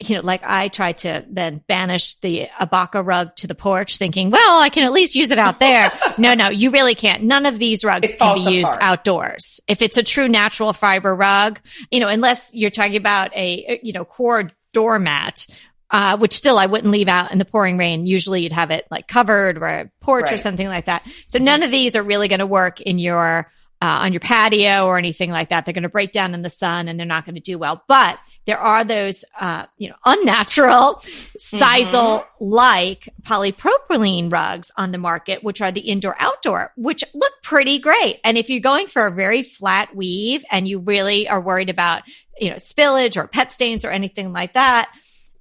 you 0.00 0.16
know 0.16 0.22
like 0.22 0.40
i 0.44 0.66
tried 0.68 0.98
to 0.98 1.24
then 1.30 1.62
banish 1.68 2.14
the 2.16 2.48
abaca 2.58 3.00
rug 3.04 3.36
to 3.36 3.46
the 3.46 3.54
porch 3.54 3.98
thinking 3.98 4.30
well 4.30 4.58
i 4.60 4.68
can 4.68 4.82
at 4.84 4.90
least 4.92 5.14
use 5.14 5.30
it 5.30 5.38
out 5.38 5.60
there. 5.60 5.92
No 6.18 6.34
no 6.34 6.48
you 6.48 6.70
really 6.70 6.94
can't. 6.96 7.22
None 7.22 7.46
of 7.46 7.58
these 7.58 7.84
rugs 7.84 8.08
It 8.08 8.18
can 8.18 8.34
be 8.34 8.42
falls 8.42 8.54
used 8.54 8.76
outdoors. 8.80 9.60
If 9.68 9.80
it's 9.80 9.96
a 9.96 10.02
true 10.02 10.28
natural 10.28 10.72
fiber 10.72 11.14
rug 11.14 11.60
you 11.92 12.00
know 12.00 12.08
unless 12.08 12.52
you're 12.54 12.70
talking 12.70 12.96
about 12.96 13.36
a 13.36 13.78
you 13.82 13.92
know 13.92 14.04
coir 14.04 14.48
doormat 14.72 15.46
uh, 15.92 16.16
which 16.16 16.32
still 16.32 16.58
I 16.58 16.66
wouldn't 16.66 16.90
leave 16.90 17.08
out 17.08 17.32
in 17.32 17.38
the 17.38 17.44
pouring 17.44 17.76
rain. 17.76 18.06
Usually 18.06 18.42
you'd 18.42 18.52
have 18.52 18.70
it 18.70 18.86
like 18.90 19.06
covered 19.06 19.58
or 19.58 19.66
a 19.66 19.90
porch 20.00 20.32
or 20.32 20.38
something 20.38 20.66
like 20.66 20.86
that. 20.86 21.06
So 21.28 21.38
none 21.38 21.62
of 21.62 21.70
these 21.70 21.94
are 21.94 22.02
really 22.02 22.28
going 22.28 22.38
to 22.38 22.46
work 22.46 22.80
in 22.80 22.98
your 22.98 23.50
uh, 23.82 23.98
on 24.04 24.12
your 24.12 24.20
patio 24.20 24.86
or 24.86 24.96
anything 24.96 25.32
like 25.32 25.48
that. 25.48 25.64
They're 25.64 25.74
going 25.74 25.82
to 25.82 25.88
break 25.88 26.12
down 26.12 26.34
in 26.34 26.42
the 26.42 26.50
sun 26.50 26.86
and 26.86 26.98
they're 26.98 27.04
not 27.04 27.26
going 27.26 27.34
to 27.34 27.40
do 27.40 27.58
well. 27.58 27.82
But 27.88 28.16
there 28.46 28.58
are 28.58 28.84
those, 28.84 29.24
uh, 29.38 29.66
you 29.76 29.88
know, 29.88 29.96
unnatural 30.04 31.02
sisal 31.36 32.24
like 32.38 33.08
polypropylene 33.22 34.32
rugs 34.32 34.70
on 34.76 34.92
the 34.92 34.98
market, 34.98 35.42
which 35.42 35.60
are 35.60 35.72
the 35.72 35.80
indoor 35.80 36.14
outdoor, 36.20 36.72
which 36.76 37.02
look 37.12 37.32
pretty 37.42 37.80
great. 37.80 38.20
And 38.22 38.38
if 38.38 38.48
you're 38.48 38.60
going 38.60 38.86
for 38.86 39.08
a 39.08 39.10
very 39.10 39.42
flat 39.42 39.96
weave 39.96 40.44
and 40.48 40.68
you 40.68 40.78
really 40.78 41.28
are 41.28 41.40
worried 41.40 41.68
about, 41.68 42.02
you 42.38 42.50
know, 42.50 42.56
spillage 42.56 43.16
or 43.16 43.26
pet 43.26 43.50
stains 43.50 43.84
or 43.84 43.90
anything 43.90 44.32
like 44.32 44.52
that, 44.52 44.92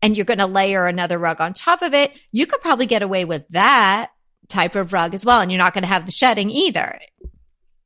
and 0.01 0.15
you're 0.15 0.25
going 0.25 0.39
to 0.39 0.45
layer 0.47 0.87
another 0.87 1.17
rug 1.17 1.39
on 1.41 1.53
top 1.53 1.81
of 1.81 1.93
it, 1.93 2.11
you 2.31 2.45
could 2.45 2.61
probably 2.61 2.85
get 2.85 3.01
away 3.01 3.25
with 3.25 3.43
that 3.51 4.11
type 4.47 4.75
of 4.75 4.93
rug 4.93 5.13
as 5.13 5.25
well. 5.25 5.41
And 5.41 5.51
you're 5.51 5.59
not 5.59 5.73
going 5.73 5.83
to 5.83 5.87
have 5.87 6.05
the 6.05 6.11
shedding 6.11 6.49
either. 6.49 6.99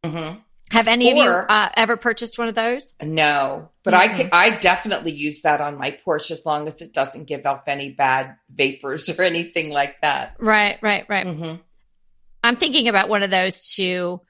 Mhm. 0.04 0.42
Have 0.72 0.88
any 0.88 1.12
of 1.12 1.18
you 1.18 1.30
uh, 1.30 1.70
ever 1.78 1.96
purchased 1.96 2.40
one 2.40 2.48
of 2.48 2.56
those? 2.56 2.96
No, 3.02 3.70
but 3.84 3.94
I 3.94 4.08
can, 4.08 4.30
I 4.32 4.50
definitely 4.58 5.12
use 5.12 5.42
that 5.44 5.62
on 5.62 5.78
my 5.78 5.92
porch 5.92 6.32
as 6.32 6.44
long 6.44 6.68
as 6.68 6.82
it 6.82 6.92
doesn't 6.92 7.26
give 7.26 7.46
off 7.46 7.68
any 7.68 7.92
bad 7.92 8.36
vapors 8.50 9.08
or 9.18 9.22
anything 9.22 9.70
like 9.70 10.02
that. 10.02 10.36
Right, 10.40 10.80
right, 10.82 11.06
right. 11.08 11.28
hmm 11.28 11.56
I'm 12.44 12.56
thinking 12.56 12.88
about 12.88 13.10
one 13.10 13.24
of 13.24 13.32
those 13.32 13.74
to, 13.76 14.22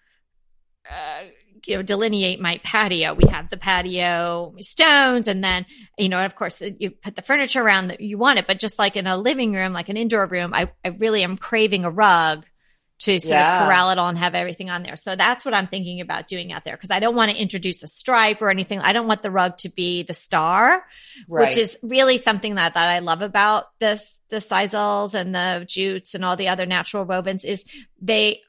uh, 0.89 1.23
you 1.67 1.75
know, 1.75 1.81
delineate 1.81 2.39
my 2.39 2.59
patio. 2.63 3.13
We 3.13 3.29
have 3.29 3.49
the 3.49 3.57
patio 3.57 4.55
stones, 4.59 5.27
and 5.27 5.43
then 5.43 5.65
you 5.97 6.09
know, 6.09 6.23
of 6.25 6.35
course, 6.35 6.61
uh, 6.61 6.69
you 6.77 6.91
put 6.91 7.15
the 7.15 7.21
furniture 7.21 7.61
around 7.61 7.87
that 7.89 8.01
you 8.01 8.17
want 8.17 8.39
it. 8.39 8.47
But 8.47 8.59
just 8.59 8.79
like 8.79 8.95
in 8.95 9.07
a 9.07 9.17
living 9.17 9.53
room, 9.53 9.73
like 9.73 9.89
an 9.89 9.97
indoor 9.97 10.25
room, 10.27 10.53
I, 10.53 10.71
I 10.83 10.89
really 10.89 11.23
am 11.23 11.37
craving 11.37 11.85
a 11.85 11.91
rug 11.91 12.45
to 12.97 13.19
sort 13.19 13.33
Yeah. 13.33 13.61
of 13.63 13.67
corral 13.67 13.89
it 13.89 13.97
all 13.97 14.07
and 14.07 14.17
have 14.17 14.35
everything 14.35 14.69
on 14.69 14.81
there. 14.83 14.95
So 14.95 15.17
that's 15.17 15.43
what 15.43 15.53
I'm 15.53 15.67
thinking 15.67 15.99
about 15.99 16.27
doing 16.27 16.53
out 16.53 16.63
there 16.63 16.75
because 16.75 16.91
I 16.91 17.01
don't 17.01 17.13
want 17.15 17.29
to 17.29 17.37
introduce 17.37 17.83
a 17.83 17.87
stripe 17.89 18.41
or 18.41 18.49
anything. 18.49 18.79
I 18.79 18.93
don't 18.93 19.05
want 19.05 19.21
the 19.21 19.31
rug 19.31 19.57
to 19.59 19.69
be 19.69 20.03
the 20.03 20.13
star 20.13 20.85
Right. 21.27 21.47
which 21.47 21.57
is 21.57 21.77
really 21.81 22.17
something 22.17 22.55
that, 22.55 22.73
that 22.73 22.89
I 22.89 22.99
love 22.99 23.21
about 23.21 23.65
this 23.79 24.19
the 24.29 24.37
sisals 24.37 25.13
and 25.13 25.33
the 25.35 25.65
jutes 25.67 26.13
and 26.15 26.25
all 26.25 26.35
the 26.35 26.47
other 26.49 26.65
natural 26.65 27.05
wovens 27.05 27.45
is 27.45 27.65
they 28.01 28.41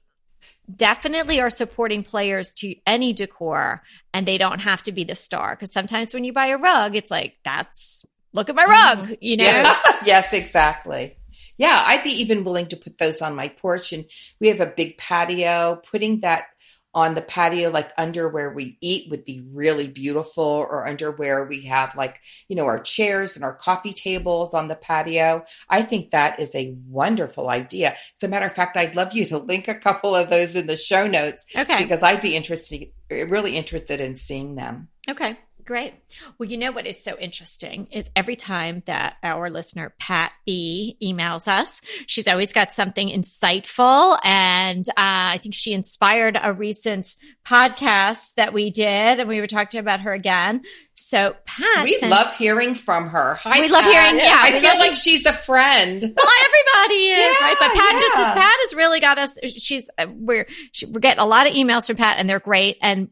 definitely 0.75 1.41
are 1.41 1.51
supporting 1.51 2.03
players 2.03 2.53
to 2.53 2.75
any 2.87 3.13
decor 3.13 3.83
and 4.13 4.27
they 4.27 4.39
don't 4.39 4.61
have 4.61 4.83
to 4.83 4.93
be 4.93 5.05
the 5.05 5.15
star 5.15 5.51
because 5.51 5.73
sometimes 5.73 6.13
when 6.13 6.25
you 6.25 6.33
buy 6.33 6.49
a 6.49 6.59
rug 6.59 6.97
it's 6.97 7.11
like 7.11 7.37
that's 7.45 8.05
look 8.33 8.49
at 8.49 8.57
my 8.57 8.65
mm-hmm. 8.65 9.03
rug 9.03 9.17
you 9.21 9.37
know 9.37 9.45
Yeah. 9.45 9.77
yes, 10.05 10.33
exactly. 10.33 11.17
Yeah, 11.59 11.83
I'd 11.87 12.05
be 12.05 12.21
even 12.21 12.45
willing 12.45 12.67
to 12.67 12.77
put 12.77 12.99
those 12.99 13.23
on 13.23 13.35
my 13.35 13.49
porch. 13.49 13.93
And 13.93 14.05
we 14.41 14.49
have 14.49 14.61
a 14.61 14.67
big 14.67 14.99
patio. 14.99 15.81
Putting 15.91 16.21
that 16.21 16.49
on 16.97 17.15
the 17.15 17.21
patio, 17.21 17.69
like 17.69 17.93
under 17.99 18.27
where 18.27 18.51
we 18.51 18.79
eat, 18.81 19.11
would 19.11 19.23
be 19.23 19.45
really 19.53 19.87
beautiful, 19.87 20.43
or 20.43 20.87
under 20.87 21.11
where 21.11 21.45
we 21.45 21.67
have, 21.67 21.95
like, 21.95 22.23
you 22.49 22.57
know, 22.57 22.65
our 22.65 22.81
chairs 22.81 23.37
and 23.37 23.45
our 23.45 23.53
coffee 23.55 23.93
tables 23.93 24.55
on 24.55 24.69
the 24.69 24.75
patio. 24.75 25.45
I 25.69 25.83
think 25.83 26.11
that 26.11 26.41
is 26.41 26.55
a 26.55 26.75
wonderful 26.89 27.51
idea. 27.51 27.97
As 28.15 28.23
a 28.23 28.29
matter 28.29 28.47
of 28.47 28.55
fact, 28.55 28.79
I'd 28.79 28.97
love 28.97 29.13
you 29.13 29.27
to 29.27 29.37
link 29.37 29.69
a 29.69 29.75
couple 29.75 30.17
of 30.17 30.31
those 30.31 30.57
in 30.57 30.67
the 30.67 30.77
show 30.77 31.07
notes 31.07 31.45
okay 31.55 31.83
because 31.83 32.03
I'd 32.03 32.23
be 32.23 32.35
interested, 32.35 32.89
really 33.11 33.57
interested 33.57 34.01
in 34.01 34.17
seeing 34.17 34.55
them. 34.55 34.89
Okay, 35.07 35.39
great. 35.67 35.95
Well, 36.39 36.49
you 36.49 36.57
know 36.57 36.73
what 36.73 36.87
is 36.87 37.03
so 37.03 37.17
interesting 37.19 37.89
is 37.91 38.09
every 38.17 38.37
time 38.37 38.83
that 38.87 39.17
our 39.23 39.51
listener, 39.51 39.95
Pat 39.99 40.33
B, 40.47 40.97
emails 41.03 41.49
us, 41.49 41.81
she's 42.07 42.29
always 42.29 42.53
got 42.53 42.73
something 42.73 43.09
insightful. 43.09 44.19
And 44.25 44.89
uh, 44.91 44.93
I 44.97 45.39
think 45.43 45.55
she 45.55 45.73
inspired 45.75 46.39
a 46.41 46.53
recent 46.53 47.15
podcast 47.47 48.35
that 48.35 48.53
we 48.53 48.71
did, 48.71 49.21
and 49.21 49.29
we 49.29 49.41
were 49.41 49.47
talking 49.47 49.81
about 49.81 50.01
her 50.01 50.13
again. 50.13 50.63
So, 50.95 51.37
Pat. 51.45 51.85
We 51.85 51.99
love 52.03 52.35
hearing 52.37 52.75
from 52.75 53.09
her. 53.09 53.35
Hi, 53.35 53.61
We 53.61 53.69
love 53.69 53.85
hearing- 53.85 54.17
yeah, 54.19 54.39
I 54.41 54.59
feel 54.61 54.79
like 54.79 54.97
she's 54.97 55.27
a 55.27 55.33
friend. 55.33 56.03
Well, 56.17 56.27
everybody 56.45 57.07
is 57.09 57.41
right, 57.41 57.57
but 57.59 57.75
Yeah, 57.75 57.81
Pat 57.81 58.01
just 58.01 58.15
yeah. 58.15 58.21
is. 58.33 58.39
Pat 58.41 58.57
has 58.61 58.75
really 58.75 59.01
got 59.01 59.19
us. 59.19 59.39
She's 59.59 59.91
uh, 59.99 60.07
we're 60.15 60.47
she, 60.73 60.87
we're 60.87 61.01
getting 61.01 61.21
a 61.21 61.27
lot 61.27 61.47
of 61.47 61.53
emails 61.53 61.87
from 61.87 61.97
Pat, 61.97 62.17
and 62.19 62.29
they're 62.31 62.41
great. 62.41 62.79
And 62.81 63.09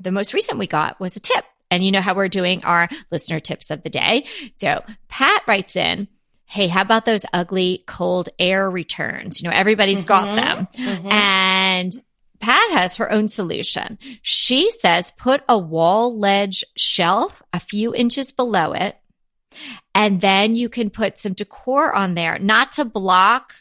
the 0.00 0.10
most 0.12 0.32
recent 0.34 0.58
we 0.58 0.66
got 0.66 0.98
was 1.00 1.16
a 1.16 1.20
tip, 1.20 1.44
and 1.70 1.84
you 1.84 1.90
know 1.92 2.00
how 2.00 2.14
we're 2.14 2.28
doing 2.28 2.64
our 2.64 2.88
listener 3.10 3.40
tips 3.40 3.70
of 3.70 3.82
the 3.82 3.90
day. 3.90 4.26
So 4.56 4.82
Pat 5.08 5.42
writes 5.46 5.76
in. 5.76 6.08
Hey, 6.48 6.68
how 6.68 6.82
about 6.82 7.06
those 7.06 7.26
ugly 7.32 7.82
cold 7.88 8.28
air 8.38 8.70
returns? 8.70 9.42
You 9.42 9.48
know, 9.50 9.56
everybody's 9.56 10.04
got 10.04 10.28
Mhm. 10.28 10.36
them. 10.36 10.68
Mhm. 10.74 11.12
And 11.12 11.92
Pat 12.38 12.70
has 12.70 12.96
her 12.98 13.10
own 13.10 13.26
solution. 13.26 13.98
She 14.22 14.70
says 14.70 15.10
put 15.18 15.42
a 15.48 15.58
wall 15.58 16.16
ledge 16.16 16.62
shelf 16.76 17.42
a 17.52 17.58
few 17.58 17.92
inches 17.92 18.30
below 18.30 18.74
it. 18.74 18.96
And 19.92 20.20
then 20.20 20.54
you 20.54 20.68
can 20.68 20.88
put 20.90 21.18
some 21.18 21.32
decor 21.32 21.92
on 21.92 22.14
there, 22.14 22.38
not 22.38 22.70
to 22.72 22.84
block 22.84 23.54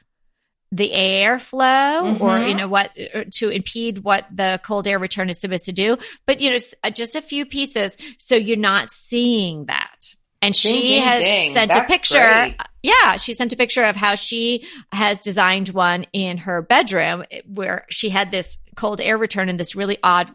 the 0.71 0.91
airflow 0.93 2.19
or, 2.19 2.31
Mhm. 2.39 2.49
you 2.49 2.55
know, 2.55 2.67
what 2.67 2.91
to 3.33 3.49
impede 3.49 3.99
what 3.99 4.25
the 4.33 4.59
cold 4.63 4.87
air 4.87 4.99
return 4.99 5.29
is 5.29 5.39
supposed 5.39 5.65
to 5.65 5.71
do, 5.71 5.97
but, 6.25 6.41
you 6.41 6.49
know, 6.51 6.57
uh, 6.83 6.89
just 6.89 7.15
a 7.15 7.21
few 7.21 7.45
pieces. 7.45 7.95
So 8.17 8.35
you're 8.35 8.57
not 8.57 8.91
seeing 8.91 9.65
that. 9.65 10.13
And 10.41 10.53
Ding, 10.53 10.73
she 10.73 10.87
ding, 10.87 11.03
has 11.03 11.19
ding. 11.21 11.53
sent 11.53 11.71
a 11.71 11.83
picture. 11.85 12.17
great. 12.33 12.55
Yeah, 12.83 13.17
she 13.17 13.33
sent 13.33 13.51
a 13.51 13.55
picture 13.55 13.83
of 13.83 13.95
how 13.95 14.13
she 14.15 14.67
has 14.91 15.19
designed 15.21 15.69
one 15.69 16.05
in 16.13 16.37
her 16.39 16.61
bedroom 16.61 17.23
where 17.45 17.85
she 17.89 18.09
had 18.09 18.29
this 18.31 18.57
cold 18.75 19.01
air 19.01 19.17
return 19.17 19.49
in 19.49 19.57
this 19.57 19.75
really 19.75 19.97
odd 20.03 20.29